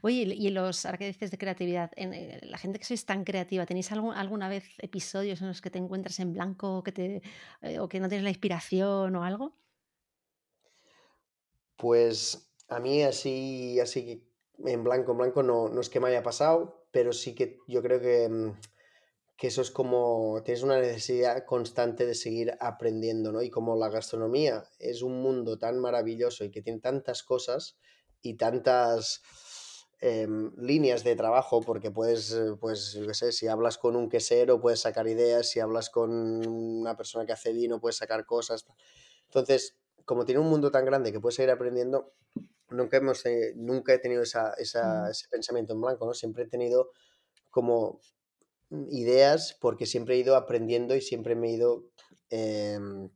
Oye, 0.00 0.22
y 0.34 0.48
los, 0.48 0.86
ahora 0.86 0.96
que 0.96 1.08
dices 1.08 1.30
de 1.30 1.36
creatividad, 1.36 1.90
en, 1.96 2.14
eh, 2.14 2.40
la 2.42 2.56
gente 2.56 2.78
que 2.78 2.86
sois 2.86 3.04
tan 3.04 3.22
creativa, 3.24 3.66
¿tenéis 3.66 3.92
algún, 3.92 4.14
alguna 4.14 4.48
vez 4.48 4.64
episodios 4.78 5.42
en 5.42 5.48
los 5.48 5.60
que 5.60 5.68
te 5.70 5.78
encuentras 5.78 6.18
en 6.20 6.32
blanco 6.32 6.82
que 6.82 6.92
te, 6.92 7.22
eh, 7.60 7.78
o 7.80 7.86
que 7.86 8.00
no 8.00 8.08
tienes 8.08 8.24
la 8.24 8.30
inspiración 8.30 9.14
o 9.14 9.22
algo? 9.22 9.65
Pues 11.76 12.52
a 12.68 12.80
mí 12.80 13.02
así, 13.02 13.78
así 13.80 14.28
en 14.64 14.84
blanco, 14.84 15.12
en 15.12 15.18
blanco 15.18 15.42
no, 15.42 15.68
no 15.68 15.80
es 15.80 15.90
que 15.90 16.00
me 16.00 16.08
haya 16.08 16.22
pasado, 16.22 16.86
pero 16.90 17.12
sí 17.12 17.34
que 17.34 17.58
yo 17.68 17.82
creo 17.82 18.00
que, 18.00 18.28
mm, 18.28 18.52
que 19.36 19.48
eso 19.48 19.60
es 19.62 19.70
como, 19.70 20.42
tienes 20.44 20.62
una 20.62 20.80
necesidad 20.80 21.44
constante 21.44 22.06
de 22.06 22.14
seguir 22.14 22.56
aprendiendo, 22.60 23.32
¿no? 23.32 23.42
Y 23.42 23.50
como 23.50 23.76
la 23.76 23.90
gastronomía 23.90 24.64
es 24.78 25.02
un 25.02 25.20
mundo 25.22 25.58
tan 25.58 25.78
maravilloso 25.78 26.44
y 26.44 26.50
que 26.50 26.62
tiene 26.62 26.80
tantas 26.80 27.22
cosas 27.22 27.78
y 28.22 28.36
tantas 28.36 29.22
eh, 30.00 30.26
líneas 30.58 31.04
de 31.04 31.16
trabajo, 31.16 31.60
porque 31.62 31.90
puedes, 31.90 32.32
eh, 32.32 32.56
pues, 32.60 32.92
yo 32.92 33.06
qué 33.06 33.14
sé, 33.14 33.32
si 33.32 33.48
hablas 33.48 33.78
con 33.78 33.96
un 33.96 34.08
quesero 34.08 34.60
puedes 34.60 34.80
sacar 34.80 35.06
ideas, 35.08 35.50
si 35.50 35.60
hablas 35.60 35.90
con 35.90 36.10
una 36.46 36.96
persona 36.96 37.26
que 37.26 37.32
hace 37.32 37.52
vino 37.52 37.80
puedes 37.80 37.96
sacar 37.96 38.26
cosas. 38.26 38.66
Entonces, 39.26 39.76
como 40.06 40.24
tiene 40.24 40.40
un 40.40 40.48
mundo 40.48 40.70
tan 40.70 40.86
grande 40.86 41.12
que 41.12 41.20
puedes 41.20 41.36
seguir 41.36 41.50
aprendiendo, 41.50 42.14
nunca, 42.70 42.96
hemos, 42.96 43.22
nunca 43.56 43.92
he 43.92 43.98
tenido 43.98 44.22
esa, 44.22 44.50
Mm. 44.50 44.62
esa, 44.62 45.10
ese 45.10 45.28
pensamiento 45.28 45.74
en 45.74 45.82
blanco, 45.82 46.06
¿no? 46.06 46.14
Siempre 46.14 46.44
he 46.44 46.48
tenido 46.48 46.92
como 47.50 48.00
ideas 48.90 49.56
porque 49.60 49.86
siempre 49.86 50.14
he 50.14 50.18
ido 50.18 50.36
aprendiendo 50.36 50.96
y 50.96 51.00
siempre 51.00 51.34
me 51.36 51.48
he 51.48 51.52
ido 51.52 51.84
em, 52.30 53.10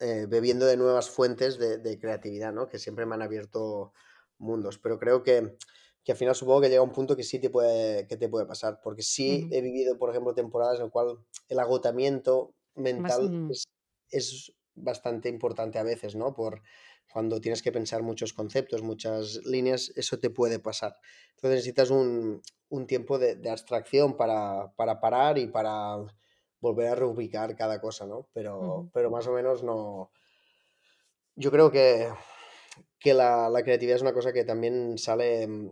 eh, 0.00 0.26
bebiendo 0.28 0.66
de 0.66 0.76
nuevas 0.76 1.10
fuentes 1.10 1.58
de, 1.58 1.78
de 1.78 1.98
creatividad, 1.98 2.52
¿no? 2.52 2.68
Que 2.68 2.78
siempre 2.78 3.06
me 3.06 3.14
han 3.14 3.22
abierto 3.22 3.92
mundos. 4.38 4.78
Pero 4.78 4.98
creo 4.98 5.22
que, 5.22 5.56
que 6.04 6.12
al 6.12 6.18
final 6.18 6.34
supongo 6.34 6.62
que 6.62 6.68
llega 6.68 6.82
un 6.82 6.92
punto 6.92 7.16
que 7.16 7.22
sí 7.22 7.38
te 7.38 7.50
puede, 7.50 8.06
que 8.06 8.16
te 8.16 8.28
puede 8.28 8.46
pasar. 8.46 8.80
Porque 8.82 9.02
sí 9.02 9.48
he 9.52 9.60
vivido, 9.60 9.96
por 9.98 10.10
ejemplo, 10.10 10.34
temporadas 10.34 10.76
en 10.76 10.84
las 10.84 10.92
cuales 10.92 11.14
el 11.48 11.58
agotamiento 11.58 12.54
mental 12.74 13.30
mm, 13.30 13.50
es, 13.50 13.64
es 14.10 14.52
bastante 14.76 15.28
importante 15.28 15.78
a 15.78 15.82
veces, 15.82 16.14
¿no? 16.14 16.34
Por 16.34 16.62
cuando 17.12 17.40
tienes 17.40 17.62
que 17.62 17.72
pensar 17.72 18.02
muchos 18.02 18.32
conceptos, 18.32 18.82
muchas 18.82 19.40
líneas, 19.44 19.92
eso 19.96 20.18
te 20.18 20.30
puede 20.30 20.58
pasar. 20.58 20.96
Entonces 21.30 21.58
necesitas 21.58 21.90
un, 21.90 22.42
un 22.68 22.86
tiempo 22.86 23.18
de, 23.18 23.36
de 23.36 23.50
abstracción 23.50 24.16
para, 24.16 24.72
para 24.76 25.00
parar 25.00 25.38
y 25.38 25.46
para 25.46 25.96
volver 26.60 26.88
a 26.88 26.94
reubicar 26.94 27.56
cada 27.56 27.80
cosa, 27.80 28.06
¿no? 28.06 28.28
Pero, 28.32 28.90
pero 28.92 29.10
más 29.10 29.26
o 29.26 29.32
menos 29.32 29.62
no. 29.62 30.10
Yo 31.36 31.50
creo 31.50 31.70
que, 31.70 32.08
que 32.98 33.14
la, 33.14 33.48
la 33.48 33.62
creatividad 33.62 33.96
es 33.96 34.02
una 34.02 34.12
cosa 34.14 34.32
que 34.32 34.44
también 34.44 34.98
sale 34.98 35.46
mm, 35.46 35.70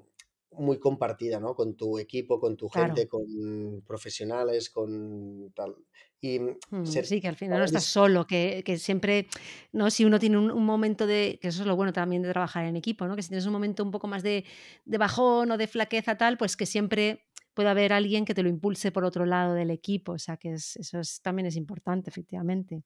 muy 0.59 0.79
compartida, 0.79 1.41
¿no? 1.41 1.55
Con 1.55 1.77
tu 1.77 1.99
equipo, 1.99 2.41
con 2.41 2.57
tu 2.57 2.69
gente, 2.69 3.07
Claro. 3.07 3.09
con 3.09 3.83
profesionales, 3.87 4.71
con 4.71 5.53
tal. 5.55 5.77
Y 6.21 6.39
mm, 6.41 6.57
Mm, 6.71 6.85
ser, 6.85 7.05
sí, 7.05 7.21
que 7.21 7.29
al 7.29 7.37
final 7.37 7.59
no 7.59 7.65
estás 7.65 7.85
solo, 7.85 8.27
que 8.27 8.63
que 8.65 8.79
siempre, 8.79 9.29
¿no? 9.73 9.91
Si 9.91 10.05
uno 10.05 10.19
tiene 10.19 10.39
un 10.39 10.51
un 10.51 10.65
momento 10.65 11.07
de 11.07 11.39
que 11.41 11.49
eso 11.49 11.61
es 11.63 11.67
lo 11.67 11.77
bueno 11.77 11.93
también 11.93 12.23
de 12.23 12.31
trabajar 12.31 12.65
en 12.65 12.77
equipo, 12.77 13.07
¿no? 13.07 13.17
Que 13.17 13.23
si 13.23 13.29
tienes 13.29 13.47
un 13.47 13.53
momento 13.53 13.83
un 13.85 13.91
poco 13.91 14.07
más 14.09 14.23
de 14.23 14.45
de 14.85 14.99
bajón 14.99 15.51
o 15.51 15.59
de 15.59 15.67
flaqueza 15.67 16.17
tal, 16.17 16.39
pues 16.39 16.57
que 16.57 16.67
siempre 16.67 17.25
puede 17.55 17.69
haber 17.69 17.93
alguien 17.93 18.25
que 18.25 18.35
te 18.35 18.43
lo 18.43 18.49
impulse 18.49 18.93
por 18.93 19.05
otro 19.05 19.27
lado 19.27 19.55
del 19.55 19.71
equipo, 19.71 20.13
o 20.13 20.19
sea, 20.19 20.37
que 20.39 20.53
es 20.55 20.77
eso 20.77 20.99
es 21.01 21.21
también 21.23 21.47
es 21.47 21.57
importante, 21.57 22.11
efectivamente. 22.11 22.83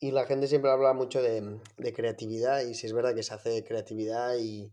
y 0.00 0.10
la 0.10 0.26
gente 0.26 0.46
siempre 0.48 0.70
habla 0.70 0.92
mucho 0.92 1.22
de, 1.22 1.40
mm, 1.40 1.60
de 1.78 1.92
creatividad 1.92 2.60
y 2.62 2.74
si 2.74 2.86
es 2.86 2.92
verdad 2.92 3.14
que 3.14 3.22
se 3.22 3.34
hace 3.34 3.64
creatividad 3.64 4.36
y, 4.38 4.72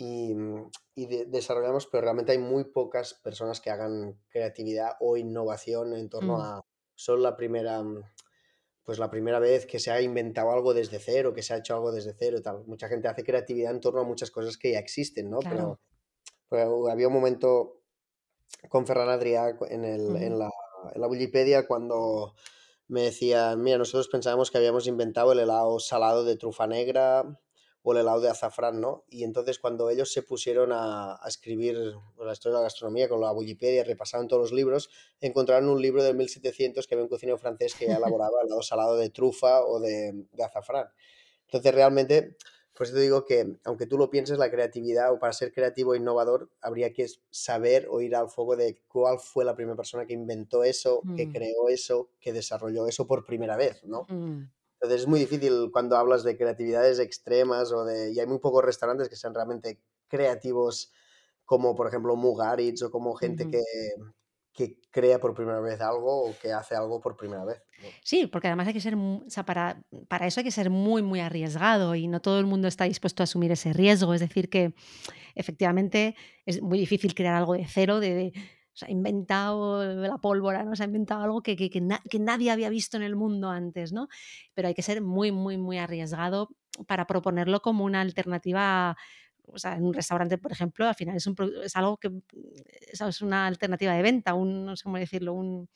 y, 0.00 0.34
mm, 0.34 0.70
y 0.94 1.06
de- 1.06 1.26
desarrollamos, 1.26 1.86
pero 1.86 2.02
realmente 2.02 2.32
hay 2.32 2.38
muy 2.38 2.64
pocas 2.64 3.14
personas 3.14 3.60
que 3.60 3.70
hagan 3.70 4.18
creatividad 4.30 4.92
o 5.00 5.16
innovación 5.16 5.94
en 5.94 6.08
torno 6.08 6.38
Mm, 6.38 6.40
a 6.40 6.60
solo 6.94 7.22
la 7.22 7.36
primera, 7.36 7.82
mm, 7.82 8.02
pues 8.84 8.98
la 8.98 9.10
primera 9.10 9.38
vez 9.38 9.66
que 9.66 9.78
se 9.78 9.90
ha 9.90 10.00
inventado 10.00 10.50
algo 10.52 10.74
desde 10.74 10.98
cero, 10.98 11.32
que 11.34 11.42
se 11.42 11.54
ha 11.54 11.58
hecho 11.58 11.74
algo 11.74 11.92
desde 11.92 12.14
cero 12.18 12.38
y 12.38 12.42
tal. 12.42 12.64
Mucha 12.66 12.88
gente 12.88 13.08
hace 13.08 13.24
creatividad 13.24 13.72
en 13.72 13.80
torno 13.80 14.00
a 14.00 14.04
muchas 14.04 14.30
cosas 14.30 14.56
que 14.56 14.72
ya 14.72 14.78
existen, 14.78 15.30
¿no? 15.30 15.40
claro. 15.40 15.78
Pero, 16.48 16.66
pero 16.80 16.88
había 16.90 17.08
un 17.08 17.14
momento 17.14 17.82
con 18.68 18.86
Ferran 18.86 19.08
Adrià 19.08 19.56
en, 19.70 19.84
el, 19.84 20.16
en, 20.16 20.38
la, 20.38 20.50
en 20.94 21.00
la 21.00 21.06
Wikipedia 21.08 21.66
cuando 21.66 22.34
me 22.88 23.02
decían, 23.02 23.62
mira, 23.62 23.78
nosotros 23.78 24.08
pensábamos 24.08 24.50
que 24.50 24.58
habíamos 24.58 24.86
inventado 24.86 25.32
el 25.32 25.40
helado 25.40 25.78
salado 25.78 26.24
de 26.24 26.36
trufa 26.36 26.66
negra 26.66 27.38
o 27.82 27.92
el 27.92 27.98
helado 27.98 28.20
de 28.20 28.28
azafrán, 28.28 28.80
¿no? 28.80 29.04
Y 29.08 29.24
entonces 29.24 29.58
cuando 29.58 29.88
ellos 29.90 30.12
se 30.12 30.22
pusieron 30.22 30.72
a, 30.72 31.14
a 31.14 31.28
escribir 31.28 31.76
pues, 32.16 32.26
la 32.26 32.32
historia 32.32 32.56
de 32.56 32.60
la 32.60 32.64
gastronomía 32.64 33.08
con 33.08 33.20
la 33.20 33.32
Wikipedia, 33.32 33.84
repasaron 33.84 34.28
todos 34.28 34.42
los 34.42 34.52
libros, 34.52 34.90
encontraron 35.20 35.68
un 35.68 35.80
libro 35.80 36.02
de 36.02 36.12
1700 36.14 36.86
que 36.86 36.94
había 36.94 37.04
un 37.04 37.08
cocinero 37.10 37.38
francés 37.38 37.74
que 37.74 37.86
elaboraba 37.90 38.40
el 38.42 38.46
helado 38.48 38.62
salado 38.62 38.96
de 38.96 39.10
trufa 39.10 39.64
o 39.64 39.80
de, 39.80 40.26
de 40.32 40.44
azafrán. 40.44 40.88
Entonces, 41.46 41.74
realmente, 41.74 42.36
por 42.74 42.86
eso 42.86 42.94
te 42.94 43.00
digo 43.00 43.24
que, 43.24 43.58
aunque 43.64 43.86
tú 43.86 43.98
lo 43.98 44.10
pienses, 44.10 44.38
la 44.38 44.50
creatividad, 44.50 45.12
o 45.12 45.18
para 45.18 45.32
ser 45.32 45.52
creativo 45.52 45.94
e 45.94 45.98
innovador, 45.98 46.50
habría 46.60 46.92
que 46.92 47.06
saber 47.30 47.88
o 47.90 48.00
ir 48.00 48.14
al 48.16 48.28
fuego 48.28 48.56
de 48.56 48.80
cuál 48.88 49.18
fue 49.18 49.44
la 49.44 49.54
primera 49.54 49.76
persona 49.76 50.06
que 50.06 50.14
inventó 50.14 50.64
eso, 50.64 51.08
que 51.12 51.28
Mm, 51.28 51.32
creó 51.32 51.68
eso, 51.68 52.10
que 52.20 52.32
desarrolló 52.32 52.86
eso 52.86 53.06
por 53.06 53.24
primera 53.24 53.56
vez, 53.56 53.84
¿no? 53.84 54.06
mm, 54.08 54.50
Entonces 54.80 55.02
es 55.02 55.06
muy 55.08 55.20
difícil 55.20 55.70
cuando 55.72 55.96
hablas 55.96 56.24
de 56.24 56.36
creatividades 56.36 56.98
extremas 57.00 57.72
o 57.72 57.84
de... 57.84 58.12
Y 58.12 58.20
hay 58.20 58.26
muy 58.26 58.38
pocos 58.38 58.64
restaurantes 58.64 59.08
que 59.08 59.16
sean 59.16 59.34
realmente 59.34 59.80
creativos, 60.08 60.92
como 61.44 61.74
por 61.76 61.86
ejemplo 61.88 62.16
Mugaritz 62.16 62.82
o 62.82 62.90
como 62.90 63.14
gente 63.14 63.48
que, 63.48 63.62
que 64.52 64.80
crea 64.90 65.20
por 65.20 65.34
primera 65.34 65.60
vez 65.60 65.80
algo 65.80 66.24
o 66.30 66.38
que 66.38 66.52
hace 66.52 66.74
algo 66.74 67.00
por 67.00 67.16
primera 67.16 67.44
vez, 67.44 67.62
¿no? 67.78 67.94
Sí, 68.02 68.26
porque 68.26 68.48
además 68.48 68.66
hay 68.68 68.74
que 68.74 68.80
ser, 68.80 68.94
o 68.96 69.24
sea, 69.28 69.44
para, 69.44 69.82
para 70.08 70.26
eso 70.26 70.40
hay 70.40 70.44
que 70.44 70.50
ser 70.50 70.70
muy, 70.70 71.02
muy 71.02 71.20
arriesgado 71.20 71.94
y 71.94 72.08
no 72.08 72.20
todo 72.20 72.38
el 72.38 72.46
mundo 72.46 72.68
está 72.68 72.84
dispuesto 72.84 73.22
a 73.22 73.24
asumir 73.24 73.52
ese 73.52 73.72
riesgo. 73.72 74.12
Es 74.14 74.20
decir, 74.20 74.50
que 74.50 74.74
efectivamente 75.34 76.16
es 76.46 76.62
muy 76.62 76.78
difícil 76.78 77.14
crear 77.14 77.34
algo 77.36 77.54
de 77.54 77.66
cero, 77.68 78.00
de, 78.00 78.14
de- 78.14 78.32
o 78.80 78.86
sea, 78.86 78.88
ha 78.88 78.92
inventado 78.92 79.84
la 79.94 80.18
pólvora, 80.18 80.62
¿no? 80.64 80.74
Se 80.76 80.82
ha 80.82 80.86
inventado 80.86 81.22
algo 81.22 81.42
que, 81.42 81.56
que- 81.56 81.70
que 81.70 81.80
na- 81.80 82.02
que 82.10 82.18
nadie 82.18 82.50
había 82.50 82.68
visto 82.70 82.96
en 82.96 83.02
el 83.04 83.16
mundo 83.16 83.50
antes, 83.50 83.92
¿no? 83.92 84.08
Pero 84.54 84.68
hay 84.68 84.74
que 84.74 84.82
ser 84.82 85.02
muy, 85.02 85.32
muy, 85.32 85.58
muy 85.58 85.78
arriesgado 85.78 86.48
para 86.86 87.06
proponerlo 87.06 87.60
como 87.60 87.84
una 87.84 88.00
alternativa. 88.00 88.96
O 89.52 89.58
sea, 89.58 89.76
en 89.76 89.84
un 89.84 89.94
restaurante, 89.94 90.38
por 90.38 90.52
ejemplo, 90.52 90.86
al 90.86 90.94
final 90.94 91.16
es, 91.16 91.26
un, 91.26 91.34
es 91.64 91.74
algo 91.76 91.96
que 91.98 92.10
es, 92.92 93.00
es 93.00 93.22
una 93.22 93.46
alternativa 93.46 93.92
de 93.94 94.02
venta, 94.02 94.34
un, 94.34 94.64
no 94.66 94.76
sé 94.76 94.84
cómo 94.84 94.98
decirlo, 94.98 95.34
un, 95.34 95.68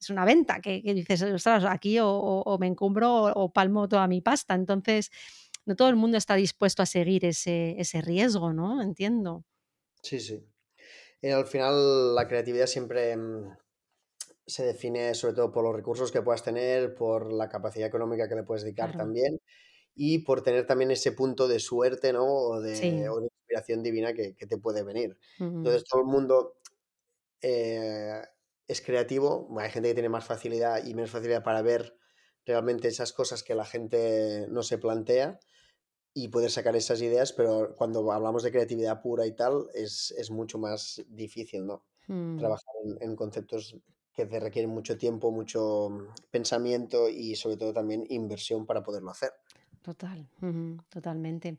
es 0.00 0.10
una 0.10 0.24
venta 0.24 0.60
que, 0.60 0.82
dices, 0.82 1.22
ostras, 1.22 1.64
aquí 1.64 1.98
o 2.00 2.56
me 2.60 2.66
encumbro 2.66 3.14
o, 3.14 3.44
o 3.44 3.52
palmo 3.52 3.88
toda 3.88 4.08
mi 4.08 4.20
pasta. 4.20 4.54
Entonces, 4.54 5.10
no 5.66 5.76
todo 5.76 5.88
el 5.88 5.96
mundo 5.96 6.18
está 6.18 6.34
dispuesto 6.36 6.82
a 6.82 6.86
seguir 6.86 7.24
ese, 7.24 7.80
ese 7.80 8.00
riesgo, 8.02 8.52
¿no? 8.52 8.82
Entiendo. 8.82 9.44
Sí, 10.02 10.20
sí. 10.20 10.51
Y 11.22 11.30
al 11.30 11.46
final 11.46 12.14
la 12.14 12.28
creatividad 12.28 12.66
siempre 12.66 13.16
mm, 13.16 13.56
se 14.46 14.64
define 14.66 15.14
sobre 15.14 15.34
todo 15.34 15.52
por 15.52 15.64
los 15.64 15.74
recursos 15.74 16.12
que 16.12 16.22
puedas 16.22 16.42
tener, 16.42 16.94
por 16.94 17.32
la 17.32 17.48
capacidad 17.48 17.86
económica 17.88 18.28
que 18.28 18.34
le 18.34 18.42
puedes 18.44 18.64
dedicar 18.64 18.90
Claro. 18.90 19.04
también 19.04 19.40
y 19.94 20.20
por 20.20 20.42
tener 20.42 20.66
también 20.66 20.90
ese 20.90 21.12
punto 21.12 21.48
de 21.48 21.60
suerte, 21.60 22.12
¿no? 22.12 22.24
O 22.26 22.60
de, 22.60 22.76
Sí. 22.76 23.04
o 23.08 23.20
de 23.20 23.26
inspiración 23.28 23.82
divina 23.82 24.14
que, 24.14 24.34
que 24.36 24.46
te 24.46 24.58
puede 24.58 24.82
venir. 24.84 25.18
Entonces 25.38 25.84
todo 25.84 26.00
el 26.02 26.06
mundo 26.08 26.56
eh, 27.42 28.22
es 28.68 28.80
creativo, 28.80 29.48
hay 29.58 29.70
gente 29.70 29.88
que 29.90 29.94
tiene 29.94 30.08
más 30.08 30.24
facilidad 30.24 30.84
y 30.84 30.94
menos 30.94 31.10
facilidad 31.10 31.42
para 31.44 31.62
ver 31.62 31.96
realmente 32.46 32.88
esas 32.88 33.12
cosas 33.12 33.42
que 33.42 33.54
la 33.54 33.64
gente 33.64 34.46
no 34.48 34.62
se 34.62 34.78
plantea 34.78 35.38
y 36.14 36.28
poder 36.28 36.50
sacar 36.50 36.76
esas 36.76 37.00
ideas, 37.02 37.32
pero 37.32 37.74
cuando 37.76 38.10
hablamos 38.12 38.42
de 38.42 38.50
creatividad 38.52 39.00
pura 39.02 39.26
y 39.26 39.32
tal, 39.34 39.68
es, 39.74 40.12
es 40.18 40.30
mucho 40.30 40.58
más 40.58 41.02
difícil, 41.08 41.66
¿no? 41.66 41.84
mm, 42.08 42.52
Trabajar 42.52 42.74
en, 42.84 43.10
en 43.10 43.16
conceptos 43.16 43.76
que 44.12 44.26
te 44.26 44.40
requieren 44.40 44.70
mucho 44.70 44.98
tiempo, 44.98 45.30
mucho 45.32 45.88
mm, 45.90 46.14
pensamiento 46.30 47.08
y 47.08 47.34
sobre 47.36 47.56
todo 47.56 47.72
también 47.72 48.04
inversión 48.10 48.66
para 48.66 48.82
poderlo 48.82 49.10
hacer. 49.10 49.30
total, 49.82 50.28
totalmente. 50.88 51.58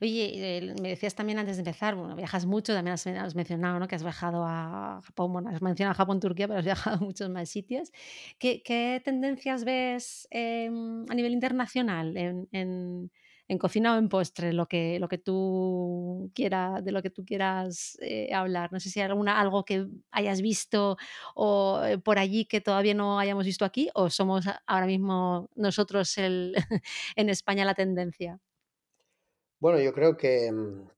Oye, 0.00 0.74
me 0.80 0.90
decías 0.90 1.14
también 1.16 1.38
antes 1.40 1.56
de 1.56 1.62
empezar, 1.62 1.96
bueno, 1.96 2.16
viajas 2.16 2.46
mucho, 2.46 2.74
también 2.74 2.94
has, 2.94 3.06
has 3.08 3.34
mencionado, 3.36 3.80
¿no? 3.80 3.88
Que 3.88 3.96
has 3.96 4.04
viajado 4.04 4.44
a 4.46 5.00
Japón, 5.04 5.32
bueno, 5.34 5.50
has 5.50 5.62
mencionado 5.62 5.96
Japón, 5.96 6.20
Turquía, 6.20 6.48
pero 6.48 6.60
has 6.60 6.64
viajado 6.64 6.98
a 6.98 7.00
muchos 7.00 7.30
más 7.30 7.50
sitios. 7.50 7.92
¿Qué, 8.38 8.62
qué 8.64 9.02
tendencias 9.04 9.64
ves 9.64 10.28
em, 10.30 11.04
a 11.10 11.14
nivel 11.16 11.32
internacional 11.32 12.16
en, 12.16 12.48
en- 12.52 13.12
en 13.50 13.58
cocina 13.58 13.96
o 13.96 13.98
en 13.98 14.08
postre, 14.08 14.52
lo 14.52 14.66
que, 14.68 15.00
lo 15.00 15.08
que 15.08 15.18
tú 15.18 16.30
quieras, 16.36 16.84
de 16.84 16.92
lo 16.92 17.02
que 17.02 17.10
tú 17.10 17.24
quieras 17.24 17.98
eh, 18.00 18.32
hablar? 18.32 18.72
No 18.72 18.78
sé 18.78 18.90
si 18.90 19.00
hay 19.00 19.06
alguna, 19.06 19.40
algo 19.40 19.64
que 19.64 19.88
hayas 20.12 20.40
visto 20.40 20.96
o 21.34 21.82
eh, 21.84 21.98
por 21.98 22.20
allí 22.20 22.44
que 22.44 22.60
todavía 22.60 22.94
no 22.94 23.18
hayamos 23.18 23.44
visto 23.44 23.64
aquí, 23.64 23.90
o 23.94 24.08
somos 24.08 24.44
ahora 24.66 24.86
mismo 24.86 25.50
nosotros 25.56 26.16
el, 26.16 26.54
en 27.16 27.28
España 27.28 27.64
la 27.64 27.74
tendencia. 27.74 28.38
Bueno, 29.58 29.80
yo 29.80 29.92
creo 29.92 30.16
que 30.16 30.52
mm, 30.52 30.88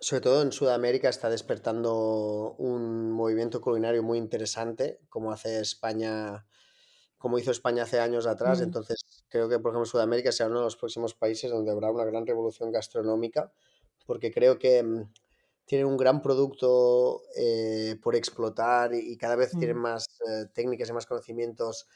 sobre 0.00 0.20
todo 0.20 0.42
en 0.42 0.50
Sudamérica 0.50 1.08
está 1.08 1.30
despertando 1.30 2.56
un 2.58 3.12
movimiento 3.12 3.60
culinario 3.60 4.02
muy 4.02 4.18
interesante, 4.18 4.98
como 5.08 5.30
hace 5.30 5.60
España, 5.60 6.44
como 7.18 7.38
hizo 7.38 7.50
España 7.50 7.82
hace 7.84 8.00
años 8.00 8.26
atrás. 8.26 8.60
Mm, 8.60 8.62
Entonces, 8.62 9.04
creo 9.28 9.48
que, 9.48 9.58
por 9.58 9.72
ejemplo, 9.72 9.86
Sudamérica 9.86 10.32
será 10.32 10.48
uno 10.50 10.60
de 10.60 10.64
los 10.66 10.76
próximos 10.76 11.14
países 11.14 11.50
donde 11.50 11.70
habrá 11.72 11.90
una 11.90 12.04
gran 12.04 12.26
revolución 12.26 12.72
gastronómica, 12.72 13.52
porque 14.06 14.32
creo 14.32 14.58
que 14.58 14.82
mm, 14.82 15.12
tienen 15.66 15.86
un 15.86 15.96
gran 15.96 16.22
producto 16.22 17.22
eh, 17.36 17.96
por 18.02 18.16
explotar 18.16 18.94
y, 18.94 19.12
y 19.12 19.16
cada 19.16 19.36
vez 19.36 19.56
tienen 19.56 19.76
mm, 19.76 19.80
más 19.80 20.06
eh, 20.28 20.46
técnicas 20.54 20.88
y 20.88 20.92
más 20.94 21.06
conocimientos 21.06 21.86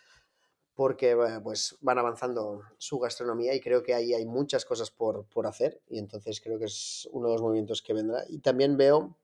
porque 0.75 1.11
eh, 1.13 1.41
pues 1.43 1.77
van 1.81 1.99
avanzando 1.99 2.63
su 2.79 2.99
gastronomía 2.99 3.55
y 3.55 3.61
creo 3.61 3.83
que 3.83 3.95
ahí 3.95 4.15
hay 4.15 4.25
muchas 4.25 4.65
cosas 4.65 4.91
por, 4.91 5.27
por 5.27 5.47
hacer 5.47 5.83
y 5.89 5.99
entonces 5.99 6.41
creo 6.41 6.59
que 6.59 6.65
es 6.67 7.09
uno 7.13 7.29
de 7.29 7.35
los 7.35 7.43
movimientos 7.43 7.83
que 7.83 7.93
vendrá. 7.93 8.25
Y 8.29 8.39
también 8.39 8.77
veo 8.77 9.17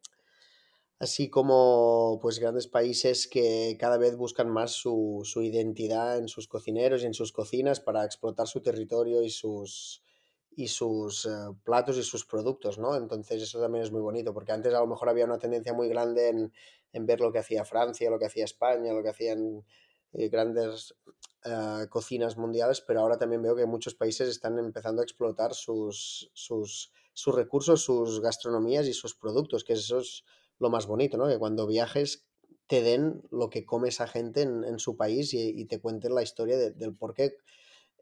así 0.99 1.31
como 1.31 2.19
pues 2.21 2.39
grandes 2.39 2.67
países 2.67 3.29
que 3.29 3.77
cada 3.79 3.99
vez 3.99 4.17
buscan 4.17 4.49
más 4.51 4.73
su, 4.73 5.23
su 5.25 5.43
identidad 5.43 6.19
en 6.19 6.29
sus 6.29 6.49
cocineros 6.49 7.03
y 7.03 7.07
en 7.07 7.15
sus 7.15 7.33
cocinas 7.33 7.81
para 7.81 8.05
explotar 8.05 8.49
su 8.49 8.61
territorio 8.61 9.23
y 9.23 9.31
sus 9.31 10.03
y 10.51 10.67
sus 10.67 11.25
eh, 11.27 11.31
platos 11.63 11.97
y 11.99 12.03
sus 12.03 12.25
productos, 12.27 12.79
¿no? 12.79 12.97
Entonces 12.97 13.41
eso 13.41 13.61
también 13.61 13.85
es 13.85 13.93
muy 13.93 14.01
bonito, 14.01 14.35
porque 14.35 14.51
antes 14.51 14.75
a 14.75 14.81
lo 14.81 14.89
mejor 14.89 15.09
había 15.09 15.25
una 15.25 15.39
tendencia 15.39 15.73
muy 15.73 15.89
grande 15.89 16.31
en, 16.31 16.53
en 16.93 17.07
ver 17.07 17.21
lo 17.21 17.31
que 17.31 17.39
hacía 17.39 17.65
Francia, 17.65 18.11
lo 18.11 18.19
que 18.19 18.27
hacía 18.27 18.45
España, 18.45 18.93
lo 18.93 19.01
que 19.01 19.11
hacían 19.11 19.65
eh, 20.13 20.29
grandes 20.29 20.97
eh, 21.45 21.87
cocinas 21.89 22.37
mundiales, 22.37 22.81
pero 22.81 23.01
ahora 23.01 23.19
también 23.19 23.43
veo 23.43 23.55
que 23.55 23.67
muchos 23.67 23.95
países 23.95 24.29
están 24.29 24.59
empezando 24.59 25.01
a 25.01 25.05
explotar 25.05 25.55
sus, 25.55 26.31
sus, 26.35 26.93
sus 27.13 27.35
recursos, 27.35 27.83
sus 27.83 28.21
gastronomías 28.21 28.89
y 28.89 28.95
sus 28.95 29.15
productos, 29.15 29.63
que 29.63 29.75
eso 29.75 29.99
es 29.99 30.25
lo 30.59 30.71
más 30.71 30.87
bonito, 30.87 31.17
¿no? 31.17 31.29
Que 31.29 31.39
cuando 31.39 31.67
viajes 31.67 32.25
te 32.67 32.83
den 32.83 33.23
lo 33.31 33.49
que 33.51 33.65
come 33.65 33.89
esa 33.89 34.07
gente 34.07 34.43
en, 34.43 34.65
en 34.65 34.79
su 34.79 34.97
país 34.97 35.33
y, 35.35 35.49
y, 35.59 35.65
te 35.65 35.81
cuenten 35.81 36.15
la 36.15 36.23
historia 36.23 36.59
de, 36.59 36.71
del 36.71 36.95
por 36.95 37.15
qué, 37.15 37.37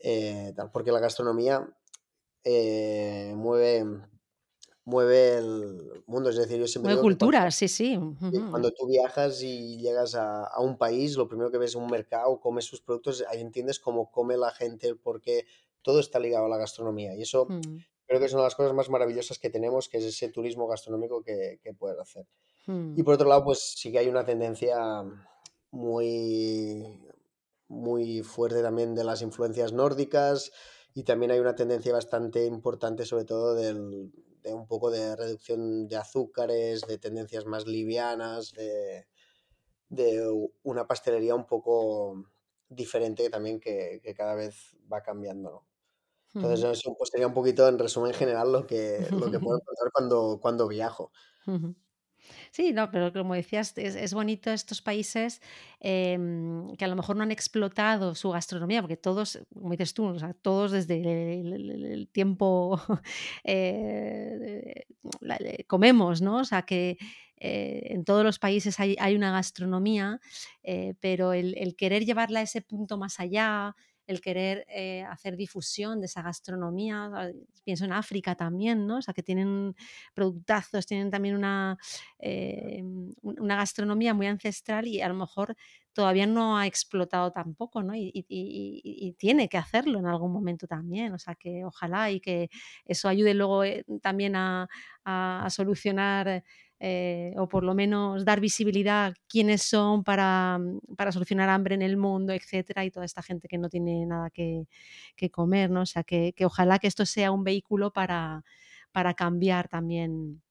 eh, 0.03 0.53
porque 0.73 0.93
la 0.93 1.01
gastronomía 1.01 1.69
eh, 2.45 3.33
mueve 3.37 3.85
mueve 4.85 5.39
el 5.39 6.05
mundo. 6.07 6.31
Es 6.31 6.37
decir, 6.37 6.59
yo 6.59 6.67
siempre 6.67 6.93
mueve 6.93 7.03
cultura, 7.03 7.41
cuando, 7.41 7.51
sí, 7.51 7.69
sí. 7.69 7.97
Uh 7.97 8.15
-huh. 8.15 8.51
Cuando 8.51 8.71
tú 8.71 8.87
viajas 8.87 9.43
y 9.43 9.79
llegas 9.79 10.15
a, 10.15 10.45
a, 10.45 10.61
un 10.61 10.79
país, 10.79 11.17
lo 11.17 11.29
primero 11.29 11.51
que 11.51 11.59
ves 11.59 11.71
es 11.71 11.77
un 11.77 11.91
mercado, 11.91 12.41
comes 12.41 12.65
sus 12.65 12.81
productos, 12.81 13.25
ahí 13.29 13.41
entiendes 13.41 13.81
cómo 13.81 14.11
come 14.11 14.37
la 14.37 14.53
gente, 14.53 14.95
porque 14.95 15.47
todo 15.83 15.99
está 16.01 16.19
ligado 16.21 16.47
a 16.47 16.49
la 16.49 16.57
gastronomía. 16.57 17.15
Y 17.15 17.23
eso 17.23 17.43
uh 17.43 17.49
-huh. 17.49 17.85
Creo 18.07 18.21
que 18.21 18.27
es 18.27 18.33
una 18.33 18.43
de 18.43 18.47
las 18.47 18.55
cosas 18.55 18.75
más 18.75 18.89
maravillosas 18.91 19.39
que 19.39 19.51
tenemos, 19.51 19.89
que 19.89 19.99
es 19.99 20.05
ese 20.05 20.29
turismo 20.31 20.67
gastronómico 20.69 21.23
que, 21.23 21.59
que 21.63 21.75
puedes 21.75 21.99
hacer. 21.99 22.27
-huh. 22.67 22.95
Y 22.97 23.03
por 23.03 23.15
otro 23.15 23.29
lado, 23.29 23.45
pues 23.45 23.75
sí 23.77 23.93
que 23.93 23.99
hay 23.99 24.09
una 24.09 24.25
tendencia 24.25 24.77
muy, 25.71 27.01
muy 27.69 28.23
fuerte 28.23 28.63
también 28.63 28.95
de 28.95 29.05
las 29.05 29.23
influencias 29.23 29.73
nórdicas 29.73 30.53
y 30.95 31.05
también 31.05 31.33
hay 31.33 31.41
una 31.41 31.55
tendencia 31.55 31.93
bastante 31.93 32.47
importante, 32.47 33.05
sobre 33.05 33.25
todo 33.25 33.55
del, 33.55 34.13
de 34.43 34.55
un 34.55 34.67
poco 34.67 34.91
de 34.91 35.15
reducción 35.17 35.89
de 35.89 35.97
azúcares, 35.97 36.83
de 36.83 36.99
tendencias 36.99 37.45
más 37.47 37.67
livianas, 37.67 38.53
de, 38.53 39.07
de 39.89 40.29
una 40.63 40.87
pastelería 40.87 41.35
un 41.35 41.47
poco 41.47 42.25
diferente 42.69 43.29
también 43.31 43.61
que, 43.61 44.01
que 44.03 44.15
cada 44.15 44.35
vez 44.35 44.77
va 44.93 45.03
cambiando. 45.03 45.51
¿no? 45.51 45.67
Entonces, 46.37 46.63
uh 46.65 46.69
-huh. 46.69 46.73
eso 46.73 46.95
pues, 46.99 47.11
sería 47.11 47.27
un 47.27 47.35
poquito 47.35 47.67
en 47.69 47.79
resumen 47.79 48.13
general 48.15 48.53
lo 48.53 48.67
que, 48.67 49.09
lo 49.11 49.31
que 49.31 49.41
puedo 49.41 49.59
encontrar 49.63 49.91
cuando, 49.93 50.39
cuando 50.41 50.69
viajo. 50.69 51.13
Uh 51.47 51.53
-huh. 51.53 51.77
Sí, 52.51 52.73
no, 52.73 52.91
pero 52.91 53.13
como 53.13 53.35
decías, 53.35 53.73
es, 53.77 53.95
es 53.95 54.15
bonito 54.15 54.51
estos 54.51 54.83
países 54.83 55.41
eh, 55.81 56.19
que 56.79 56.85
a 56.85 56.89
lo 56.89 56.97
mejor 56.97 57.17
no 57.17 57.23
han 57.23 57.31
explotado 57.31 58.15
su 58.15 58.31
gastronomía, 58.31 58.81
porque 58.83 58.97
todos, 58.97 59.39
como 59.55 59.71
dices 59.71 59.95
tú, 59.95 60.07
o 60.07 60.19
sea, 60.19 60.35
todos 60.35 60.73
desde 60.73 60.97
el, 61.41 61.53
el, 61.53 61.85
el 61.85 62.09
tiempo 62.09 62.81
eh, 63.45 64.87
comemos, 65.67 66.21
¿no? 66.21 66.39
O 66.39 66.45
sea, 66.45 66.63
que 66.63 66.99
eh, 67.39 67.89
en 67.91 68.05
todos 68.05 68.25
los 68.25 68.39
países 68.39 68.81
hay, 68.81 68.97
hay 68.99 69.15
una 69.15 69.33
gastronomía, 69.33 70.21
eh, 70.63 70.95
pero 71.01 71.33
el, 71.33 71.55
el, 71.59 71.77
querer 71.77 72.05
llevarla 72.05 72.41
a 72.41 72.43
ese 72.43 72.63
punto 72.63 72.97
más 72.99 73.21
allá, 73.21 73.75
el 74.07 74.21
querer 74.21 74.67
eh, 74.69 75.03
hacer 75.05 75.37
difusión 75.37 76.01
de 76.01 76.07
esa 76.07 76.23
gastronomía. 76.23 77.11
Pienso 77.65 77.85
en 77.85 77.93
África 77.93 78.35
también, 78.35 78.87
¿no? 78.87 78.99
O 78.99 79.03
sea, 79.03 79.15
que 79.15 79.23
tienen 79.23 79.75
productazos, 80.15 80.87
tienen 80.87 81.11
también 81.11 81.35
una, 81.35 81.77
eh, 82.19 82.83
una 83.23 83.57
gastronomía 83.57 84.15
muy 84.15 84.27
ancestral 84.27 84.87
y 84.87 85.01
a 85.01 85.09
lo 85.09 85.15
mejor 85.15 85.57
todavía 85.93 86.27
no 86.27 86.59
ha 86.59 86.67
explotado 86.67 87.33
tampoco, 87.33 87.83
¿no? 87.83 87.95
Y, 87.95 88.11
y, 88.15 88.27
y, 88.29 88.83
y, 89.09 89.13
tiene 89.15 89.49
que 89.49 89.57
hacerlo 89.57 89.99
en 89.99 90.07
algún 90.07 90.31
momento 90.33 90.67
también. 90.67 91.13
O 91.15 91.19
sea, 91.19 91.35
que 91.35 91.65
ojalá 91.65 92.11
y 92.11 92.21
que 92.21 92.51
eso 92.85 93.09
ayude 93.09 93.33
luego 93.35 93.65
eh, 93.65 93.85
también 94.03 94.37
a, 94.37 94.69
a, 95.05 95.47
a 95.47 95.51
solucionar 95.51 96.45
eh, 96.79 97.35
o 97.39 97.49
por 97.49 97.65
lo 97.65 97.75
menos 97.75 98.25
dar 98.25 98.41
visibilidad 98.41 99.07
a 99.07 99.15
quiénes 99.29 99.63
son 99.63 100.05
para, 100.05 100.59
para, 100.97 101.11
solucionar 101.11 101.49
hambre 101.49 101.75
en 101.75 101.83
el 101.83 101.97
mundo, 101.97 102.33
etcétera, 102.33 102.85
y 102.85 102.91
toda 102.91 103.07
esta 103.07 103.23
gente 103.23 103.49
que 103.49 103.57
no 103.59 103.69
tiene 103.69 104.05
nada 104.05 104.31
que, 104.31 104.67
que 105.17 105.31
comer, 105.31 105.71
¿no? 105.71 105.83
O 105.83 105.87
sea, 105.87 106.05
que, 106.05 106.35
que, 106.35 106.45
ojalá 106.45 106.79
que 106.79 106.87
esto 106.87 107.07
sea 107.07 107.33
un 107.33 107.45
vehículo 107.45 107.93
para, 107.93 108.45
para 108.93 109.15
cambiar 109.15 109.69
también 109.69 110.43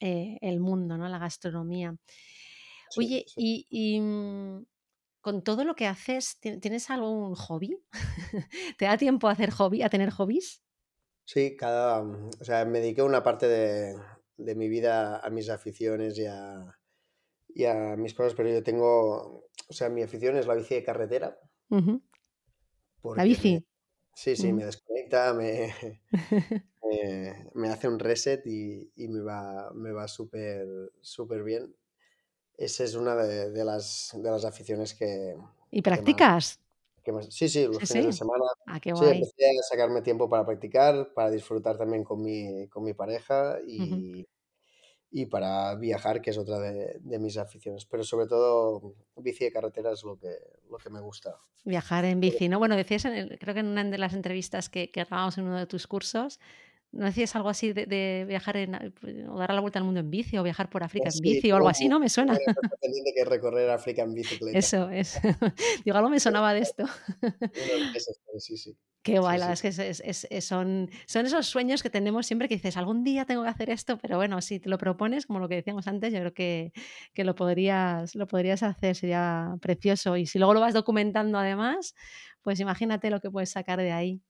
eh, 0.00 0.38
el 0.40 0.58
mundo, 0.58 0.98
¿no? 0.98 1.08
La 1.08 1.18
gastronomía. 1.18 1.94
Sí, 2.90 3.00
Oye, 3.00 3.24
sí. 3.28 3.66
y, 3.70 3.96
y 3.96 4.00
mm, 4.00 4.66
con 5.20 5.42
todo 5.42 5.64
lo 5.64 5.76
que 5.76 5.86
haces, 5.86 6.40
¿tienes 6.40 6.90
algún 6.90 7.36
hobby? 7.36 7.78
¿Te 8.78 8.86
da 8.86 8.96
tiempo 8.96 9.28
a 9.28 9.32
hacer 9.32 9.50
hobby, 9.52 9.82
a 9.82 9.88
tener 9.88 10.10
hobbies? 10.10 10.60
Sí, 11.24 11.56
cada, 11.56 12.02
o 12.02 12.44
sea, 12.44 12.64
me 12.64 12.80
dediqué 12.80 13.02
una 13.02 13.22
parte 13.22 13.46
de, 13.46 13.96
de 14.36 14.54
mi 14.54 14.68
vida 14.68 15.18
a 15.18 15.30
mis 15.30 15.48
aficiones 15.48 16.18
y 16.18 16.26
a, 16.26 16.78
y 17.48 17.64
a, 17.64 17.96
mis 17.96 18.14
cosas, 18.14 18.34
pero 18.34 18.48
yo 18.48 18.62
tengo, 18.62 19.48
o 19.68 19.72
sea, 19.72 19.88
mi 19.88 20.02
afición 20.02 20.36
es 20.36 20.46
la 20.46 20.54
bici 20.54 20.74
de 20.74 20.84
carretera. 20.84 21.38
Uh 21.70 21.78
-huh. 21.78 22.02
La 23.16 23.24
bici. 23.24 23.54
Me, 23.54 23.64
sí, 24.14 24.36
sí, 24.36 24.48
uh 24.48 24.50
-huh. 24.50 24.54
me 24.56 24.64
desconecta, 24.64 25.34
me, 25.34 25.74
me, 26.12 26.70
me, 27.54 27.68
hace 27.68 27.88
un 27.88 27.98
reset 27.98 28.46
y, 28.46 28.92
y 28.96 29.08
me 29.08 29.20
va, 29.20 29.72
me 29.74 29.92
va 29.92 30.08
súper 30.08 30.66
súper 31.00 31.42
bien. 31.42 31.74
Esa 32.56 32.84
es 32.84 32.94
una 32.94 33.16
de, 33.16 33.50
de, 33.50 33.64
las, 33.64 34.10
de 34.14 34.30
las 34.30 34.44
aficiones 34.44 34.94
que... 34.94 35.34
¿Y 35.70 35.82
practicas? 35.82 36.61
Que 37.02 37.12
más, 37.12 37.26
sí, 37.30 37.48
sí, 37.48 37.66
los 37.66 37.78
sí, 37.78 37.86
fines 37.86 38.02
sí. 38.02 38.06
de 38.06 38.12
semana. 38.12 38.44
Ah, 38.66 38.78
qué 38.80 38.94
sí, 38.94 39.04
empecé 39.04 39.58
a 39.58 39.62
sacarme 39.62 40.02
tiempo 40.02 40.28
para 40.28 40.44
practicar, 40.46 41.12
para 41.14 41.30
disfrutar 41.30 41.76
también 41.76 42.04
con 42.04 42.22
mi, 42.22 42.68
con 42.68 42.84
mi 42.84 42.94
pareja 42.94 43.58
y, 43.66 43.80
uh 43.80 43.84
-huh. 43.84 44.26
y 45.10 45.26
para 45.26 45.74
viajar, 45.74 46.20
que 46.20 46.30
es 46.30 46.38
otra 46.38 46.58
de, 46.60 46.98
de, 47.00 47.18
mis 47.18 47.36
aficiones. 47.38 47.86
Pero 47.86 48.04
sobre 48.04 48.26
todo, 48.26 48.94
bici 49.16 49.44
de 49.44 49.52
carretera 49.52 49.92
es 49.92 50.04
lo 50.04 50.16
que, 50.16 50.36
lo 50.70 50.78
que 50.78 50.90
me 50.90 51.00
gusta. 51.00 51.36
Viajar 51.64 52.04
en 52.04 52.20
bici, 52.20 52.48
¿no? 52.48 52.58
Bueno, 52.58 52.76
decías, 52.76 53.04
en 53.04 53.14
el, 53.14 53.38
creo 53.38 53.54
que 53.54 53.60
en 53.60 53.66
una 53.66 53.84
de 53.84 53.98
las 53.98 54.14
entrevistas 54.14 54.68
que, 54.68 54.90
que 54.90 55.04
grabamos 55.04 55.38
en 55.38 55.44
uno 55.44 55.58
de 55.58 55.66
tus 55.66 55.86
cursos, 55.86 56.38
¿No 56.92 57.06
decías 57.06 57.34
algo 57.36 57.48
así 57.48 57.72
de, 57.72 57.86
de, 57.86 58.26
viajar 58.28 58.56
en, 58.58 58.74
o 59.28 59.38
dar 59.38 59.54
la 59.54 59.60
vuelta 59.60 59.78
al 59.78 59.84
mundo 59.84 60.00
en 60.00 60.10
bici 60.10 60.36
o 60.36 60.42
viajar 60.42 60.68
por 60.68 60.84
África 60.84 61.04
pues 61.04 61.16
en 61.16 61.22
bici 61.22 61.50
o 61.50 61.56
algo 61.56 61.68
así, 61.68 61.88
¿no? 61.88 61.98
Me 61.98 62.10
suena. 62.10 62.36
que 62.36 63.24
recorrer 63.24 63.70
África 63.70 64.02
en 64.02 64.12
bicicleta. 64.12 64.58
Eso 64.58 64.90
es. 64.90 65.18
Digo, 65.84 65.96
algo 65.96 66.10
me 66.10 66.20
sonaba 66.20 66.52
de 66.52 66.60
esto. 66.60 66.84
sí, 68.38 68.58
sí. 68.58 68.76
Qué 69.02 69.18
guay, 69.18 69.40
sí, 69.40 69.46
es 69.50 69.62
que 69.62 69.68
es, 69.68 69.78
es, 69.78 70.26
es, 70.30 70.44
son, 70.44 70.88
son 71.06 71.26
esos 71.26 71.46
sueños 71.46 71.82
que 71.82 71.90
tenemos 71.90 72.24
siempre 72.24 72.46
que 72.46 72.54
dices, 72.54 72.76
algún 72.76 73.02
día 73.02 73.24
tengo 73.24 73.42
que 73.42 73.48
hacer 73.48 73.68
esto, 73.68 73.98
pero 73.98 74.16
bueno, 74.16 74.40
si 74.40 74.60
te 74.60 74.68
lo 74.68 74.78
propones, 74.78 75.26
como 75.26 75.40
lo 75.40 75.48
que 75.48 75.56
decíamos 75.56 75.88
antes, 75.88 76.12
yo 76.12 76.20
creo 76.20 76.34
que, 76.34 76.72
que 77.12 77.24
lo, 77.24 77.34
podrías, 77.34 78.14
lo 78.14 78.28
podrías 78.28 78.62
hacer, 78.62 78.94
sería 78.94 79.56
precioso. 79.60 80.16
Y 80.16 80.26
si 80.26 80.38
luego 80.38 80.54
lo 80.54 80.60
vas 80.60 80.72
documentando 80.72 81.36
además, 81.36 81.94
pues 82.42 82.60
imagínate 82.60 83.10
lo 83.10 83.20
que 83.20 83.30
puedes 83.30 83.50
sacar 83.50 83.80
de 83.80 83.90
ahí. 83.90 84.22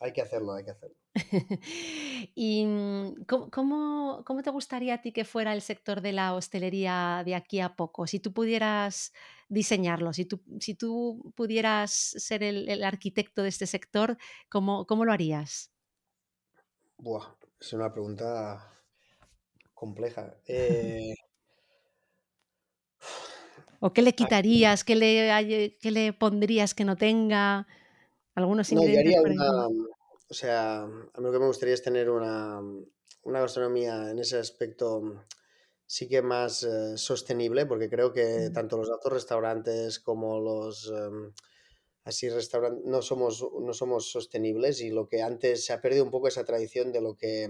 Hay 0.00 0.12
que 0.12 0.22
hacerlo, 0.22 0.54
hay 0.54 0.64
que 0.64 0.70
hacerlo. 0.70 0.96
¿Y 2.34 2.64
mm, 2.64 3.24
¿cómo, 3.26 4.22
cómo, 4.24 4.42
te 4.42 4.50
gustaría 4.50 4.94
a 4.94 5.02
ti 5.02 5.12
que 5.12 5.24
fuera 5.24 5.52
el 5.52 5.62
sector 5.62 6.00
de 6.00 6.12
la 6.12 6.34
hostelería 6.34 7.22
de 7.24 7.34
aquí 7.34 7.60
a 7.60 7.74
poco? 7.74 8.06
Si 8.06 8.20
tú 8.20 8.32
pudieras 8.32 9.12
diseñarlo, 9.48 10.12
si 10.12 10.24
tú, 10.24 10.42
si 10.60 10.74
tú 10.74 11.32
pudieras 11.34 11.90
ser 11.90 12.42
el, 12.42 12.68
el 12.68 12.84
arquitecto 12.84 13.42
de 13.42 13.48
este 13.48 13.66
sector, 13.66 14.16
¿cómo, 14.48 14.86
¿cómo, 14.86 15.04
lo 15.04 15.12
harías? 15.12 15.72
Buah, 16.98 17.34
es 17.60 17.72
una 17.72 17.92
pregunta 17.92 18.82
compleja. 19.74 20.34
Eh... 20.46 21.14
¿O 23.80 23.92
qué 23.92 24.02
le 24.02 24.12
quitarías? 24.12 24.82
¿Qué 24.82 24.96
le, 24.96 25.76
qué 25.80 25.90
le 25.92 26.12
pondrías 26.12 26.74
que 26.74 26.84
no 26.84 26.96
tenga? 26.96 27.68
Algunos 28.34 28.72
ingredientes. 28.72 29.14
No, 29.14 29.22
yo 29.22 29.26
haría 29.26 29.68
una, 29.68 29.88
o 30.30 30.34
sea, 30.34 30.82
a 30.82 30.86
mí 30.86 31.24
lo 31.24 31.32
que 31.32 31.38
me 31.38 31.46
gustaría 31.46 31.74
es 31.74 31.82
tener 31.82 32.10
una, 32.10 32.60
una 33.22 33.40
gastronomía 33.40 34.10
en 34.10 34.18
ese 34.18 34.38
aspecto 34.38 35.24
sí 35.86 36.06
que 36.06 36.20
más 36.20 36.62
eh, 36.64 36.98
sostenible, 36.98 37.64
porque 37.66 37.88
creo 37.88 38.12
que 38.12 38.50
tanto 38.52 38.76
los 38.76 38.90
altos 38.90 39.12
restaurantes 39.12 39.98
como 39.98 40.38
los 40.38 40.92
eh, 40.94 41.32
así 42.04 42.28
restaurantes 42.28 42.84
no 42.84 43.00
somos, 43.00 43.44
no 43.58 43.72
somos 43.72 44.10
sostenibles 44.10 44.82
y 44.82 44.90
lo 44.90 45.08
que 45.08 45.22
antes 45.22 45.64
se 45.64 45.72
ha 45.72 45.80
perdido 45.80 46.04
un 46.04 46.10
poco 46.10 46.28
esa 46.28 46.44
tradición 46.44 46.92
de 46.92 47.00
lo 47.00 47.16
que 47.16 47.48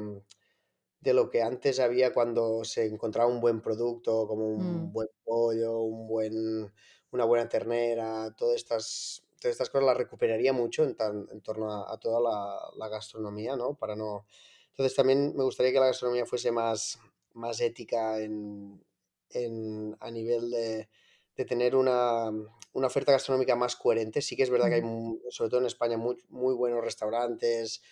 de 1.01 1.14
lo 1.14 1.31
que 1.31 1.43
antes 1.43 1.79
había 1.79 2.12
cuando 2.12 2.64
se 2.64 2.87
encontraba 2.87 3.31
un 3.31 3.41
buen 3.41 3.61
producto, 3.61 4.26
como 4.26 4.49
un 4.49 4.89
mm. 4.89 4.93
buen 4.93 5.09
pollo, 5.24 5.81
un 5.81 6.09
buen, 6.09 6.72
una 7.12 7.24
buena 7.24 7.49
ternera, 7.49 8.35
todas 8.37 8.57
estas 8.57 9.22
todas 9.41 9.55
estas 9.55 9.70
cosas 9.70 9.86
las 9.86 9.97
recuperaría 9.97 10.53
mucho 10.53 10.84
en, 10.84 10.95
tan, 10.95 11.26
en 11.30 11.41
torno 11.41 11.72
a, 11.72 11.93
a 11.93 11.99
toda 11.99 12.20
la, 12.20 12.59
la, 12.76 12.89
gastronomía, 12.89 13.57
¿no? 13.57 13.74
Para 13.74 13.97
no... 13.97 14.26
Entonces 14.70 14.95
también 14.95 15.34
me 15.36 15.45
gustaría 15.45 15.72
que 15.72 15.80
la 15.80 15.86
gastronomía 15.86 16.26
fuese 16.26 16.53
más, 16.53 16.99
más 17.34 17.61
ética 17.61 18.20
en, 18.20 18.84
en, 19.30 19.97
a 20.01 20.11
nivel 20.11 20.51
de, 20.51 20.89
de 21.36 21.45
tener 21.45 21.74
una, 21.74 22.30
una, 22.72 22.86
oferta 22.86 23.12
gastronómica 23.12 23.57
más 23.57 23.76
coherente. 23.76 24.22
Sí 24.22 24.36
que 24.36 24.45
es 24.45 24.51
verdad 24.51 24.68
que 24.68 24.76
hay, 24.76 24.82
sobre 25.30 25.51
todo 25.51 25.61
en 25.61 25.66
España, 25.66 25.97
muy, 25.97 26.16
muy 26.28 26.55
buenos 26.55 26.84
restaurantes 26.84 27.82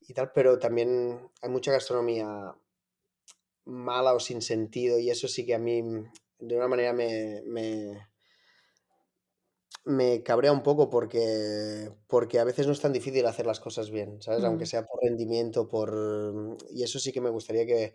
y 0.00 0.14
tal, 0.14 0.32
pero 0.32 0.58
también 0.58 1.30
hay 1.40 1.50
mucha 1.50 1.72
gastronomía 1.72 2.54
mala 3.64 4.14
o 4.14 4.20
sin 4.20 4.42
sentido 4.42 4.98
y 4.98 5.10
eso 5.10 5.28
sí 5.28 5.46
que 5.46 5.54
a 5.54 5.58
mí 5.58 5.82
de 6.38 6.56
una 6.56 6.68
manera 6.68 6.92
me, 6.92 7.42
me, 7.46 8.08
me 9.84 10.22
cabrea 10.22 10.52
un 10.52 10.62
poco 10.62 10.90
porque, 10.90 11.90
porque 12.06 12.38
a 12.38 12.44
veces 12.44 12.66
no 12.66 12.72
es 12.72 12.80
tan 12.80 12.92
difícil 12.92 13.26
hacer 13.26 13.46
las 13.46 13.60
cosas 13.60 13.90
bien, 13.90 14.20
¿sabes? 14.22 14.44
Aunque 14.44 14.64
Mm. 14.64 14.66
sea 14.66 14.84
por 14.86 15.00
rendimiento, 15.02 15.68
por... 15.68 16.56
Y 16.70 16.82
eso 16.84 16.98
sí 16.98 17.12
que 17.12 17.20
me 17.20 17.30
gustaría 17.30 17.66
que, 17.66 17.94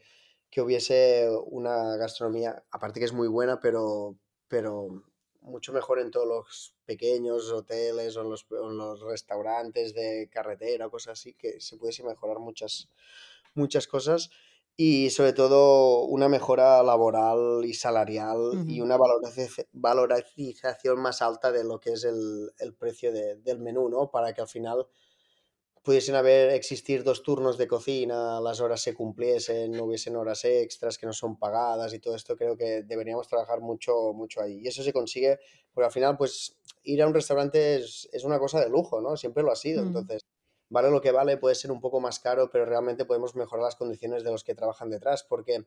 que 0.49 0.61
hubiese 0.61 1.29
una 1.45 1.95
gastronomía, 1.97 2.65
aparte 2.71 2.99
que 2.99 3.05
es 3.05 3.13
muy 3.13 3.27
buena, 3.27 3.59
pero, 3.59 4.17
pero 4.47 5.03
mucho 5.41 5.71
mejor 5.73 5.99
en 5.99 6.11
todos 6.11 6.27
los 6.27 6.75
pequeños 6.85 7.51
hoteles 7.51 8.17
o 8.17 8.21
en 8.21 8.29
los, 8.31 8.45
o 8.51 8.69
en 8.69 8.77
los 8.77 9.01
restaurantes 9.01 9.93
de 9.93 10.29
carretera 10.31 10.89
cosas 10.89 11.19
así, 11.19 11.33
que 11.33 11.61
se 11.61 11.77
pudiese 11.77 12.03
mejorar 12.03 12.39
muchas, 12.39 12.89
muchas 13.55 13.87
cosas 13.87 14.29
y 14.79 15.09
sobre 15.09 15.33
todo 15.33 16.03
una 16.05 16.29
mejora 16.29 16.83
laboral 16.83 17.65
y 17.65 17.73
salarial 17.73 18.63
y 18.67 18.79
una 18.81 18.95
valorizaci- 18.97 19.67
valorización 19.73 20.99
más 21.01 21.21
alta 21.23 21.51
de 21.51 21.63
lo 21.63 21.79
que 21.79 21.93
es 21.93 22.03
el, 22.03 22.51
el 22.59 22.75
precio 22.75 23.11
de- 23.11 23.37
del 23.37 23.59
menú, 23.59 23.89
¿no? 23.89 24.11
Para 24.11 24.33
que 24.33 24.41
al 24.41 24.47
final 24.47 24.85
pudiesen 25.83 26.15
haber 26.15 26.49
existir 26.51 27.03
dos 27.03 27.23
turnos 27.23 27.57
de 27.57 27.67
cocina, 27.67 28.41
las 28.41 28.59
horas 28.59 28.81
se 28.81 28.93
cumpliesen, 28.93 29.71
no 29.71 29.85
hubiesen 29.85 30.17
horas 30.17 30.43
extras 30.43 30.97
que 30.97 31.05
no 31.05 31.13
son 31.13 31.39
pagadas 31.39 31.93
y 31.93 31.99
todo 31.99 32.15
esto 32.15 32.35
creo 32.35 32.57
que 32.57 32.83
deberíamos 32.83 33.27
trabajar 33.29 33.61
mucho, 33.61 34.11
mucho 34.13 34.41
ahí. 34.41 34.59
Y 34.63 34.67
eso 34.67 34.83
se 34.83 34.91
consigue 34.91 35.39
porque 35.73 35.85
al 35.85 35.91
final 35.93 36.17
pues 36.17 36.57
ir 36.83 37.01
a 37.01 37.07
un 37.07 37.13
restaurante 37.13 37.75
es, 37.77 38.07
es 38.11 38.23
una 38.25 38.37
cosa 38.37 38.59
de 38.59 38.69
lujo, 38.69 38.99
¿no? 39.01 39.15
Siempre 39.15 39.43
lo 39.43 39.51
ha 39.51 39.55
sido. 39.55 39.83
Mm. 39.83 39.87
Entonces, 39.87 40.25
vale 40.69 40.89
lo 40.91 41.01
que 41.01 41.11
vale, 41.11 41.37
puede 41.37 41.55
ser 41.55 41.71
un 41.71 41.81
poco 41.81 41.99
más 41.99 42.19
caro, 42.19 42.49
pero 42.51 42.65
realmente 42.65 43.05
podemos 43.05 43.35
mejorar 43.35 43.63
las 43.65 43.75
condiciones 43.75 44.23
de 44.23 44.31
los 44.31 44.43
que 44.43 44.55
trabajan 44.55 44.89
detrás 44.89 45.23
porque 45.23 45.65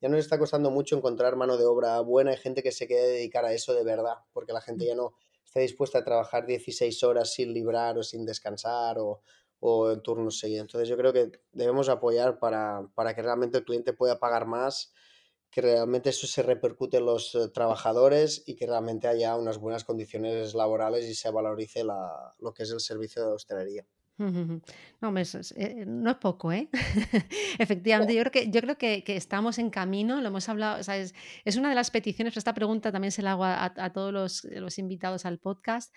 ya 0.00 0.08
nos 0.08 0.20
está 0.20 0.38
costando 0.38 0.70
mucho 0.70 0.96
encontrar 0.96 1.36
mano 1.36 1.56
de 1.56 1.64
obra 1.64 2.00
buena 2.00 2.32
y 2.32 2.36
gente 2.36 2.62
que 2.62 2.72
se 2.72 2.86
quiere 2.86 3.06
dedicar 3.06 3.44
a 3.44 3.52
eso 3.52 3.72
de 3.74 3.84
verdad, 3.84 4.16
porque 4.32 4.52
la 4.52 4.60
gente 4.60 4.84
Mm. 4.84 4.88
ya 4.88 4.94
no 4.94 5.14
está 5.44 5.60
dispuesta 5.60 5.98
a 5.98 6.04
trabajar 6.04 6.46
16 6.46 7.02
horas 7.04 7.32
sin 7.32 7.52
librar 7.52 7.98
o 7.98 8.02
sin 8.02 8.24
descansar 8.24 8.98
o 8.98 9.22
o 9.64 9.92
en 9.92 10.02
turnos 10.02 10.38
seguidos. 10.40 10.62
Entonces 10.62 10.88
yo 10.88 10.96
creo 10.96 11.12
que 11.12 11.30
debemos 11.52 11.88
apoyar 11.88 12.38
para, 12.40 12.88
para 12.94 13.14
que 13.14 13.22
realmente 13.22 13.58
el 13.58 13.64
cliente 13.64 13.92
pueda 13.92 14.18
pagar 14.18 14.44
más, 14.46 14.92
que 15.50 15.60
realmente 15.60 16.10
eso 16.10 16.26
se 16.26 16.42
repercute 16.42 16.96
en 16.98 17.06
los 17.06 17.34
eh, 17.36 17.48
trabajadores 17.48 18.42
y 18.46 18.56
que 18.56 18.66
realmente 18.66 19.06
haya 19.08 19.36
unas 19.36 19.58
buenas 19.58 19.84
condiciones 19.84 20.54
laborales 20.54 21.04
y 21.06 21.14
se 21.14 21.30
valorice 21.30 21.84
la, 21.84 22.34
lo 22.40 22.52
que 22.54 22.64
es 22.64 22.72
el 22.72 22.80
servicio 22.80 23.24
de 23.24 23.32
hostelería. 23.34 23.86
No, 24.18 25.16
es, 25.18 25.52
eh, 25.56 25.84
no 25.86 26.10
es 26.10 26.16
poco, 26.18 26.52
¿eh? 26.52 26.68
Efectivamente, 27.58 28.14
yo 28.14 28.20
creo 28.20 28.30
que, 28.30 28.50
yo 28.50 28.60
creo 28.60 28.78
que, 28.78 29.02
que 29.02 29.16
estamos 29.16 29.58
en 29.58 29.70
camino, 29.70 30.20
lo 30.20 30.28
hemos 30.28 30.48
hablado, 30.48 30.78
o 30.78 30.82
sea, 30.84 30.96
es, 30.96 31.12
es 31.44 31.56
una 31.56 31.70
de 31.70 31.74
las 31.74 31.90
peticiones, 31.90 32.36
esta 32.36 32.54
pregunta 32.54 32.92
también 32.92 33.10
se 33.10 33.22
la 33.22 33.32
hago 33.32 33.44
a, 33.44 33.72
a 33.76 33.92
todos 33.92 34.12
los, 34.12 34.44
los 34.44 34.78
invitados 34.78 35.26
al 35.26 35.38
podcast 35.40 35.92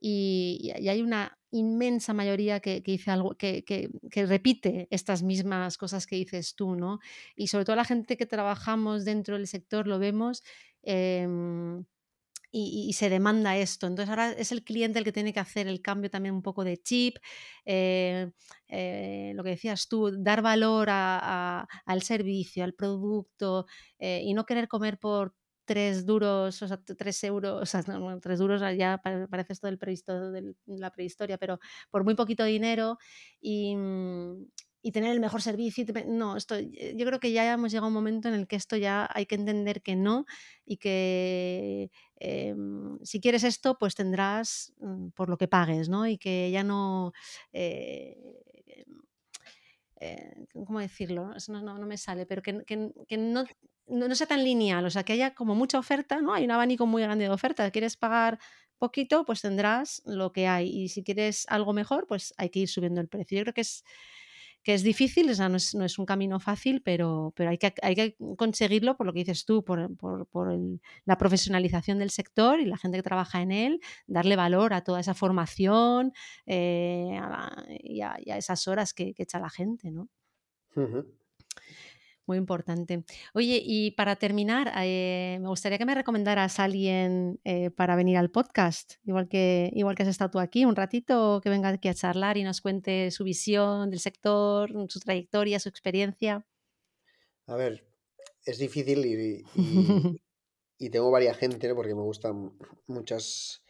y, 0.00 0.72
y 0.76 0.88
hay 0.88 1.02
una 1.02 1.38
inmensa 1.52 2.12
mayoría 2.14 2.58
que, 2.58 2.82
que 2.82 2.92
dice 2.92 3.12
algo, 3.12 3.36
que, 3.36 3.62
que, 3.64 3.90
que 4.10 4.26
repite 4.26 4.88
estas 4.90 5.22
mismas 5.22 5.78
cosas 5.78 6.06
que 6.06 6.16
dices 6.16 6.54
tú, 6.56 6.74
¿no? 6.74 6.98
Y 7.36 7.46
sobre 7.48 7.64
todo 7.64 7.76
la 7.76 7.84
gente 7.84 8.16
que 8.16 8.26
trabajamos 8.26 9.04
dentro 9.04 9.36
del 9.36 9.46
sector 9.46 9.86
lo 9.86 9.98
vemos. 10.00 10.42
em, 10.82 11.84
y, 12.50 12.92
se 12.94 13.10
demanda 13.10 13.56
esto. 13.56 13.86
Entonces 13.86 14.10
ahora 14.10 14.32
es 14.32 14.52
el 14.52 14.64
cliente 14.64 14.98
el 14.98 15.04
que 15.04 15.12
tiene 15.12 15.32
que 15.32 15.40
hacer 15.40 15.66
el 15.68 15.82
cambio 15.82 16.10
también 16.10 16.34
un 16.34 16.42
poco 16.42 16.64
de 16.64 16.78
chip, 16.78 17.16
eh, 17.64 18.30
eh, 18.68 19.32
lo 19.34 19.44
que 19.44 19.50
decías 19.50 19.88
tú, 19.88 20.10
dar 20.22 20.42
valor 20.42 20.88
a- 20.90 21.66
al 21.86 22.02
servicio, 22.02 22.64
al 22.64 22.74
producto 22.74 23.66
eh, 23.98 24.22
y 24.24 24.34
no 24.34 24.44
querer 24.46 24.68
comer 24.68 24.98
por 24.98 25.34
tres 25.64 26.06
duros, 26.06 26.62
o 26.62 26.68
sea, 26.68 26.78
tres 26.82 27.22
euros, 27.24 27.60
o 27.62 27.66
sea, 27.66 27.82
no, 27.82 28.18
tres 28.20 28.38
duros 28.38 28.62
ya 28.76 28.98
pa- 29.02 29.26
parece 29.28 29.52
esto 29.52 29.66
del 29.66 29.78
prehisto- 29.78 30.30
del- 30.32 30.56
la 30.66 30.90
prehistoria, 30.90 31.36
pero 31.38 31.58
por 31.90 32.04
muy 32.04 32.14
poquito 32.14 32.44
dinero 32.44 32.96
y, 33.40 33.76
mm, 33.76 34.46
y 34.82 34.92
tener 34.92 35.12
el 35.12 35.20
mejor 35.20 35.42
servicio. 35.42 35.84
No, 36.06 36.36
esto, 36.36 36.54
eh, 36.56 36.94
yo 36.96 37.06
creo 37.06 37.20
que 37.20 37.32
ya 37.32 37.52
hemos 37.52 37.70
llegado 37.72 37.86
a 37.86 37.88
un 37.88 37.94
momento 37.94 38.28
en 38.28 38.34
el 38.34 38.46
que 38.46 38.56
esto 38.56 38.76
ya 38.76 39.08
hay 39.12 39.26
que 39.26 39.34
entender 39.34 39.82
que 39.82 39.96
no 39.96 40.24
y 40.64 40.76
que 40.78 41.90
em, 42.16 42.98
si 43.02 43.20
quieres 43.20 43.44
esto, 43.44 43.78
pues 43.78 43.94
tendrás 43.94 44.72
mm, 44.80 45.08
por 45.10 45.28
lo 45.28 45.36
que 45.38 45.48
pagues, 45.48 45.88
¿no? 45.88 46.06
Y 46.06 46.18
que 46.18 46.50
ya 46.50 46.64
no... 46.64 47.12
eh, 47.52 48.16
eh, 50.00 50.46
¿cómo 50.66 50.80
decirlo? 50.80 51.34
Eso 51.36 51.52
no, 51.52 51.62
no- 51.62 51.78
no 51.78 51.86
me 51.86 51.96
sale, 51.98 52.26
pero 52.26 52.42
que, 52.42 52.64
que- 52.64 52.92
que 53.08 53.16
no, 53.16 53.44
no, 53.88 54.08
no 54.08 54.14
sea 54.14 54.26
tan 54.26 54.44
lineal, 54.44 54.84
o 54.86 54.90
sea, 54.90 55.02
que 55.04 55.12
haya 55.14 55.34
como 55.34 55.54
mucha 55.54 55.78
oferta, 55.78 56.20
¿no? 56.20 56.34
Hay 56.34 56.44
un 56.44 56.50
abanico 56.52 56.86
muy 56.86 57.02
grande 57.02 57.24
de 57.24 57.30
oferta. 57.30 57.70
¿Quieres 57.70 57.96
pagar 57.96 58.38
poquito? 58.78 59.24
Pues 59.24 59.40
tendrás 59.42 60.02
lo 60.06 60.32
que 60.32 60.46
hay. 60.46 60.68
Y 60.68 60.88
si 60.90 61.02
quieres 61.04 61.46
algo 61.48 61.72
mejor, 61.72 62.06
pues 62.06 62.32
hay 62.36 62.50
que 62.50 62.60
ir 62.60 62.68
subiendo 62.68 63.00
el 63.00 63.08
precio. 63.08 63.38
Yo 63.38 63.44
creo 63.44 63.54
que 63.54 63.62
es, 63.62 63.84
que 64.68 64.74
es 64.74 64.82
difícil, 64.82 65.30
o 65.30 65.34
sea, 65.34 65.48
no 65.48 65.56
es, 65.56 65.98
un 65.98 66.04
camino 66.04 66.38
fácil, 66.40 66.82
pero, 66.82 67.32
pero 67.34 67.48
hay, 67.48 67.56
que, 67.56 67.72
hay 67.80 67.94
que 67.94 68.16
conseguirlo 68.36 68.98
por 68.98 69.06
lo 69.06 69.14
que 69.14 69.20
dices 69.20 69.46
tú, 69.46 69.64
por, 69.64 69.96
por- 69.96 70.26
por 70.26 70.54
la 71.06 71.16
profesionalización 71.16 71.98
del 71.98 72.10
sector 72.10 72.60
y 72.60 72.66
la 72.66 72.76
gente 72.76 72.98
que 72.98 73.02
trabaja 73.02 73.40
en 73.40 73.50
él, 73.50 73.80
darle 74.06 74.36
valor 74.36 74.74
a 74.74 74.84
toda 74.84 75.00
esa 75.00 75.14
formación 75.14 76.12
eh, 76.44 77.18
y, 77.82 78.02
a, 78.02 78.18
esas 78.36 78.68
horas 78.68 78.92
que, 78.92 79.14
echa 79.16 79.40
la 79.40 79.48
gente, 79.48 79.90
¿no? 79.90 80.10
Muy 82.28 82.36
importante. 82.36 83.04
Oye, 83.32 83.62
y 83.64 83.92
para 83.92 84.14
terminar, 84.16 84.70
eh, 84.76 85.38
me 85.40 85.48
gustaría 85.48 85.78
que 85.78 85.86
me 85.86 85.94
recomendaras 85.94 86.60
a 86.60 86.64
alguien 86.64 87.40
eh, 87.44 87.70
para 87.70 87.96
venir 87.96 88.18
al 88.18 88.30
podcast, 88.30 88.96
igual 89.04 89.28
que, 89.28 89.70
igual 89.72 89.94
que 89.94 90.02
has 90.02 90.10
estado 90.10 90.30
tú 90.30 90.38
aquí 90.38 90.66
un 90.66 90.76
ratito, 90.76 91.40
que 91.42 91.48
venga 91.48 91.70
aquí 91.70 91.88
a 91.88 91.94
charlar 91.94 92.36
y 92.36 92.44
nos 92.44 92.60
cuente 92.60 93.10
su 93.10 93.24
visión 93.24 93.88
del 93.88 93.98
sector, 94.00 94.70
su 94.90 95.00
trayectoria, 95.00 95.58
su 95.58 95.70
experiencia. 95.70 96.44
A 97.46 97.56
ver, 97.56 97.86
es 98.44 98.58
difícil 98.58 99.06
y, 99.06 99.14
y- 99.14 99.44
y 100.78 100.90
tengo 100.90 101.10
varias 101.10 101.38
gente, 101.38 101.66
¿no? 101.66 101.74
Porque 101.74 101.94
me 101.94 102.02
gustan 102.02 102.52
muchas, 102.86 103.64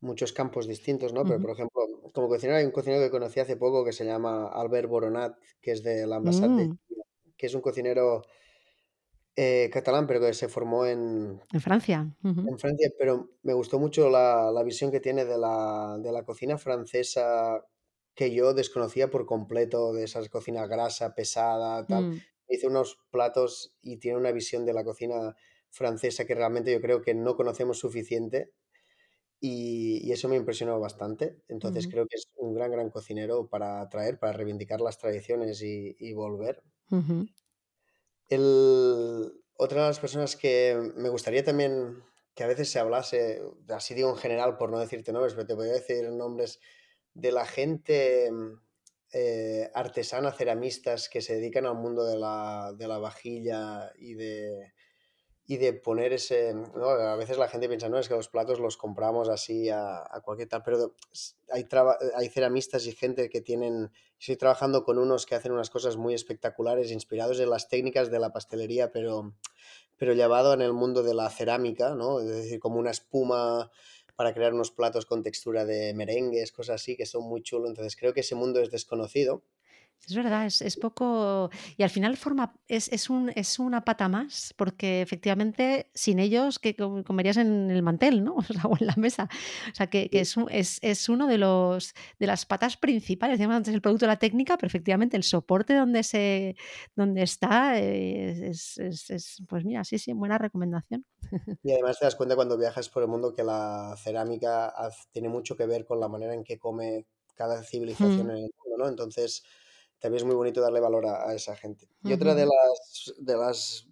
muchos 0.00 0.32
campos 0.32 0.66
distintos, 0.66 1.12
¿no? 1.12 1.24
Pero, 1.24 1.40
por 1.40 1.50
ejemplo, 1.52 1.82
como 2.12 2.28
cocinero 2.28 2.58
hay 2.58 2.64
un 2.64 2.72
cocinero 2.72 3.00
que 3.02 3.10
conocí 3.10 3.40
hace 3.40 3.56
poco 3.56 3.84
que 3.84 3.92
se 3.92 4.04
llama 4.04 4.48
Albert 4.48 4.88
Boronat, 4.88 5.38
que 5.60 5.70
es 5.72 5.82
de 5.84 6.06
la 6.06 6.16
Ambassade 6.16 6.50
Mm, 6.68 6.78
que 7.42 7.48
es 7.48 7.54
un 7.56 7.62
cocinero 7.62 8.22
eh, 9.36 9.70
catalán, 9.72 10.06
pero 10.06 10.20
que 10.20 10.34
se 10.34 10.48
formó 10.48 10.86
en, 10.86 11.40
en 11.52 11.60
Francia. 11.60 12.14
En 12.44 12.58
Francia, 12.58 12.90
pero 12.98 13.30
me 13.42 13.54
gustó 13.54 13.78
mucho 13.78 14.10
la, 14.10 14.50
la 14.52 14.62
visión 14.64 14.90
que 14.90 15.00
tiene 15.00 15.24
de 15.24 15.38
la, 15.38 15.96
de 16.00 16.10
la 16.12 16.24
cocina 16.24 16.58
francesa 16.58 17.64
que 18.14 18.32
yo 18.34 18.52
desconocía 18.54 19.10
por 19.10 19.26
completo, 19.26 19.92
de 19.92 20.04
esas 20.04 20.28
cocina 20.28 20.66
grasa, 20.66 21.14
pesada, 21.14 21.86
tal. 21.86 22.08
Mm, 22.08 22.20
Hizo 22.48 22.68
unos 22.68 22.98
platos 23.10 23.76
y 23.80 23.98
tiene 23.98 24.18
una 24.18 24.32
visión 24.32 24.66
de 24.66 24.74
la 24.74 24.84
cocina 24.84 25.36
francesa 25.70 26.26
que 26.26 26.34
realmente 26.34 26.72
yo 26.72 26.80
creo 26.82 27.00
que 27.00 27.14
no 27.14 27.36
conocemos 27.36 27.78
suficiente 27.78 28.52
y, 29.40 30.06
y 30.06 30.12
eso 30.12 30.28
me 30.28 30.36
impresionó 30.36 30.78
bastante. 30.80 31.42
Entonces 31.48 31.88
creo 31.88 32.06
que 32.06 32.16
es 32.16 32.28
un 32.36 32.54
gran, 32.54 32.70
gran 32.70 32.90
cocinero 32.90 33.48
para 33.48 33.88
traer, 33.88 34.18
para 34.18 34.32
reivindicar 34.32 34.80
las 34.80 34.98
tradiciones 34.98 35.62
y, 35.62 35.96
y 35.98 36.12
volver. 36.14 36.62
El, 38.28 39.32
otra 39.56 39.82
de 39.82 39.88
las 39.88 40.00
personas 40.00 40.36
que 40.36 40.92
me 40.96 41.08
gustaría 41.08 41.44
también 41.44 42.02
que 42.34 42.44
a 42.44 42.46
veces 42.46 42.70
se 42.70 42.78
hablase, 42.78 43.42
así 43.68 43.94
digo 43.94 44.10
en 44.10 44.16
general, 44.16 44.56
por 44.56 44.70
no 44.70 44.78
decirte 44.78 45.12
nombres, 45.12 45.34
pero 45.34 45.46
te 45.46 45.54
voy 45.54 45.68
a 45.68 45.72
decir 45.72 46.08
nombres 46.10 46.60
de 47.14 47.32
la 47.32 47.44
gente 47.44 48.30
mm, 48.30 48.60
eh, 49.12 49.70
artesana, 49.74 50.32
ceramistas 50.32 51.08
que 51.08 51.20
se 51.20 51.34
dedican 51.34 51.66
al 51.66 51.74
mundo 51.74 52.04
de 52.04 52.18
la, 52.18 52.72
de 52.76 52.88
la 52.88 52.98
vajilla 52.98 53.92
y 53.98 54.14
de, 54.14 54.72
y 55.46 55.56
de 55.56 55.72
poner 55.72 56.12
ese, 56.12 56.54
¿no? 56.54 56.88
A 56.90 57.16
veces 57.16 57.36
la 57.36 57.48
gente 57.48 57.68
piensa, 57.68 57.88
no, 57.88 57.98
es 57.98 58.08
que 58.08 58.14
los 58.14 58.28
platos 58.28 58.60
los 58.60 58.76
compramos 58.76 59.28
así 59.28 59.68
a, 59.70 59.98
a 59.98 60.20
cualquier 60.22 60.48
tal, 60.48 60.62
pero 60.62 60.94
hay, 61.50 61.64
traba- 61.64 61.98
hay 62.16 62.28
ceramistas 62.28 62.86
y 62.86 62.92
gente 62.92 63.28
que 63.28 63.40
tienen, 63.40 63.90
estoy 64.18 64.36
trabajando 64.36 64.84
con 64.84 64.98
unos 64.98 65.26
que 65.26 65.34
hacen 65.34 65.52
unas 65.52 65.68
cosas 65.70 65.96
muy 65.96 66.14
espectaculares, 66.14 66.92
inspirados 66.92 67.40
en 67.40 67.50
las 67.50 67.68
técnicas 67.68 68.10
de 68.10 68.20
la 68.20 68.30
pastelería, 68.32 68.92
pero, 68.92 69.34
pero 69.96 70.14
llevado 70.14 70.54
en 70.54 70.62
el 70.62 70.72
mundo 70.72 71.02
de 71.02 71.14
la 71.14 71.30
cerámica, 71.30 71.94
¿no? 71.94 72.20
Es 72.20 72.26
decir, 72.28 72.60
como 72.60 72.78
una 72.78 72.90
espuma 72.90 73.70
para 74.16 74.34
crear 74.34 74.54
unos 74.54 74.70
platos 74.70 75.06
con 75.06 75.22
textura 75.22 75.64
de 75.64 75.94
merengues, 75.94 76.52
cosas 76.52 76.76
así, 76.80 76.96
que 76.96 77.06
son 77.06 77.24
muy 77.24 77.42
chulos. 77.42 77.68
Entonces 77.70 77.96
creo 77.96 78.12
que 78.12 78.20
ese 78.20 78.34
mundo 78.34 78.60
es 78.60 78.70
desconocido 78.70 79.42
Es 80.08 80.16
verdad, 80.16 80.46
es, 80.46 80.76
poco. 80.76 81.50
Y 81.76 81.84
al 81.84 81.90
final 81.90 82.16
forma. 82.16 82.54
Es, 82.66 82.92
es, 82.92 83.08
un, 83.08 83.30
es 83.36 83.58
una 83.58 83.84
pata 83.84 84.08
más, 84.08 84.52
porque 84.56 85.00
efectivamente 85.00 85.90
sin 85.94 86.18
ellos 86.18 86.58
que 86.58 86.74
comerías 86.74 87.36
en 87.36 87.70
el 87.70 87.82
mantel, 87.82 88.24
¿no? 88.24 88.36
O, 88.68 88.76
en 88.78 88.86
la 88.86 88.94
mesa. 88.96 89.28
O 89.70 89.74
sea, 89.74 89.88
que, 89.88 90.08
es, 90.12 90.36
es, 90.50 90.78
es, 90.82 91.08
uno 91.08 91.26
de 91.26 91.38
los 91.38 91.94
de 92.18 92.26
las 92.26 92.46
patas 92.46 92.76
principales. 92.76 93.38
Decíamos 93.38 93.56
antes 93.56 93.74
el 93.74 93.80
producto 93.80 94.06
de 94.06 94.12
la 94.12 94.18
técnica, 94.18 94.56
pero 94.56 94.66
efectivamente 94.66 95.16
el 95.16 95.22
soporte 95.22 95.74
donde 95.74 96.02
se 96.02 96.56
donde 96.96 97.22
está 97.22 97.78
es, 97.78 98.80
pues 99.48 99.64
mira, 99.64 99.84
sí, 99.84 99.98
sí, 99.98 100.12
buena 100.12 100.38
recomendación. 100.38 101.04
Y 101.62 101.72
además 101.72 101.98
te 101.98 102.06
das 102.06 102.16
cuenta 102.16 102.34
cuando 102.34 102.58
viajas 102.58 102.88
por 102.88 103.02
el 103.02 103.08
mundo 103.08 103.34
que 103.34 103.44
la 103.44 103.94
cerámica 103.96 104.74
tiene 105.12 105.28
mucho 105.28 105.56
que 105.56 105.66
ver 105.66 105.84
con 105.84 106.00
la 106.00 106.08
manera 106.08 106.34
en 106.34 106.42
que 106.42 106.58
come 106.58 107.06
cada 107.34 107.62
civilización 107.62 108.30
en 108.30 108.36
el 108.36 108.50
mundo, 108.58 108.78
¿no? 108.78 108.88
Entonces 108.88 109.44
también 110.02 110.18
es 110.18 110.24
muy 110.24 110.34
bonito 110.34 110.60
darle 110.60 110.80
valor 110.80 111.06
a, 111.06 111.32
esa 111.32 111.54
gente. 111.54 111.88
Y 112.02 112.12
otra 112.12 112.34
de 112.34 112.44
las, 112.44 113.14
de 113.18 113.36
las 113.36 113.86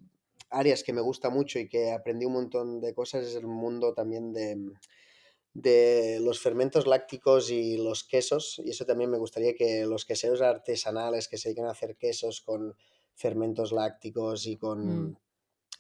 áreas 0.51 0.83
que 0.83 0.93
me 0.93 1.01
gusta 1.01 1.31
mucho 1.31 1.61
y 1.61 1.69
que 1.69 1.93
aprendí 1.93 2.27
un 2.27 2.33
montón 2.33 2.81
de 2.81 2.93
cosas 2.93 3.25
es 3.25 3.37
el 3.37 3.47
mundo 3.47 3.95
también 3.95 4.33
de, 4.33 4.59
de 5.55 6.19
los 6.21 6.41
fermentos 6.41 6.89
lácticos 6.89 7.53
y 7.53 7.77
los 7.77 8.03
quesos. 8.03 8.61
Y 8.65 8.71
eso 8.71 8.85
también 8.85 9.09
me 9.09 9.19
gustaría 9.19 9.55
que 9.55 9.87
los 9.87 10.05
queseros 10.05 10.43
artesanales 10.43 11.29
que 11.29 11.39
se 11.39 11.51
dedican 11.51 11.67
a 11.67 11.71
hacer 11.71 11.97
quesos 11.97 12.41
con 12.41 12.75
fermentos 13.15 13.71
lácticos 13.71 14.49
y 14.49 14.57
con, 14.57 15.11
mm. 15.11 15.17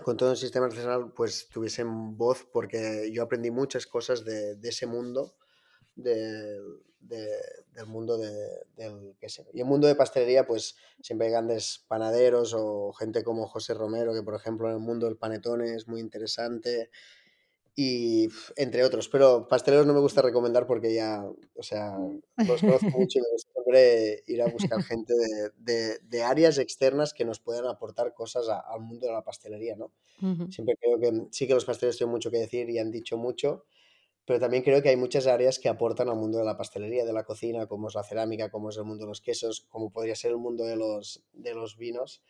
con 0.04 0.16
todo 0.16 0.30
el 0.30 0.36
sistema 0.36 0.66
artesanal, 0.66 1.12
pues 1.12 1.48
tuviesen 1.48 2.16
voz, 2.16 2.46
porque 2.52 3.10
yo 3.12 3.24
aprendí 3.24 3.50
muchas 3.50 3.84
cosas 3.84 4.24
de, 4.24 4.54
de 4.54 4.68
ese 4.68 4.86
mundo 4.86 5.34
del 6.02 7.86
mundo 7.86 8.18
del 8.18 9.16
queso. 9.20 9.46
Y 9.52 9.60
el 9.60 9.66
mundo 9.66 9.86
de 9.86 9.94
pastelería, 9.94 10.46
pues 10.46 10.76
siempre 11.00 11.26
hay 11.26 11.32
grandes 11.32 11.84
panaderos 11.88 12.54
o 12.56 12.92
gente 12.92 13.22
como 13.22 13.46
José 13.46 13.74
Romero, 13.74 14.12
que 14.14 14.22
por 14.22 14.34
ejemplo 14.34 14.68
en 14.68 14.74
el 14.74 14.80
mundo 14.80 15.06
del 15.06 15.16
panetón 15.16 15.62
es 15.62 15.88
muy 15.88 16.00
interesante. 16.00 16.90
Y 17.76 18.28
entre 18.56 18.84
otros, 18.84 19.08
pero 19.08 19.48
pasteleros 19.48 19.86
no 19.86 19.94
me 19.94 20.00
gusta 20.00 20.20
recomendar 20.20 20.66
porque 20.66 20.92
ya, 20.92 21.24
o 21.54 21.62
sea, 21.62 21.96
los 22.36 22.60
conozco 22.60 22.90
mucho 22.90 23.18
y 23.18 23.22
gusta 23.32 23.52
ir 24.26 24.42
a 24.42 24.48
buscar 24.48 24.82
gente 24.82 25.14
de, 25.56 25.98
de, 26.00 26.22
áreas 26.22 26.58
externas 26.58 27.14
que 27.14 27.24
nos 27.24 27.40
puedan 27.40 27.66
aportar 27.66 28.14
cosas 28.14 28.48
al 28.48 28.80
mundo 28.80 29.06
de 29.06 29.12
la 29.12 29.22
pastelería, 29.22 29.76
¿no? 29.76 29.92
Siempre 30.50 30.76
creo 30.80 30.98
que 30.98 31.28
sí 31.30 31.46
que 31.46 31.54
los 31.54 31.64
pasteleros 31.64 31.96
tienen 31.96 32.12
mucho 32.12 32.30
que 32.30 32.38
decir 32.38 32.68
y 32.68 32.78
han 32.78 32.90
dicho 32.90 33.16
mucho, 33.16 33.64
pero 34.26 34.38
también 34.38 34.62
creo 34.62 34.82
que 34.82 34.90
hay 34.90 34.96
muchas 34.96 35.26
áreas 35.26 35.58
que 35.58 35.68
aportan 35.68 36.08
al 36.08 36.16
mundo 36.16 36.38
de 36.38 36.44
la 36.44 36.56
pastelería, 36.56 37.04
de 37.04 37.12
la 37.12 37.24
cocina, 37.24 37.66
como 37.66 37.88
es 37.88 37.94
la 37.94 38.04
cerámica, 38.04 38.50
como 38.50 38.70
es 38.70 38.76
el 38.76 38.84
mundo 38.84 39.04
de 39.04 39.08
los 39.08 39.20
quesos, 39.20 39.66
como 39.68 39.90
podría 39.90 40.14
ser 40.14 40.30
el 40.30 40.38
mundo 40.38 40.64
de 40.64 40.76
los, 40.76 41.22
de 41.32 41.54
los 41.54 41.76
vinos. 41.76 42.22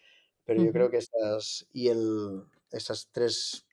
Pero 0.45 0.65
yo 0.65 0.73
creo 0.73 0.91
que 0.91 0.97
estas, 0.97 1.67
y 1.73 1.89
el, 1.89 2.43
estas 2.73 3.11
tres 3.13 3.67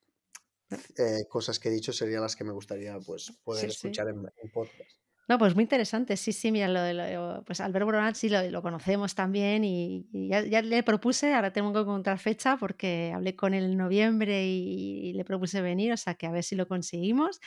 eh, 0.97 1.26
cosas 1.30 1.59
que 1.59 1.70
he 1.70 1.72
dicho 1.72 1.93
serían 1.93 2.22
las 2.22 2.36
que 2.36 2.43
me 2.43 2.51
gustaría 2.51 2.99
pues, 2.99 3.32
poder 3.43 3.70
escuchar 3.70 4.09
En, 4.09 4.18
en 4.43 4.51
podcast. 4.51 5.06
No, 5.30 5.38
pues 5.38 5.55
muy 5.55 5.63
interesante. 5.63 6.15
Sí, 6.15 6.32
sí, 6.32 6.53
mira, 6.53 6.69
lo, 6.69 6.82
de 6.82 7.41
pues 7.45 7.59
Albert 7.59 7.84
Boronat 7.84 8.15
sí 8.15 8.30
lo, 8.30 8.61
conocemos 8.61 9.13
también 9.13 9.65
y, 9.65 10.07
ya, 10.30 10.61
le 10.61 10.84
propuse, 10.84 11.34
ahora 11.34 11.51
tengo 11.51 11.73
que 11.73 11.80
encontrar 11.82 12.17
fecha 12.17 12.55
porque 12.55 13.11
hablé 13.13 13.36
con 13.36 13.53
él 13.53 13.65
en 13.65 13.78
noviembre 13.78 14.45
y, 14.47 15.11
le 15.11 15.25
propuse 15.25 15.61
venir, 15.61 15.91
o 15.91 15.97
sea 15.97 16.13
que 16.15 16.28
a 16.28 16.32
ver 16.32 16.43
si 16.43 16.55
lo 16.55 16.65
conseguimos. 16.67 17.41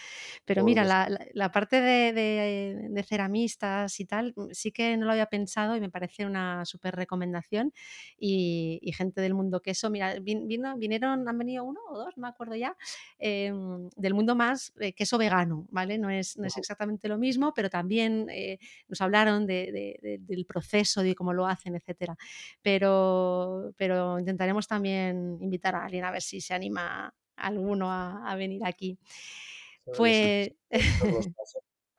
Pero 0.44 0.62
mira, 0.62 0.84
la, 0.84 1.52
parte 1.52 1.80
de, 1.80 3.04
ceramistas 3.08 3.98
y 3.98 4.04
tal, 4.04 4.34
mm, 4.36 4.50
sí 4.52 4.72
que 4.72 4.96
no 4.98 5.06
lo 5.06 5.12
había 5.12 5.26
pensado 5.26 5.74
y 5.74 5.80
me 5.80 5.88
parece 5.88 6.26
una 6.26 6.66
súper 6.66 6.94
recomendación. 6.96 7.72
Y, 8.18 8.92
gente 8.94 9.22
del 9.22 9.32
mundo 9.32 9.62
queso, 9.62 9.88
mira, 9.88 10.16
vino, 10.20 10.76
vinieron, 10.76 11.26
han 11.26 11.38
venido 11.38 11.64
uno 11.64 11.80
o 11.88 11.96
dos, 11.96 12.14
no 12.18 12.22
me 12.22 12.28
acuerdo 12.28 12.56
ya, 12.56 12.76
em, 13.18 13.88
del 13.96 14.12
mundo 14.12 14.34
más 14.34 14.74
eh, 14.80 14.92
queso 14.92 15.16
vegano, 15.16 15.66
¿vale? 15.70 15.96
No 15.96 16.10
es, 16.10 16.36
no 16.36 16.46
es 16.46 16.56
exactamente 16.58 17.08
lo 17.08 17.16
mismo, 17.16 17.54
pero 17.54 17.69
también 17.70 18.28
eh, 18.30 18.58
nos 18.88 19.00
hablaron 19.00 19.46
del 19.46 20.46
proceso, 20.46 21.02
de 21.02 21.14
cómo 21.14 21.32
lo 21.32 21.46
hacen, 21.46 21.76
etcétera. 21.76 22.16
Pero, 22.62 23.72
pero 23.76 24.18
intentaremos 24.18 24.66
también 24.66 25.38
invitar 25.40 25.74
a 25.74 25.84
alguien 25.84 26.04
a 26.04 26.10
ver 26.10 26.22
si 26.22 26.40
se 26.40 26.54
anima 26.54 27.14
alguno 27.36 27.90
a, 27.90 28.34
venir 28.36 28.62
aquí. 28.64 28.98
Pues. 29.96 30.52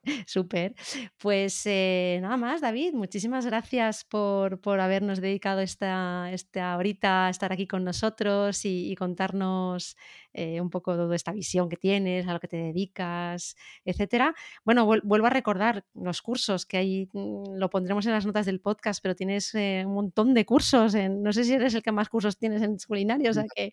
Súper. 0.26 0.76
Pues 1.18 1.62
eh, 1.66 2.20
nada 2.22 2.38
más, 2.38 2.62
David, 2.62 2.94
muchísimas 2.94 3.46
gracias 3.46 4.04
por, 4.04 4.60
habernos 4.80 5.22
dedicado 5.22 5.62
esta, 5.62 6.32
esta 6.32 6.76
horita 6.78 7.28
a 7.28 7.30
estar 7.30 7.54
aquí 7.54 7.68
con 7.68 7.84
nosotros 7.84 8.62
y 8.66 8.96
contarnos 8.96 9.96
eh, 10.34 10.62
un 10.62 10.70
poco 10.70 11.08
de 11.08 11.16
esta 11.16 11.32
visión 11.32 11.70
que 11.70 11.78
tienes, 11.78 12.28
a 12.28 12.34
lo 12.34 12.40
que 12.40 12.48
te 12.48 12.58
dedicas, 12.58 13.56
etcétera. 13.86 14.34
Bueno, 14.64 14.86
vuelvo 14.86 15.28
a 15.28 15.30
recordar 15.30 15.86
los 15.94 16.22
cursos 16.22 16.66
que 16.66 16.78
hay, 16.78 17.10
mm, 17.14 17.56
lo 17.56 17.70
pondremos 17.70 18.06
en 18.06 18.14
las 18.14 18.26
notas 18.26 18.46
del 18.46 18.60
podcast, 18.60 19.02
pero 19.02 19.16
tienes 19.16 19.54
eh, 19.56 19.84
un 19.86 19.94
montón 19.94 20.34
de 20.34 20.46
cursos. 20.46 20.96
En, 20.96 21.22
no 21.24 21.34
sé 21.34 21.44
si 21.44 21.54
eres 21.54 21.74
el 21.76 21.84
que 21.84 21.92
más 21.92 22.10
cursos 22.10 22.38
tienes 22.38 22.62
en 22.62 22.78
culinario, 22.88 23.32
o 23.32 23.34
sea 23.34 23.44
que, 23.56 23.72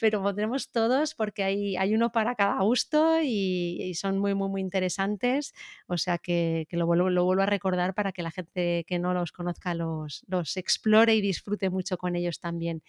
pero 0.00 0.22
pondremos 0.22 0.70
todos 0.70 1.14
porque 1.14 1.44
hay, 1.44 1.76
hay 1.76 1.94
uno 1.94 2.12
para 2.12 2.34
cada 2.34 2.62
gusto 2.62 3.20
y, 3.22 3.92
son 3.94 4.18
muy, 4.18 4.34
muy, 4.34 4.48
muy 4.48 4.60
interesantes. 4.60 5.54
O 5.86 5.96
sea 5.96 6.18
que, 6.18 6.66
lo, 6.70 6.86
vuelvo, 6.86 7.10
lo 7.10 7.24
vuelvo 7.24 7.42
a 7.42 7.46
recordar 7.46 7.94
para 7.94 8.12
que 8.12 8.22
la 8.22 8.30
gente 8.30 8.84
que 8.86 8.98
no 8.98 9.14
los 9.14 9.32
conozca 9.32 9.74
los, 9.74 10.24
los 10.28 10.56
explore 10.56 11.14
y 11.14 11.20
disfrute 11.20 11.70
mucho 11.70 11.96
con 11.96 12.16
ellos 12.16 12.40
también. 12.40 12.82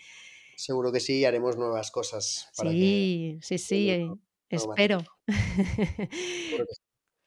Seguro 0.58 0.92
que 0.92 1.00
sí, 1.00 1.24
haremos 1.24 1.56
nuevas 1.56 1.92
cosas. 1.92 2.50
sí, 2.54 3.38
sí, 3.44 3.58
sí, 3.60 3.90
eh, 3.92 4.10
espero. 4.50 5.04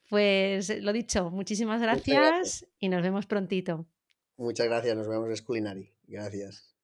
pues 0.09 0.83
lo 0.83 0.93
dicho, 0.93 1.31
muchísimas 1.31 1.81
gracias, 1.81 2.67
y 2.81 2.89
nos 2.89 3.03
vemos 3.03 3.27
prontito. 3.27 3.87
Muchas 4.37 4.67
gracias, 4.67 4.97
nos 4.97 5.07
vemos 5.07 5.29
en 5.31 5.45
Culinary. 5.45 5.95
Gracias. 6.09 6.75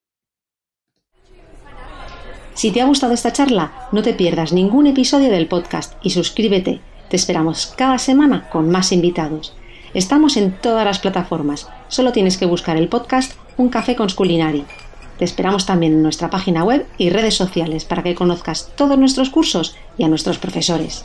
Si 2.55 2.71
te 2.71 2.81
ha 2.81 2.87
gustado 2.87 3.13
esta 3.13 3.33
charla, 3.33 3.89
no 3.91 4.03
te 4.03 4.15
pierdas 4.15 4.53
ningún 4.53 4.87
episodio 4.87 5.31
del 5.31 5.49
podcast 5.49 5.95
y 6.03 6.11
suscríbete. 6.11 6.81
Te 7.11 7.17
esperamos 7.17 7.75
cada 7.77 7.99
semana 7.99 8.49
con 8.51 8.71
más 8.71 8.93
invitados. 8.93 9.57
Estamos 9.95 10.37
en 10.37 10.57
todas 10.61 10.85
las 10.85 11.01
plataformas. 11.01 11.69
Solo 11.89 12.13
tienes 12.13 12.39
que 12.39 12.47
buscar 12.47 12.77
el 12.77 12.89
podcast 12.89 13.37
Un 13.57 13.69
café 13.69 13.97
con 13.97 14.09
Sculinari. 14.09 14.65
Te 15.19 15.25
esperamos 15.25 15.67
también 15.67 15.93
en 15.93 16.03
nuestra 16.03 16.31
página 16.31 16.65
web 16.65 16.87
y 16.99 17.11
redes 17.11 17.35
sociales 17.35 17.85
para 17.85 18.03
que 18.03 18.15
conozcas 18.15 18.71
todos 18.77 18.99
nuestros 18.99 19.31
cursos 19.31 19.77
y 19.97 20.05
a 20.05 20.09
nuestros 20.09 20.39
profesores. 20.39 21.05